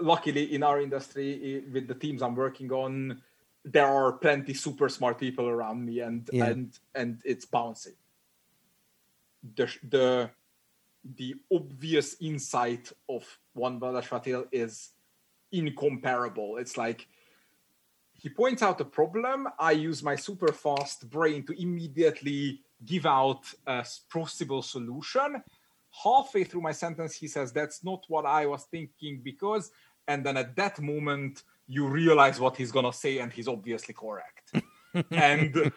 [0.00, 3.22] luckily in our industry with the teams I'm working on,
[3.64, 6.46] there are plenty super smart people around me, and yeah.
[6.46, 7.94] and and it's bouncy.
[9.54, 10.30] The the
[11.16, 14.90] the obvious insight of one Vlaada Chvátil is
[15.52, 16.56] incomparable.
[16.58, 17.06] It's like
[18.12, 19.48] he points out a problem.
[19.58, 25.42] I use my super fast brain to immediately give out a possible solution.
[26.02, 29.70] Halfway through my sentence, he says, That's not what I was thinking because,
[30.08, 33.94] and then at that moment, you realize what he's going to say, and he's obviously
[33.94, 34.52] correct.
[35.10, 35.72] and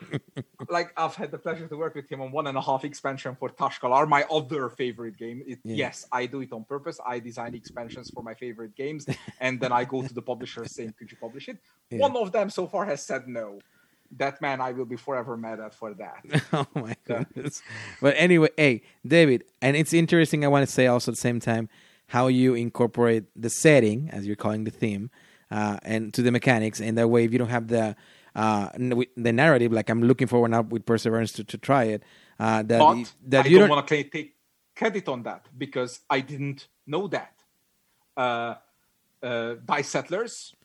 [0.69, 3.35] like I've had the pleasure to work with him on one and a half expansion
[3.39, 5.43] for Tash-Kalar, my other favorite game.
[5.45, 5.75] It, yeah.
[5.75, 6.99] Yes, I do it on purpose.
[7.05, 9.05] I design expansions for my favorite games,
[9.39, 11.57] and then I go to the publisher saying, "Could you publish it?"
[11.89, 11.99] Yeah.
[11.99, 13.59] One of them so far has said no.
[14.17, 16.23] That man, I will be forever mad at for that.
[16.53, 17.61] oh my goodness!
[18.01, 20.43] but anyway, hey, David, and it's interesting.
[20.43, 21.69] I want to say also at the same time
[22.07, 25.11] how you incorporate the setting, as you're calling the theme,
[25.51, 27.95] uh, and to the mechanics, and that way, if you don't have the
[28.35, 29.71] uh, the narrative.
[29.71, 32.03] Like I'm looking forward now with perseverance to, to try it.
[32.39, 34.35] Uh, that but that I you don't want to take
[34.75, 37.33] credit on that because I didn't know that.
[38.15, 38.55] Uh,
[39.21, 40.55] uh, Dice Settlers,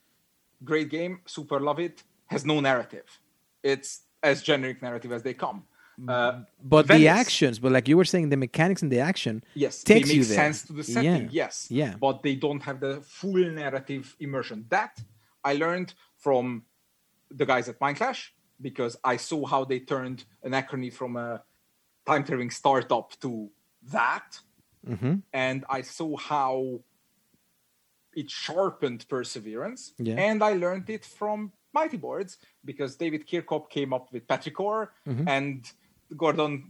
[0.62, 2.03] great game, super love it.
[2.27, 3.20] Has no narrative.
[3.62, 5.65] It's as generic narrative as they come.
[6.09, 9.45] Uh, but Venice, the actions, but like you were saying, the mechanics and the action,
[9.55, 11.28] yes, takes they make sense to the setting, yeah.
[11.31, 11.95] yes, yeah.
[12.01, 14.66] But they don't have the full narrative immersion.
[14.70, 15.01] That
[15.45, 16.65] I learned from
[17.35, 18.28] the guys at Mindclash
[18.61, 21.43] because I saw how they turned Anachrony from a
[22.06, 23.51] time traveling startup to
[23.93, 24.39] that.
[24.86, 25.16] Mm-hmm.
[25.32, 26.81] And I saw how
[28.15, 29.93] it sharpened perseverance.
[29.98, 30.15] Yeah.
[30.16, 35.28] And I learned it from Mighty Boards because David Chircop came up with Petrichor mm-hmm.
[35.28, 35.70] and
[36.16, 36.65] Gordon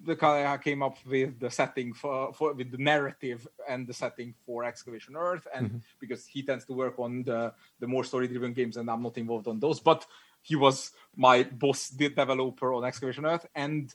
[0.63, 5.17] came up with the setting for, for, with the narrative and the setting for Excavation
[5.17, 5.79] Earth, and mm-hmm.
[6.01, 9.19] because he tends to work on the the more story driven games, and I'm not
[9.19, 9.81] involved on those.
[9.81, 10.07] But
[10.45, 13.47] he was my boss the developer on Excavation Earth.
[13.55, 13.93] And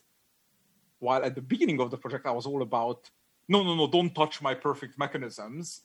[0.98, 3.08] while at the beginning of the project, I was all about,
[3.48, 5.82] no, no, no, don't touch my perfect mechanisms.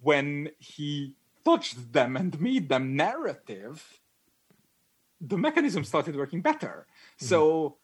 [0.00, 1.14] When he
[1.44, 4.00] touched them and made them narrative,
[5.20, 6.86] the mechanism started working better.
[6.86, 7.26] Mm-hmm.
[7.26, 7.78] So,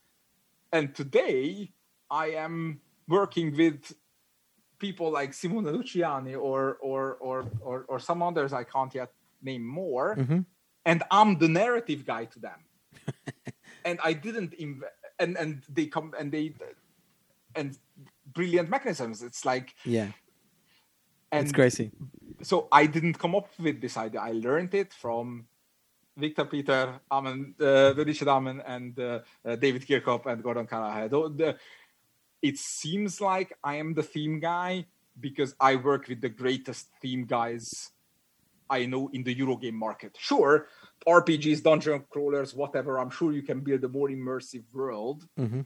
[0.72, 1.72] and today
[2.08, 3.92] I am working with
[4.78, 9.10] people like Simone Luciani or or or or, or some others I can't yet
[9.42, 10.16] name more.
[10.16, 10.40] Mm-hmm
[10.84, 12.60] and I'm the narrative guy to them.
[13.84, 16.54] and I didn't inv- and and they come and they
[17.54, 17.76] and
[18.32, 19.22] brilliant mechanisms.
[19.22, 20.08] It's like yeah,
[21.30, 21.90] and it's crazy.
[22.42, 24.20] So I didn't come up with this idea.
[24.20, 25.46] I learned it from
[26.16, 30.66] Victor Peter Amann, uh, Richard Amann, and uh, uh, David Chircop and Gordon.
[30.66, 31.56] The,
[32.42, 34.86] it seems like I am the theme guy
[35.20, 37.92] because I work with the greatest theme guys
[38.72, 40.16] I know in the Eurogame market.
[40.18, 40.66] Sure,
[41.06, 45.28] RPGs, dungeon crawlers, whatever, I'm sure you can build a more immersive world.
[45.38, 45.62] Mm-hmm.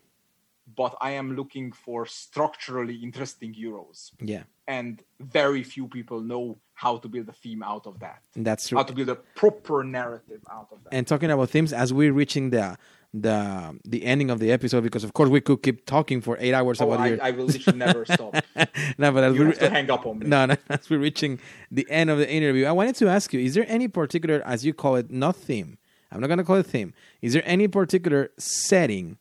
[0.75, 4.11] But I am looking for structurally interesting Euros.
[4.21, 4.43] Yeah.
[4.67, 8.21] And very few people know how to build a theme out of that.
[8.35, 8.79] That's true.
[8.79, 10.93] How to build a proper narrative out of that.
[10.93, 12.77] And talking about themes, as we're reaching the
[13.23, 16.53] the the ending of the episode because of course we could keep talking for eight
[16.53, 17.23] hours oh, about I, your...
[17.23, 18.35] I will literally never stop.
[18.99, 20.27] no, but as you we have to hang up on me.
[20.27, 21.39] No, no, as we're reaching
[21.71, 24.65] the end of the interview, I wanted to ask you: Is there any particular, as
[24.65, 25.79] you call it, not theme?
[26.13, 26.95] I'm not going to call it theme.
[27.23, 29.19] Is there any particular setting?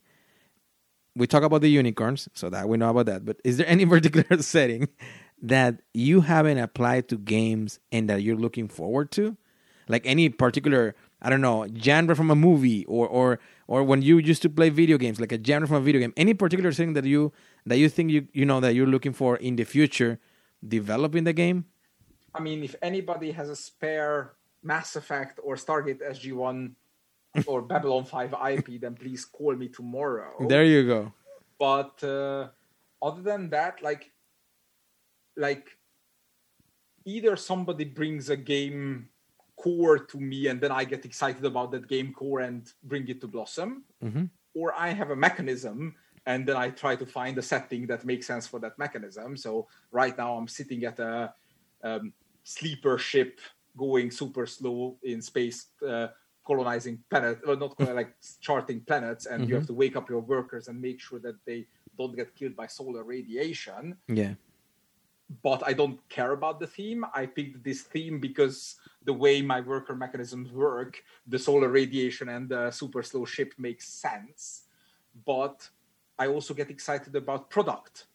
[1.16, 3.26] We talk about the unicorns, so that we know about that.
[3.26, 4.90] But is there any particular setting
[5.42, 9.38] that you haven't applied to games and that you're looking forward to?
[9.88, 14.20] Like any particular, I don't know, genre from a movie or or or when you
[14.20, 16.14] used to play video games, like a genre from a video game.
[16.16, 17.34] Any particular thing that you
[17.66, 20.20] that you think you you know that you're looking for in the future
[20.68, 21.66] developing the game?
[22.36, 26.74] I mean, if anybody has a spare Mass Effect or Stargate SG1
[27.48, 30.46] or Babylon 5 IP, then please call me tomorrow.
[30.48, 31.14] There you go.
[31.58, 32.50] But uh,
[33.02, 34.12] other than that, like,
[35.38, 35.78] like
[37.06, 39.10] either somebody brings a game
[39.58, 43.22] core to me and then I get excited about that game core and bring it
[43.22, 44.30] to Blossom, Mhm.
[44.54, 45.96] or I have a mechanism
[46.26, 49.38] and then I try to find a setting that makes sense for that mechanism.
[49.38, 51.34] So right now I'm sitting at a
[51.84, 52.14] um,
[52.44, 53.40] sleeper ship
[53.78, 56.08] going super slow in space, uh,
[56.46, 60.68] colonizing planet, well, not like charting planets, and you have to wake up your workers
[60.68, 61.68] and make sure that they
[61.98, 64.36] don't get killed by solar radiation Yeah.
[65.42, 67.04] But I don't care about the theme.
[67.14, 72.50] I picked this theme because the way my worker mechanisms work, the solar radiation and
[72.50, 74.64] the super slow ship makes sense.
[75.26, 75.70] But
[76.20, 78.06] I also get excited about product.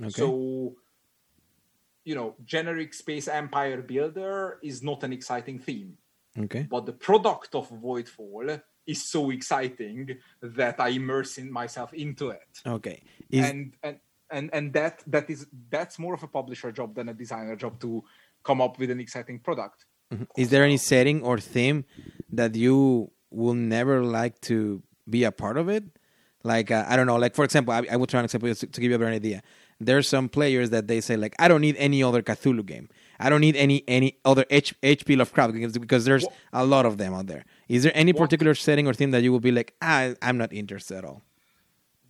[0.00, 0.10] Okay.
[0.10, 0.76] So,
[2.04, 5.96] you know, generic space empire builder is not an exciting theme,
[6.38, 6.66] okay.
[6.70, 12.62] but the product of Voidfall is so exciting that I immerse in myself into it
[12.66, 13.02] Okay.
[13.28, 13.98] Is and and
[14.30, 17.80] and and that that is that's more of a publisher job than a designer job
[17.80, 18.02] to
[18.44, 19.84] come up with an exciting product
[20.38, 21.84] is there any setting or theme
[22.32, 25.84] that you will never like to be a part of it?
[26.42, 28.66] Like uh, I don't know, like for example, I, I will try an example to,
[28.66, 29.42] to give you a better idea.
[29.80, 32.88] There's some players that they say like, I don't need any other Cthulhu game.
[33.20, 36.86] I don't need any any other H, HP Lovecraft games because there's What- a lot
[36.86, 37.44] of them out there.
[37.68, 40.38] Is there any What- particular setting or theme that you will be like, ah, I'm
[40.38, 41.20] not interested at all?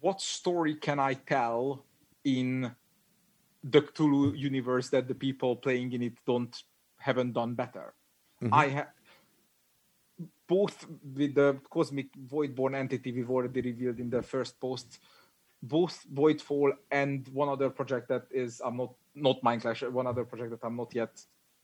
[0.01, 1.85] what story can i tell
[2.37, 2.71] in
[3.75, 6.55] the cthulhu universe that the people playing in it don't
[7.07, 7.89] haven't done better
[8.53, 8.89] i have
[10.47, 10.77] both
[11.17, 14.99] with the cosmic voidborn entity we've already revealed in the first post
[15.63, 20.51] both voidfall and one other project that is i'm not not mindclash one other project
[20.55, 21.15] that i'm not yet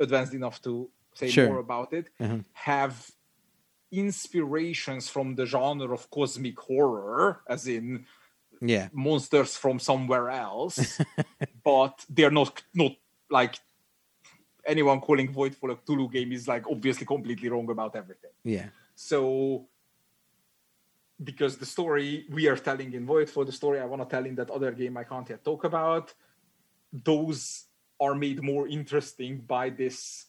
[0.01, 0.73] advanced enough to
[1.15, 1.47] say Sure.
[1.49, 2.45] more about it Mhm.
[2.53, 2.95] have
[3.93, 8.05] inspirations from the genre of cosmic horror as in
[8.66, 8.89] Yeah.
[8.93, 11.01] monsters from somewhere else,
[11.65, 12.93] but they're not not
[13.31, 13.55] like
[14.66, 18.31] anyone calling Voidfall a Cthulhu game is like obviously completely wrong about everything.
[18.43, 18.69] Yeah.
[18.95, 19.66] So
[21.23, 24.35] because the story we are telling in Voidfall, the story I want to tell in
[24.36, 26.15] that other game I can't yet talk about,
[26.93, 27.65] those
[28.01, 30.27] are made more interesting by this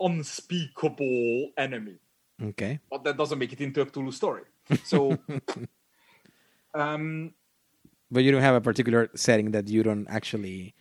[0.00, 1.98] unspeakable enemy
[2.42, 2.78] Okay.
[2.90, 4.42] but that doesn't make it into a Cthulhu story.
[4.84, 5.18] So,
[6.74, 7.34] um,
[8.10, 10.74] But you don't have a particular setting that you don't actually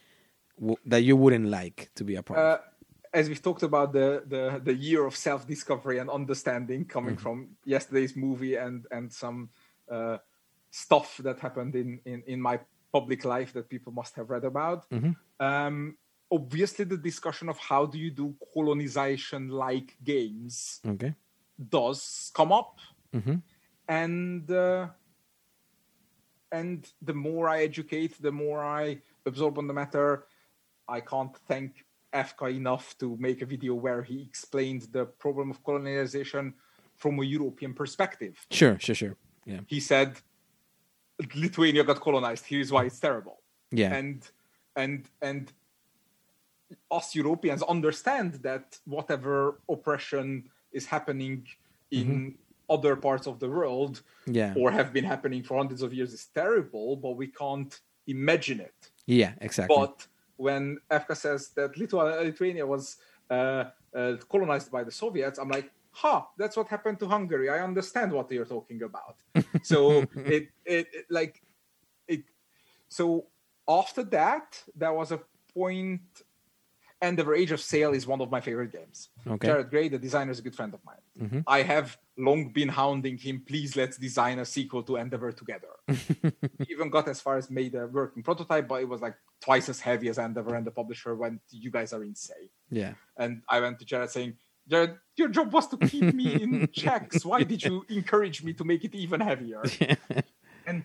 [0.85, 2.45] that you wouldn't like to be a part of.
[2.45, 2.61] uh,
[3.13, 7.23] as we've talked about the the, the year of self discovery and understanding coming Mm-hmm.
[7.23, 9.49] from yesterday's movie and and some
[9.91, 10.17] uh,
[10.71, 12.59] stuff that happened in, in in my
[12.91, 14.89] public life that people must have read about.
[14.89, 15.11] Mm-hmm.
[15.39, 15.97] Um,
[16.31, 21.13] obviously, the discussion of how do you do colonization like games Okay.
[21.69, 22.79] does come up
[23.15, 23.35] mm-hmm.
[23.87, 24.87] and uh,
[26.51, 30.25] and the more i educate the more i absorb on the matter
[30.87, 35.63] i can't thank Efka enough to make a video where he explained the problem of
[35.63, 36.53] colonization
[36.95, 38.77] from a european perspective Sure.
[38.79, 38.95] Sure.
[38.95, 39.15] Sure.
[39.45, 39.59] Yeah.
[39.67, 40.15] he said
[41.35, 43.41] lithuania got colonized here's why it's terrible
[43.71, 43.93] Yeah.
[43.93, 44.19] and
[44.75, 45.51] and and
[46.91, 51.47] us Europeans understand that whatever oppression is happening
[51.91, 52.29] in mm-hmm.
[52.69, 54.53] Other parts of the world yeah.
[54.57, 58.91] or have been happening for hundreds of years is terrible, but we can't imagine it.
[59.05, 59.33] yeah.
[59.41, 59.75] Exactly.
[59.75, 60.07] But
[60.37, 62.97] when Efka says that Lithu- Lithuania was
[63.29, 63.65] uh,
[63.95, 67.49] uh, colonized by the Soviets, I'm like, huh, that's what happened to Hungary.
[67.49, 69.17] I understand what you're talking about.
[69.63, 71.41] so it, it, it like
[72.07, 72.23] it.
[72.87, 73.25] So
[73.67, 75.19] after that, there was a
[75.53, 76.01] point.
[77.01, 79.09] Endeavor Age of Sail is one of my favorite games.
[79.27, 79.47] Okay.
[79.47, 80.95] Jarratt Gray, the designer, is a good friend of mine.
[81.21, 81.39] Mm-hmm.
[81.45, 85.67] I have long been hounding him, please let's design a sequel to Endeavor together.
[85.87, 89.69] we even got as far as made a working prototype, but it was like twice
[89.69, 92.49] as heavy as Endeavor, and the publisher went, You guys are insane.
[92.69, 92.93] yeah.
[93.17, 94.35] And I went to Jarratt saying,
[94.69, 97.23] Jarratt, your job was to keep me in checks.
[97.23, 99.63] Why did you encourage me to make it even heavier?
[100.65, 100.83] and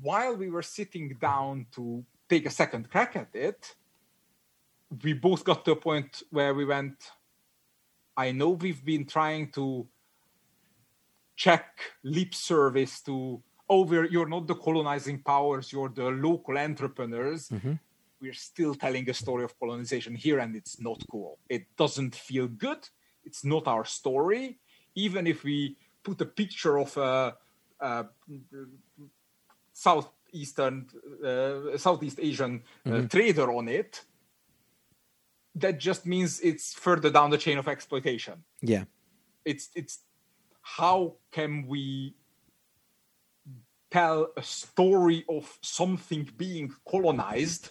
[0.00, 3.74] while we were sitting down to take a second crack at it,
[5.02, 7.10] we both got to a point where we went,
[8.16, 9.86] I know we've been trying to
[11.36, 17.50] check lip service to, oh, we're, you're not the colonizing powers, you're the local entrepreneurs.
[18.20, 21.38] we're still telling a story of colonization here, and it's not cool.
[21.48, 22.88] It doesn't feel good.
[23.24, 24.58] It's not our story.
[24.94, 27.36] Even if we put a picture of a,
[27.80, 28.06] a
[29.72, 30.86] southeastern,
[31.24, 34.04] uh, Southeast Asian uh, trader on it,
[35.60, 38.44] that just means it's further down the chain of exploitation.
[38.62, 38.84] Yeah.
[39.44, 40.00] It's it's
[40.62, 42.14] how can we
[43.90, 47.70] tell a story of something being colonized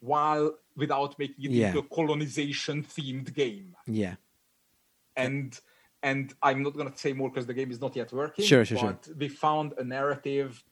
[0.00, 1.66] while without making it Yeah.
[1.68, 4.16] into a colonization themed game Yeah.
[5.16, 5.58] and
[6.02, 8.64] and i'm not going to say more because the game is not yet working Sure,
[8.64, 8.92] sure, sure.
[9.04, 10.64] but we found a narrative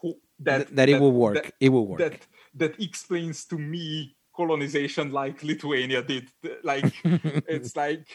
[0.00, 1.34] who, that, Th- that it will work.
[1.34, 1.98] that- It will work.
[2.00, 6.26] that that explains to me colonization like lithuania did
[6.72, 6.92] like
[7.54, 8.06] it's like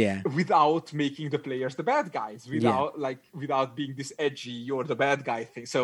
[0.00, 0.18] Yeah.
[0.40, 4.98] without making the players the bad guys without like without being this edgy you're the
[5.06, 5.82] bad guy thing so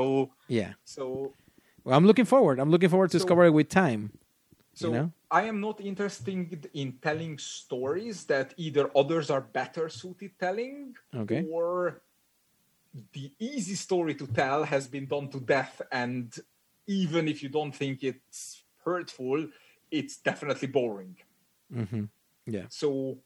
[0.59, 0.73] Yeah.
[0.95, 1.05] so
[1.85, 2.57] Well, I'm looking forward.
[2.63, 4.03] I'm looking forward to So- discover it with time.
[4.83, 5.09] so know?
[5.41, 10.77] i am not interested in telling stories that either others are better suited telling
[11.23, 11.41] Okay.
[11.57, 11.67] or
[13.17, 16.27] the easy story to tell has been done to death and
[17.01, 18.41] even if you don't think it's
[18.87, 19.39] hurtful
[19.91, 21.17] it's definitely boring
[21.75, 22.05] Mm-hmm.
[22.47, 22.67] Yeah.
[22.69, 23.19] so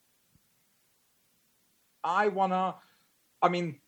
[2.03, 2.75] i wanna
[3.43, 3.79] i mean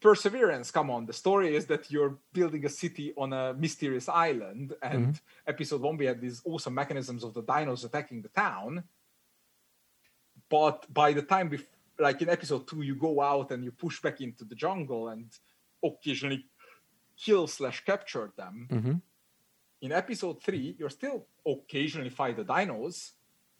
[0.00, 4.74] perseverance come on the story is that you're building a city on a mysterious island
[4.82, 8.84] and episode one we had these awesome mechanisms of the dinos attacking the town
[10.48, 11.58] but by the time we
[11.98, 15.26] like in episode two you go out and you push back into the jungle and
[15.84, 16.44] occasionally
[17.16, 18.94] kill slash capture them Mm-hmm.
[19.82, 23.10] In episode three, you're still occasionally fight the dinos,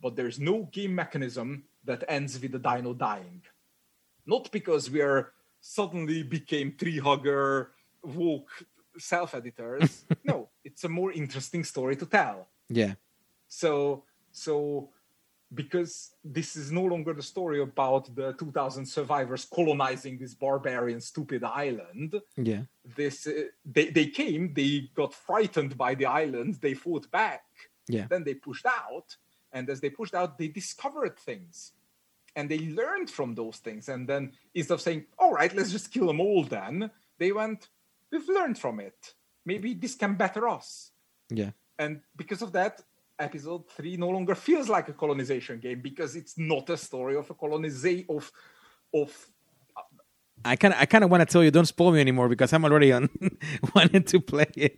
[0.01, 3.43] but there's no game mechanism that ends with the dino dying.
[4.25, 7.73] Not because we are suddenly became tree hugger
[8.03, 8.51] woke
[8.99, 10.05] self editors.
[10.25, 12.49] no, it's a more interesting story to tell.
[12.69, 12.95] Yeah.
[13.49, 14.91] So so
[15.55, 21.45] because this is no longer the story about the 2000 survivors colonizing this barbarian stupid
[21.45, 22.63] island Yeah.
[22.97, 27.45] this uh, they, they came they got frightened by the island they fought back
[27.89, 28.07] Yeah.
[28.09, 29.17] then they pushed out
[29.53, 31.73] and as they pushed out they discovered things
[32.35, 35.93] and they learned from those things and then instead of saying all right let's just
[35.93, 37.69] kill them all then they went
[38.11, 39.15] we've learned from it
[39.45, 40.93] maybe this can better us
[41.31, 41.51] Yeah.
[41.79, 42.81] and because of that
[43.19, 47.31] episode 3 no longer feels like a colonization game because it's not a story of
[47.31, 48.31] a colonization of
[48.95, 49.27] of
[50.45, 52.53] I kind of I kind of want to tell you don't spoil me anymore because
[52.53, 53.09] I'm already on
[53.75, 54.77] wanting to play it.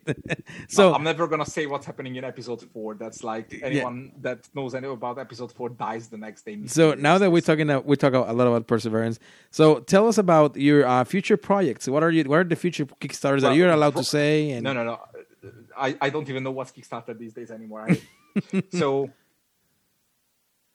[0.69, 2.95] so I'm never gonna say what's happening in episode four.
[2.95, 6.67] That's like anyone that knows anything about episode four dies the next day.
[6.67, 9.19] so now that we're talking uh, we talk a lot about perseverance.
[9.51, 11.89] So tell us about your uh, future projects.
[11.89, 14.63] What are you what are the future Kickstarters that you're allowed pro- to say and
[14.65, 15.01] no, no, no.
[15.77, 17.87] I, I don't even know what's Kickstarter these days anymore.
[17.89, 18.01] I,
[18.73, 19.11] so,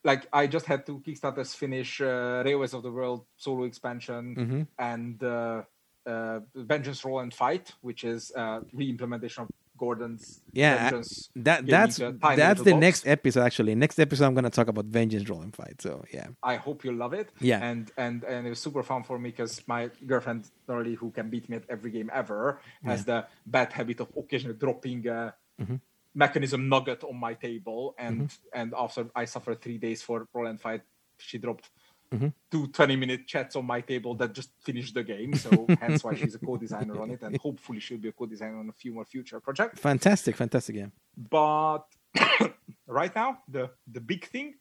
[0.04, 4.62] like, I just had two Kickstarters finish uh, Railways of the World solo expansion Mm-hmm.
[4.78, 5.64] and uh,
[6.06, 11.30] uh, Vengeance Roll and Fight, which is uh, re-implementation of Gordon's Yeah, Vengeance.
[11.36, 12.82] that that's tiny that's the box.
[12.82, 13.76] next episode actually.
[13.76, 15.82] Next episode I'm going to talk about Vengeance Roll and Fight.
[15.82, 16.28] So, yeah.
[16.44, 17.30] I hope you love it.
[17.40, 17.60] Yeah.
[17.64, 21.30] And and and it was super fun for me because my girlfriend Noralie, who can
[21.30, 25.76] beat me at every game ever, has the bad habit of occasionally dropping a Mm-hmm.
[26.14, 27.96] Mechanism nugget on my table.
[27.98, 30.82] And and after I suffered three days for roll and fight,
[31.18, 31.70] she dropped
[32.12, 32.30] Mm-hmm.
[32.50, 35.36] two 20 minute chats on my table that just finished the game.
[35.36, 38.68] So hence why she's a co-designer on it, and hopefully she'll be a co-designer on
[38.68, 39.80] a few more future projects.
[39.80, 40.92] Fantastic, fantastic game.
[41.16, 41.84] But
[42.88, 44.56] right now, the the big thing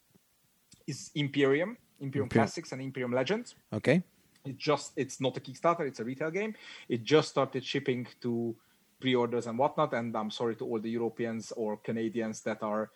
[0.85, 2.29] is Imperium, Imperium Imperium.
[2.29, 3.55] Classics, and Imperium Legends.
[3.73, 4.03] Okay?
[4.45, 6.53] It just it's not a Kickstarter; it's a retail game.
[6.87, 8.55] It just started shipping to
[8.99, 9.93] pre-orders and whatnot.
[9.93, 12.91] And I'm sorry to all the Europeans or Canadians that are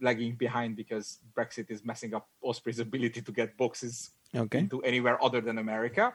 [0.00, 4.58] lagging behind because Brexit is messing up Osprey's ability to get boxes Okay.
[4.58, 6.12] into anywhere other than America.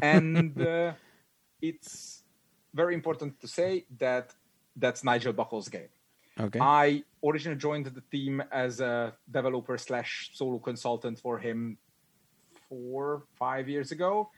[0.00, 0.92] and uh,
[1.60, 2.22] it's
[2.72, 4.32] very important to say that
[4.76, 5.88] that's Nigel Buckle's game.
[6.38, 6.58] Okay.
[6.58, 11.76] I originally joined the team as a developer slash solo consultant for him
[12.68, 14.30] four, five years ago.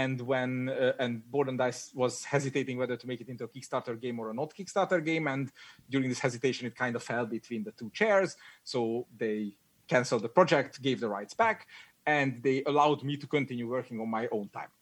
[0.00, 3.48] And when uh, and Board and Dice was hesitating whether to make it into a
[3.48, 5.52] Kickstarter game or a not Kickstarter game, and
[5.88, 8.36] during this hesitation, it kind of fell between the two chairs.
[8.64, 9.52] So they
[9.86, 11.66] canceled the project, gave the rights back,
[12.06, 14.72] and they allowed me to continue working on my own time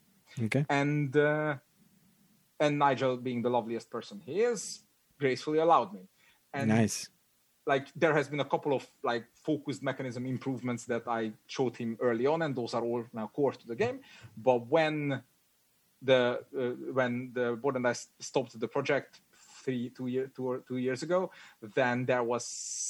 [0.45, 0.65] okay.
[0.69, 1.57] and uh,
[2.59, 4.81] and Nigel, being the loveliest person he is,
[5.19, 6.09] gracefully allowed me.
[6.53, 7.09] And nice.
[7.72, 11.90] Like there has been a couple of like focused mechanism improvements that I showed him
[12.09, 14.01] early on, and those are all now core to the game.
[14.36, 15.22] But when
[16.10, 16.20] the
[16.60, 17.94] uh, when the board and I
[18.30, 19.20] stopped the project
[19.62, 21.30] three, two year, two or two years ago,
[21.78, 22.42] then there was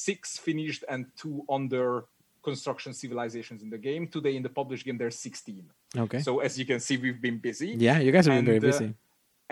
[0.09, 2.05] six finished and two under
[2.43, 4.03] construction civilizations in the game.
[4.17, 5.71] Today in the published game, there's 16.
[6.05, 6.21] Okay.
[6.21, 7.71] So as you can see, we've been busy.
[7.77, 8.95] yeah, you guys have been very and, uh, busy.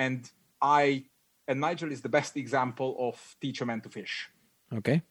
[0.07, 0.31] And
[0.63, 1.05] I
[1.49, 4.15] and Nigel is the best example of teach a man to fish.
[4.73, 5.03] Okay.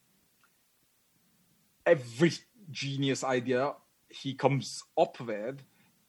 [1.87, 2.31] Every
[2.69, 3.73] genius idea
[4.09, 5.61] he comes up with,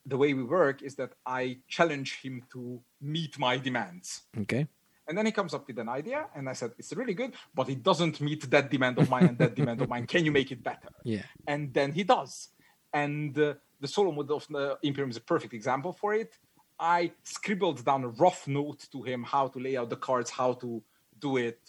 [0.05, 4.23] the way we work is that I challenge him to meet my demands.
[4.37, 4.67] Okay.
[5.07, 7.69] And then he comes up with an idea, and I said, It's really good, but
[7.71, 10.07] it doesn't meet that demand of mine and that demand of mine.
[10.07, 10.89] Can you make it better?
[11.05, 11.23] Yeah.
[11.47, 12.49] And then he does.
[12.93, 16.35] And uh, the solo mode of the Imperium is a perfect example for it.
[16.79, 20.53] I scribbled down a rough note to him how to lay out the cards, how
[20.55, 20.83] to
[21.19, 21.61] do it.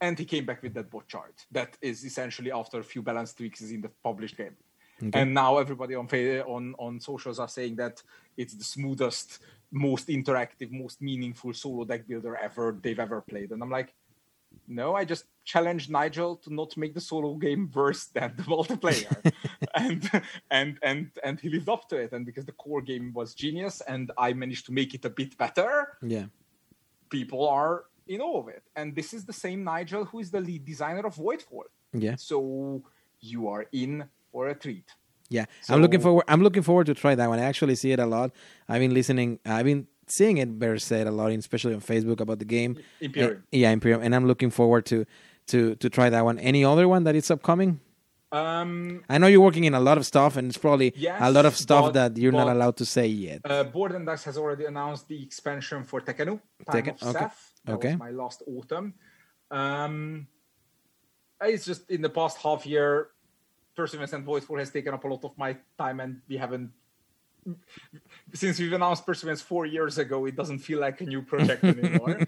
[0.00, 3.34] And he came back with that bot chart that is essentially after a few balance
[3.34, 4.56] tweaks is in the published game.
[5.14, 6.06] And now everybody on
[6.46, 8.02] on on socials are saying that
[8.36, 9.38] it's the smoothest,
[9.70, 13.50] most interactive, most meaningful solo deck builder ever they've ever played.
[13.52, 13.94] And I'm like,
[14.68, 19.32] no, I just challenged Nigel to not make the solo game worse than the multiplayer,
[19.74, 20.10] and
[20.50, 22.12] and and and he lived up to it.
[22.12, 25.34] And because the core game was genius, and I managed to make it a bit
[25.38, 26.26] better, Yeah.
[27.08, 28.62] people are in awe of it.
[28.76, 31.66] And this is the same Nigel who is the lead designer of Voidfall.
[31.92, 32.16] Yeah.
[32.16, 32.82] So
[33.20, 34.88] you are in for a treat.
[35.36, 36.24] Yeah, I'm looking forward.
[36.26, 37.38] I'm looking forward to try that one.
[37.38, 38.32] I actually see it a lot.
[38.68, 39.38] I've been listening.
[39.46, 42.72] I've been seeing it better said a lot, especially on Facebook about the game.
[43.00, 43.36] Imperium.
[43.38, 45.06] Uh, yeah, Imperium, and I'm looking forward to
[45.52, 46.40] to to try that one.
[46.40, 47.78] Any other one that is upcoming?
[48.32, 51.30] Um, I know you're working in a lot of stuff, and it's probably Yes, a
[51.30, 53.40] lot of stuff but- that you're not allowed to say yet.
[53.44, 57.18] uh, Board and Dice has already announced the expansion for Tekhenu, Time Tekken- of okay,
[57.26, 57.49] Seth.
[57.64, 57.90] That okay.
[57.90, 58.94] was my last autumn.
[59.50, 60.26] Um,
[61.42, 63.08] it's just in the past half year,
[63.74, 66.70] Perseverance and Voidfall has taken up a lot of my time, and we haven't.
[68.34, 72.18] Since we've announced Perseverance four years ago, it doesn't feel like a new project anymore.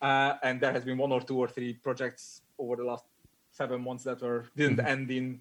[0.00, 3.04] uh, and there has been one or two or three projects over the last
[3.50, 4.86] seven months that were didn't Mm-hmm.
[4.86, 5.40] end in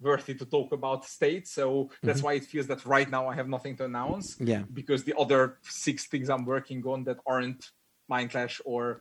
[0.00, 1.46] worthy to talk about state.
[1.46, 4.36] So that's why it feels that right now I have nothing to announce.
[4.36, 4.46] Mm-hmm.
[4.46, 4.62] Yeah.
[4.72, 7.70] Because the other six things I'm working on that aren't
[8.10, 9.00] Mindclash or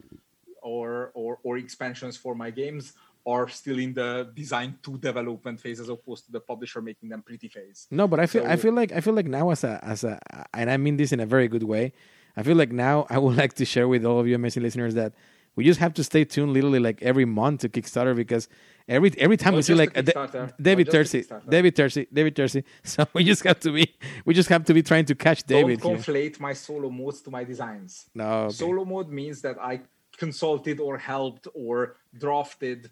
[0.61, 2.94] or or or expansions for my games
[3.26, 7.22] are still in the design to development phase as opposed to the publisher making them
[7.22, 7.88] pretty phase.
[7.91, 10.19] No, but I feel I feel like I feel like now as a as a
[10.53, 11.94] and I mean this in a very good way.
[12.38, 14.94] I feel like now I would like to share with all of you amazing listeners
[14.95, 15.14] that
[15.55, 18.47] we just have to stay tuned literally like every month to Kickstarter because
[18.88, 21.49] every every time Not we see like a Da- David Not just the Turczi, Kickstarter.
[21.49, 22.63] David Turczi, David Turczi.
[22.84, 23.93] So we just have to be
[24.26, 25.97] we just have to be trying to catch David Don't here.
[26.15, 28.09] conflate my solo modes to my designs.
[28.15, 28.53] No, okay.
[28.53, 29.81] Solo mode means that I
[30.17, 32.89] consulted or helped or drafted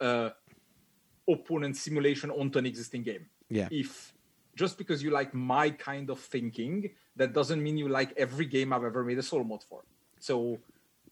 [0.00, 0.30] uh,
[1.28, 3.26] opponent simulation onto an existing game.
[3.48, 3.68] Yeah.
[3.70, 4.12] If
[4.56, 8.72] just because you like my kind of thinking, that doesn't mean you like every game
[8.72, 9.82] I've ever made a solo mode for.
[10.18, 10.58] So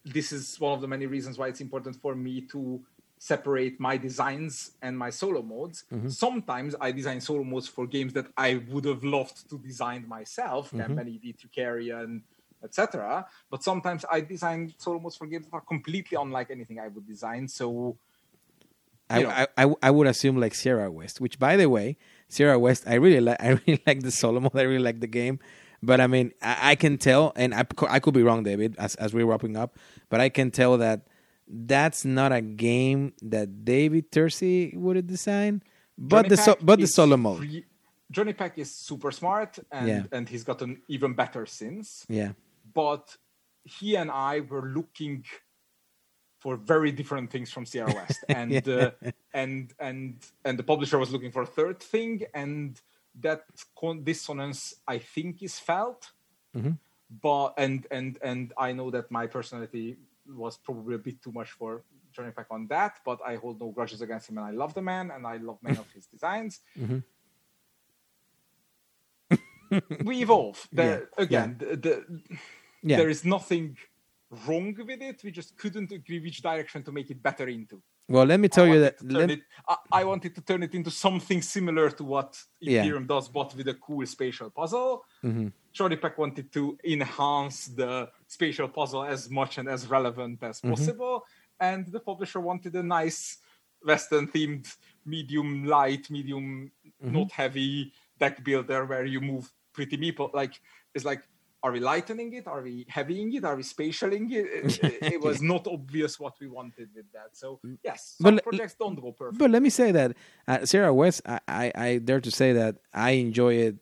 [0.05, 2.81] this is one of the many reasons why it's important for me to
[3.17, 5.83] separate my designs and my solo modes.
[5.91, 6.09] Mm-hmm.
[6.09, 10.71] Sometimes I design solo modes for games that I would have loved to design myself,
[10.71, 12.21] Campany, D2 and
[12.63, 13.25] etc.
[13.51, 17.05] But sometimes I design solo modes for games that are completely unlike anything I would
[17.05, 17.47] design.
[17.47, 17.97] So
[19.09, 19.25] I.
[19.25, 21.97] I, I I would assume like Sierra West, which by the way,
[22.29, 23.37] Sierra West, I really like.
[23.41, 24.55] I really like the solo mode.
[24.55, 25.39] I really like the game,
[25.81, 28.95] but I mean, I, I can tell, and I, I could be wrong, David, as
[28.95, 29.77] as we're wrapping up,
[30.09, 31.07] but I can tell that
[31.47, 35.63] that's not a game that David Turczi would have designed,
[35.97, 37.65] but Johnny the so, but the solo mode, pre-
[38.11, 40.03] Jonny Pac is super smart and, Yeah.
[40.11, 42.05] and he's gotten even better since.
[42.09, 42.31] yeah,
[42.73, 43.15] But
[43.63, 45.25] he and I were looking
[46.39, 48.91] for very different things from Sierra West, and uh,
[49.33, 52.79] and and and the publisher was looking for a third thing, and
[53.21, 53.43] that
[53.79, 56.11] con- dissonance I think is felt.
[56.55, 56.71] Mm-hmm.
[57.21, 59.97] But and and and I know that my personality
[60.27, 63.71] was probably a bit too much for Jonny Pac on that, but I hold no
[63.71, 66.59] grudges against him, and I love the man, and I love many of his designs.
[66.79, 66.99] Mm-hmm.
[70.05, 70.67] we evolve.
[70.71, 72.21] The, Yeah, Again, the, the,
[72.83, 72.97] yeah.
[72.97, 73.77] there is nothing
[74.47, 75.23] wrong with it.
[75.23, 77.81] We just couldn't agree which direction to make it better into.
[78.09, 78.95] Well, let me tell I you that.
[79.03, 82.99] Let, it, I, I wanted to turn it into something similar to what Yeah.
[83.05, 85.05] Does, but with a cool spatial puzzle.
[85.23, 85.51] Mhm.
[85.71, 90.71] Jonny Pac wanted to enhance the spatial puzzle as much and as relevant as Mm-hmm.
[90.71, 91.25] possible,
[91.59, 93.37] and the publisher wanted a nice
[93.85, 94.65] Western themed,
[95.05, 96.71] medium light, medium
[97.01, 97.13] Mm-hmm.
[97.17, 100.33] not heavy deck builder where you move pretty meeple.
[100.33, 100.59] Like
[100.95, 101.21] it's like.
[101.61, 102.47] Are we lightening it?
[102.47, 103.43] Are we heavying it?
[103.43, 104.79] Are we spatialing it?
[105.13, 107.29] It, was not obvious what we wanted with that.
[107.33, 109.39] So yes, But some le- projects don't go perfect.
[109.39, 110.15] But let me say that
[110.47, 113.75] uh, Sierra West, I, I, I dare to say that I enjoy it.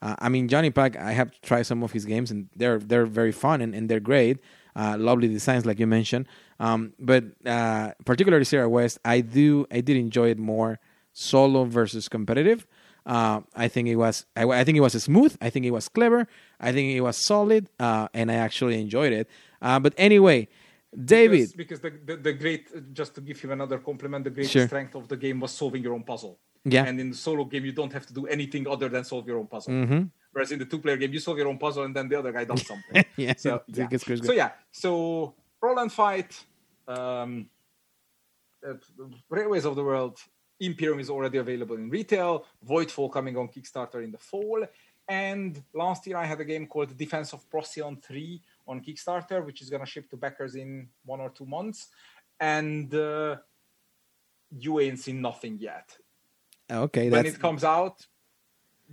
[0.00, 3.06] Uh, I mean, Jonny Pac, I have tried some of his games and they're they're
[3.06, 4.38] very fun and, and they're great.
[4.76, 6.26] uh, lovely designs, like you mentioned.
[6.60, 10.78] Um, but uh, particularly Sierra West, I do I did enjoy it more
[11.12, 12.66] solo versus competitive.
[13.06, 15.36] Uh, I think it was I, I think it was smooth.
[15.40, 16.26] I think it was clever.
[16.58, 19.28] I think it was solid, uh, and I actually enjoyed it.
[19.60, 20.48] Uh, but anyway,
[21.04, 24.48] David, because, because the, the, the great just to give you another compliment, the great
[24.48, 24.66] Sure.
[24.66, 26.38] strength of the game was solving your own puzzle.
[26.64, 26.84] Yeah.
[26.86, 29.38] And in the solo game, you don't have to do anything other than solve your
[29.38, 29.74] own puzzle.
[29.74, 30.02] Mm-hmm.
[30.32, 32.44] Whereas in the two-player game, you solve your own puzzle and then the other guy
[32.44, 33.04] does something.
[33.16, 34.16] yeah, So it yeah.
[34.22, 34.50] So yeah.
[34.72, 36.42] So roll and fight.
[36.88, 37.50] Um,
[38.66, 38.74] uh,
[39.28, 40.18] Railways of the World.
[40.60, 42.44] Imperium is already available in retail.
[42.66, 44.64] Voidfall coming on Kickstarter in the fall.
[45.08, 49.60] And last year I had a game called Defense of Procyon 3 on Kickstarter, which
[49.60, 51.88] is going to ship to backers in one or two months.
[52.40, 53.36] And uh,
[54.50, 55.96] you ain't seen nothing yet.
[56.70, 58.06] okay, when that's it comes out,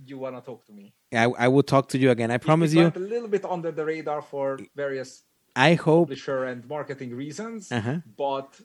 [0.04, 0.92] you want to talk to me.
[1.12, 2.30] I, I will talk to you again.
[2.30, 2.92] I promise you.
[2.94, 5.22] a little bit under the radar for various
[5.54, 6.08] I hope.
[6.08, 7.70] publisher and marketing reasons.
[7.70, 7.98] Uh-huh.
[8.16, 8.60] But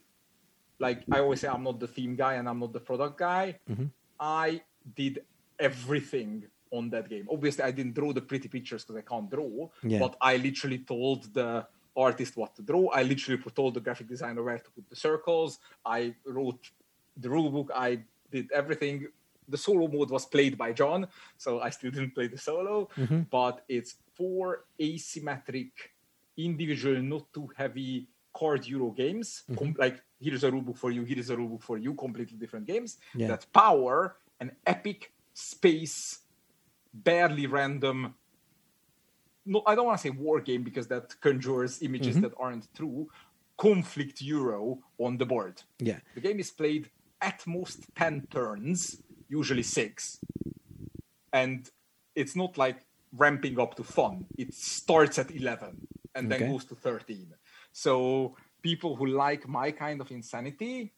[0.80, 3.60] like I always say, I'm not the theme guy and I'm not the product guy.
[3.70, 3.86] Mm-hmm.
[4.20, 4.62] I
[4.96, 5.24] did
[5.60, 7.28] everything on that game.
[7.32, 9.70] Obviously, I didn't draw the pretty pictures because I can't draw.
[9.84, 10.00] Yeah.
[10.00, 12.90] But I literally told the artist what to draw.
[12.90, 15.60] I literally told the graphic designer where to put the circles.
[15.86, 16.70] I wrote
[17.16, 17.72] the rule book.
[17.74, 18.00] I
[18.32, 19.08] did everything.
[19.50, 22.90] The solo mode was played by John, so I still didn't play the solo.
[22.98, 23.22] Mm-hmm.
[23.32, 25.72] But it's four asymmetric,
[26.36, 29.44] individual, not too heavy card Euro games.
[29.50, 29.58] Mm-hmm.
[29.58, 32.66] Com- like here's a rulebook for you, here is a rulebook for you, completely different
[32.66, 33.28] games Yeah.
[33.28, 36.20] that power an epic space,
[36.94, 38.14] barely random.
[39.46, 42.24] No, I don't want to say war game because that conjures images Mm-hmm.
[42.24, 43.08] that aren't true.
[43.58, 45.62] Conflict Euro on the board.
[45.80, 46.00] Yeah.
[46.14, 46.90] The game is played
[47.22, 50.20] at most 10 turns, usually six.
[51.34, 51.68] And
[52.16, 54.26] it's not like ramping up to fun.
[54.38, 57.34] It starts at 11 and then goes to 13.
[57.72, 60.92] So people who like my kind of insanity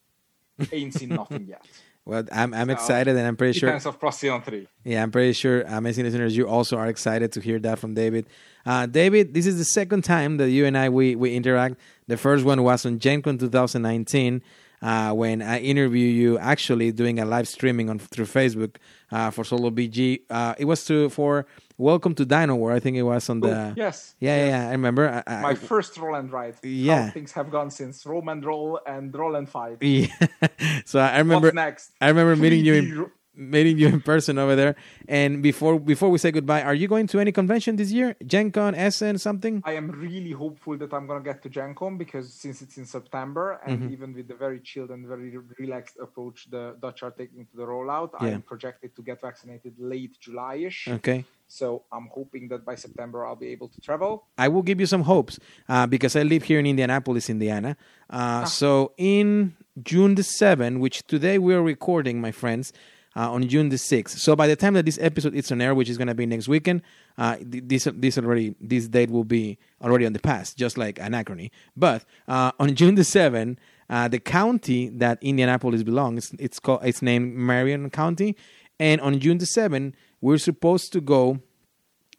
[0.72, 1.66] ain't seen nothing yet.
[2.06, 3.70] Well, I'm I'm So, excited, and I'm pretty sure.
[3.72, 4.68] Of Procyon 3.
[4.84, 8.26] Yeah, I'm pretty sure, amazing listeners, you also are excited to hear that from David.
[8.66, 11.76] Uh, David, this is the second time that you and I we we interact.
[12.08, 14.42] The first one was on GenCon 2019
[14.82, 18.78] uh, when I interviewed you, actually doing a live streaming on through Facebook
[19.12, 20.22] uh, for Solo BG.
[20.32, 21.46] Uh, it was to for
[21.80, 22.74] Welcome to Dino War.
[22.74, 23.56] I think it was on the.
[23.56, 24.14] Oh, yes.
[24.20, 24.52] Yeah, yeah, yes.
[24.52, 25.24] yeah, I remember.
[25.26, 26.56] I, I, My first roll and ride.
[26.62, 27.06] Yeah.
[27.06, 29.78] How things have gone since roll and roll and roll and fight.
[29.82, 30.08] yeah.
[30.86, 31.48] so I remember.
[31.48, 31.92] What's next?
[32.02, 34.76] I remember meeting you in meeting you in person over there.
[35.08, 38.14] And before before we say goodbye, are you going to any convention this year?
[38.28, 39.62] Gen Con, Essen, something?
[39.64, 42.86] I am really hopeful that I'm gonna get to Gen Con because since it's in
[42.86, 43.94] September and Mm-hmm.
[43.94, 47.64] even with the very chilled and very relaxed approach the Dutch are taking to the
[47.64, 50.90] rollout, I'm projected to get vaccinated late July-ish.
[50.90, 51.24] Okay.
[51.50, 54.28] So I'm hoping that by September I'll be able to travel.
[54.38, 57.76] I will give you some hopes uh, because I live here in Indianapolis, Indiana.
[58.10, 58.44] Ah.
[58.44, 62.72] Uh, So in June the 7th, which today we're recording, my friends,
[63.16, 64.10] uh, on June the 6th.
[64.20, 66.28] So by the time that this episode is on air, which is going to be
[66.28, 66.84] next weekend,
[67.18, 71.50] uh, this this already this date will be already on the past, just like Anachrony.
[71.76, 73.58] But uh, on June the 7th,
[73.90, 78.36] uh, the county that Indianapolis belongs, it's called it's named Marion County,
[78.80, 81.40] and on June the 7th, we're supposed to go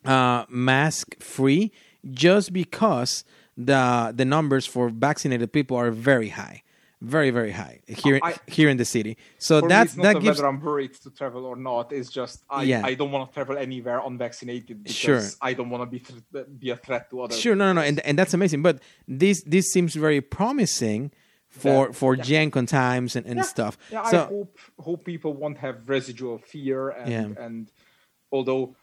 [0.04, 1.72] uh, mask free
[2.10, 3.24] just because
[3.56, 6.62] the the numbers for vaccinated people are very high,
[7.02, 9.18] very very high here I- here in the city.
[9.38, 11.92] So that's me, it's not that gives whether I'm worried to travel or not.
[11.92, 12.82] It's just I, Yeah.
[12.84, 15.22] I don't want to travel anywhere unvaccinated because Sure.
[15.42, 17.38] I don't want to be th- be a threat to others.
[17.38, 18.62] sure no no no and and that's amazing.
[18.62, 21.10] But this this seems very promising
[21.50, 22.22] for Yeah, for yeah.
[22.22, 23.42] Gen Con times and, and yeah.
[23.42, 23.76] stuff.
[23.90, 27.44] Yeah, I hope hope people won't have residual fear and Yeah.
[27.44, 27.70] and
[28.32, 28.74] although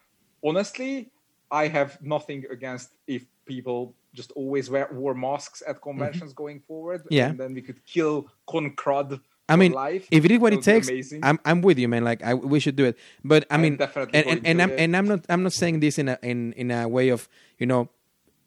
[0.44, 1.10] honestly,
[1.50, 7.00] I have nothing against if people just always wear wore masks at conventions going forward.
[7.04, 7.14] Mm-hmm.
[7.14, 7.28] Yeah.
[7.30, 9.20] and then we could kill con crud.
[9.50, 10.06] I mean, life.
[10.10, 11.20] if it is what it takes, amazing.
[11.22, 12.04] I'm I'm with you, man.
[12.04, 12.98] Like I, we should do it.
[13.24, 14.80] But I I'm mean, definitely and and, and I'm it.
[14.80, 17.28] and I'm not I'm not saying this in a in in a way of
[17.58, 17.88] you know,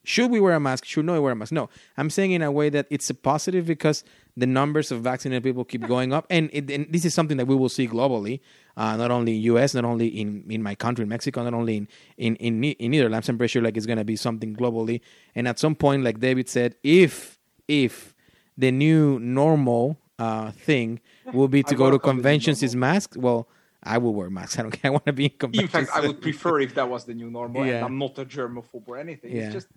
[0.03, 0.85] should we wear a mask?
[0.85, 1.51] Should not wear a mask?
[1.51, 4.03] No, I'm saying in a way that it's a positive because
[4.35, 7.45] the numbers of vaccinated people keep going up, and, it, and this is something that
[7.45, 8.39] we will see globally,
[8.77, 11.87] uh, not only in U.S., not only in, in my country, Mexico, not only in
[12.17, 13.29] in in, in Netherlands.
[13.29, 15.01] I'm pretty sure like it's gonna be something globally,
[15.35, 18.15] and at some point, like David said, if if
[18.57, 20.99] the new normal uh, thing
[21.33, 23.47] will be to I go to welcome the new conventions is masks, well,
[23.83, 24.57] I will wear masks.
[24.59, 24.89] I don't care.
[24.89, 27.29] I want to be in in fact, I would prefer if that was the new
[27.29, 27.65] normal.
[27.65, 27.77] Yeah.
[27.77, 29.35] And I'm not a germaphobe or anything.
[29.35, 29.43] Yeah.
[29.43, 29.67] It's just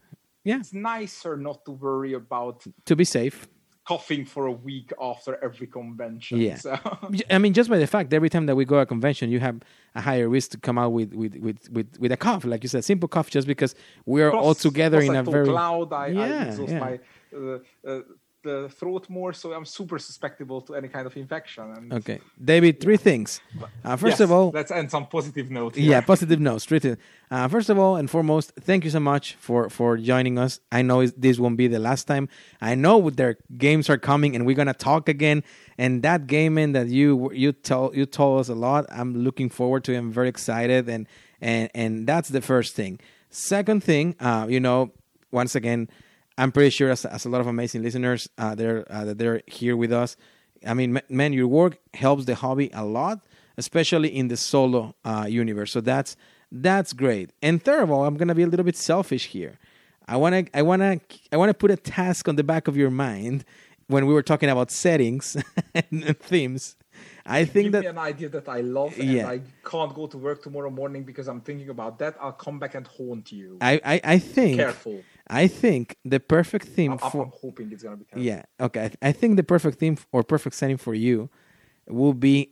[0.44, 3.48] yeah, it's nicer not to worry about to be safe.
[3.86, 6.38] coughing for a week after every convention.
[6.38, 6.56] Yeah.
[6.56, 6.72] So.
[7.30, 9.40] I mean, just by the fact, every time that we go to a convention, you
[9.40, 9.56] have
[9.94, 12.68] a higher risk to come out with with with with, with a cough, like you
[12.68, 13.74] said, simple cough, just because
[14.06, 15.92] we are all together in I a very loud.
[15.92, 16.80] I, I Yeah, exhaust yeah.
[16.86, 16.92] my
[17.36, 18.00] uh, uh,
[18.44, 21.64] the throat more, so I'm super susceptible to any kind of infection.
[21.76, 22.20] And okay.
[22.42, 23.40] David, three things.
[23.84, 25.76] Uh, first Yes, of all, let's end some positive note.
[25.76, 26.62] yeah, positive notes.
[26.64, 26.96] Straight to,
[27.30, 30.60] uh, first of all and foremost, thank you so much for for joining us.
[30.70, 32.28] I know this won't be the last time.
[32.60, 35.42] I know their games are coming, and we're gonna talk again.
[35.76, 38.86] And that gaming that you you told you told us a lot.
[38.90, 39.92] I'm looking forward to.
[39.92, 39.98] it.
[39.98, 41.06] I'm very excited, and
[41.40, 43.00] and and that's the first thing.
[43.30, 44.92] Second thing, uh, you know,
[45.32, 45.88] once again,
[46.36, 49.42] I'm pretty sure as, as a lot of amazing listeners, uh, they're uh, that they're
[49.46, 50.16] here with us.
[50.66, 53.20] I mean, man, your work helps the hobby a lot,
[53.56, 55.72] especially in the solo uh, universe.
[55.72, 56.16] So that's
[56.50, 57.30] that's great.
[57.42, 59.58] And third of all, I'm gonna be a little bit selfish here.
[60.08, 61.00] I wanna I wanna
[61.32, 63.44] I wanna put a task on the back of your mind
[63.86, 65.36] when we were talking about settings
[65.74, 66.76] and themes.
[67.26, 69.28] I think Give that me an idea that I love, and Yeah.
[69.28, 72.16] I can't go to work tomorrow morning because I'm thinking about that.
[72.20, 73.58] I'll come back and haunt you.
[73.60, 75.02] I, I, I think Careful.
[75.28, 78.04] I think the perfect theme I'm, for I'm hoping it's gonna be.
[78.16, 78.42] Yeah.
[78.60, 78.80] Okay.
[78.80, 81.30] I, th- I think the perfect theme or perfect setting for you
[81.88, 82.50] will be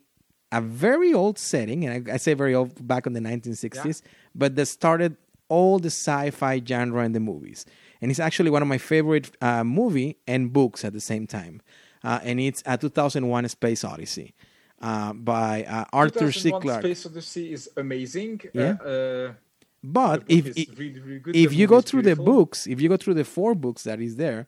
[0.50, 4.02] a very old setting, and I, I say very old back in the 1960s,
[4.34, 5.16] but that started
[5.48, 7.64] all the sci-fi genre in the movies,
[8.00, 11.60] and it's actually one of my favorite uh, movie and books at the same time,
[12.04, 14.34] uh, and it's a 2001: Space Odyssey
[14.82, 16.50] uh, by uh, Arthur C.
[16.50, 16.80] 2001 Clarke.
[16.82, 18.40] Space Odyssey is amazing.
[18.52, 18.76] Yeah.
[18.84, 19.32] Uh, uh,
[19.84, 22.88] But if book is i- really, really if you go through the books, if you
[22.88, 24.46] go through the four books that is there,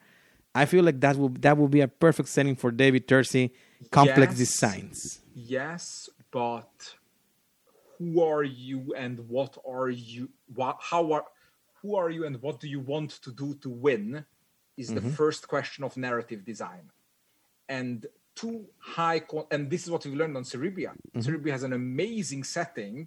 [0.54, 3.50] I feel like that will that will be a perfect setting for David Turczi
[3.90, 4.38] complex Yes.
[4.38, 5.20] designs.
[5.34, 6.94] Yes, but
[7.98, 10.30] who are you and what are you?
[10.54, 11.24] What, how are?
[11.82, 14.24] Who are you and what do you want to do to win?
[14.76, 14.94] Is Mm-hmm.
[15.08, 16.90] the first question of narrative design,
[17.68, 19.22] and too high.
[19.50, 20.90] And this is what we learned on Cerebria.
[20.94, 21.20] Mm-hmm.
[21.20, 23.06] Cerebria has an amazing setting,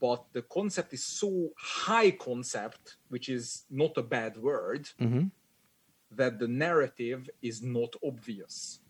[0.00, 5.26] but the concept is so high concept, which is not a bad word, Mm-hmm.
[6.16, 8.80] that the narrative is not obvious.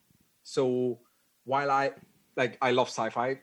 [0.42, 0.98] So
[1.44, 1.92] while I
[2.36, 3.40] like I love sci-fi,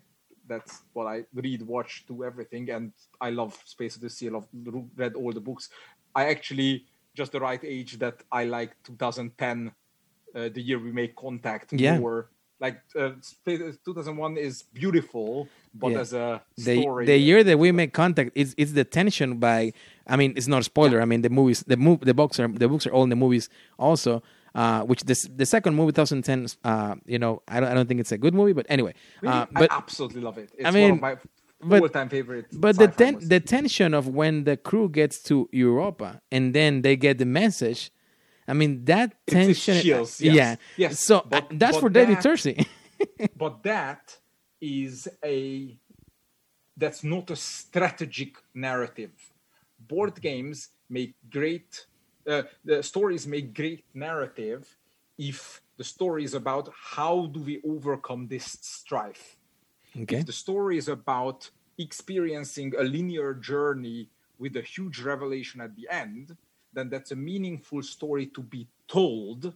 [0.47, 4.29] that's what I read, watch, do everything, and I love Space Odyssey.
[4.29, 4.47] I love
[4.95, 5.69] read all the books.
[6.15, 9.71] I actually just the right age that I like 2010,
[10.35, 11.73] uh, the year we make contact.
[11.73, 11.99] Yeah.
[11.99, 13.11] More like uh,
[13.85, 15.99] 2001 is beautiful, but Yeah.
[15.99, 19.73] as a The, story, the year that we make contact, it's it's the tension by.
[20.07, 21.01] I mean, it's not a spoiler.
[21.01, 23.15] I mean, the movies, the move, the books are the books are all in the
[23.15, 24.21] movies also.
[24.55, 26.47] Uh, which this the second movie, 2010.
[26.63, 28.93] Uh, you know, I don't I don't think it's a good movie, but anyway.
[29.21, 30.49] Really, Uh, but I absolutely love it.
[30.57, 31.15] It's I one mean, of my
[31.61, 32.45] but- all-time favorite.
[32.53, 36.95] But the ten, the tension of when the crew gets to Europa and then they
[36.95, 37.91] get the message,
[38.47, 39.83] I mean that It's- it's tension.
[39.83, 40.35] chills, yes.
[40.35, 40.55] Yeah.
[40.77, 42.67] Yes, So but- uh, that's for David that-
[43.37, 44.17] but that
[44.61, 45.77] is a
[46.75, 49.11] that's not a strategic narrative
[49.79, 51.85] board games make great
[52.27, 54.61] uh, the stories make great narrative
[55.17, 56.65] if the story is about
[56.95, 59.37] how do we overcome this strife
[60.01, 60.17] okay.
[60.17, 64.09] if the story is about experiencing a linear journey
[64.39, 66.35] with a huge revelation at the end,
[66.73, 69.53] then that's a meaningful story to be told.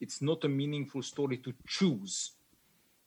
[0.00, 2.32] It's not a meaningful story to choose.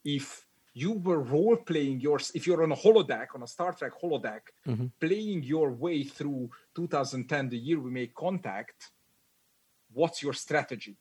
[0.04, 3.94] If you were role playing yours, if you're on a holodeck, on a Star Trek
[4.02, 4.88] holodeck, mm-hmm.
[5.00, 8.92] playing your way through 2010, the year we make contact,
[9.94, 10.98] what's your strategy?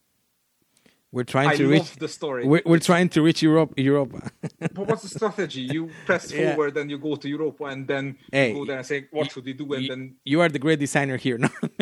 [1.12, 2.46] We're trying I to reach the story.
[2.46, 3.74] We're, we're trying to reach Europe.
[3.76, 4.30] Europa.
[4.60, 5.62] But what's the strategy?
[5.62, 6.54] You press Yeah.
[6.54, 9.32] forward and you go to Europa and then Hey, you go there and say, what
[9.32, 9.72] should we do?
[9.72, 11.36] And then you are the great designer here.
[11.38, 11.48] No,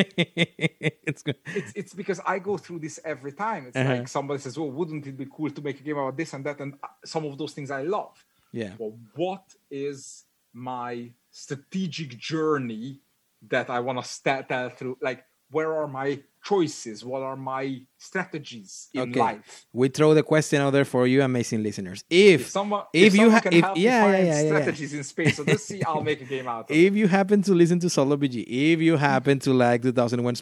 [1.08, 1.36] it's good.
[1.54, 3.66] it's, it's because I go through this every time.
[3.66, 3.96] It's Uh-huh.
[3.96, 6.44] like somebody says, well, wouldn't it be cool to make a game about this and
[6.46, 6.60] that?
[6.60, 8.16] And uh, some of those things I love.
[8.52, 8.72] Yeah.
[8.78, 10.24] Well, what is
[10.54, 13.00] my strategic journey
[13.48, 14.96] that I want to st- tell through?
[15.02, 17.04] Like, where are my choices?
[17.04, 19.20] What are my strategies in Okay.
[19.20, 19.66] life?
[19.72, 22.04] We throw the question out there for you, amazing listeners.
[22.10, 24.94] If If someone, if if you someone ha- can if- help yeah, yeah, yeah, strategies
[24.94, 26.86] in space Odyssey, I'll make a game out of it.
[26.86, 30.34] if you happen to listen to Solo BG, if you happen to like 2001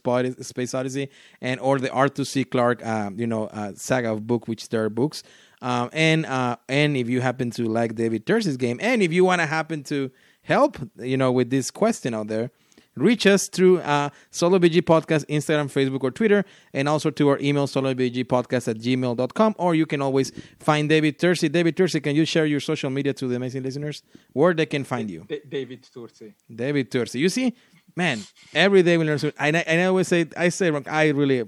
[0.43, 1.09] Space Odyssey
[1.41, 2.45] and or the Arthur C.
[2.45, 5.23] Clarke, um, you know, uh, saga of book, which there are books,
[5.63, 9.25] um, and uh, and if you happen to like David Tercy's game, and if you
[9.25, 10.11] want to happen to
[10.43, 12.51] help, you know, with this question out there.
[12.97, 17.39] Reach us through uh, Solo BG Podcast, Instagram, Facebook, or Twitter, and also to our
[17.41, 19.55] email, solobgpodcast at gmail.com.
[19.59, 21.53] Or you can always find David Tercy.
[21.53, 24.03] David Tercy, can you share your social media to the amazing listeners?
[24.33, 25.25] Where they can find you?
[25.29, 26.33] Da- David Turczi.
[26.55, 27.21] David Turczi.
[27.21, 27.55] You see,
[27.95, 28.21] man,
[28.55, 29.39] every day we learn something.
[29.39, 30.87] And I, and I always say, I say, wrong.
[30.89, 31.45] I really.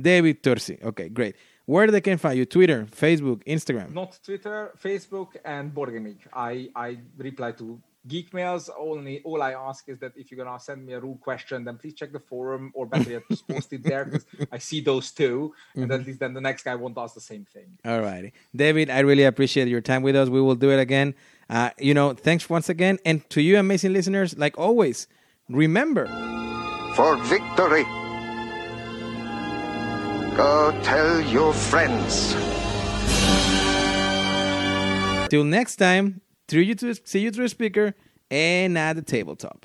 [0.00, 0.80] David Turczi.
[0.84, 1.34] Okay, great.
[1.66, 2.46] Where they can find you?
[2.46, 3.92] Twitter, Facebook, Instagram.
[3.92, 6.16] Not Twitter, Facebook, and Boardgaming.
[6.32, 8.70] I I reply to geek mails.
[8.78, 11.76] Only all I ask is that if you're gonna send me a rule question, then
[11.78, 15.10] please check the forum, or better yet, just post it there because I see those
[15.10, 15.92] too, and Mm-hmm.
[16.00, 17.78] at least then the next guy won't ask the same thing.
[17.84, 18.32] All righty.
[18.54, 20.28] David, I really appreciate your time with us.
[20.28, 21.14] We will do it again.
[21.50, 22.98] Uh, you know, thanks once again.
[23.04, 25.06] And to you, amazing listeners, like always,
[25.48, 26.06] remember.
[26.94, 27.84] for victory.
[30.36, 32.34] Go tell your friends.
[35.30, 37.94] Till next time, through you to see you through a speaker
[38.30, 39.64] and at the tabletop.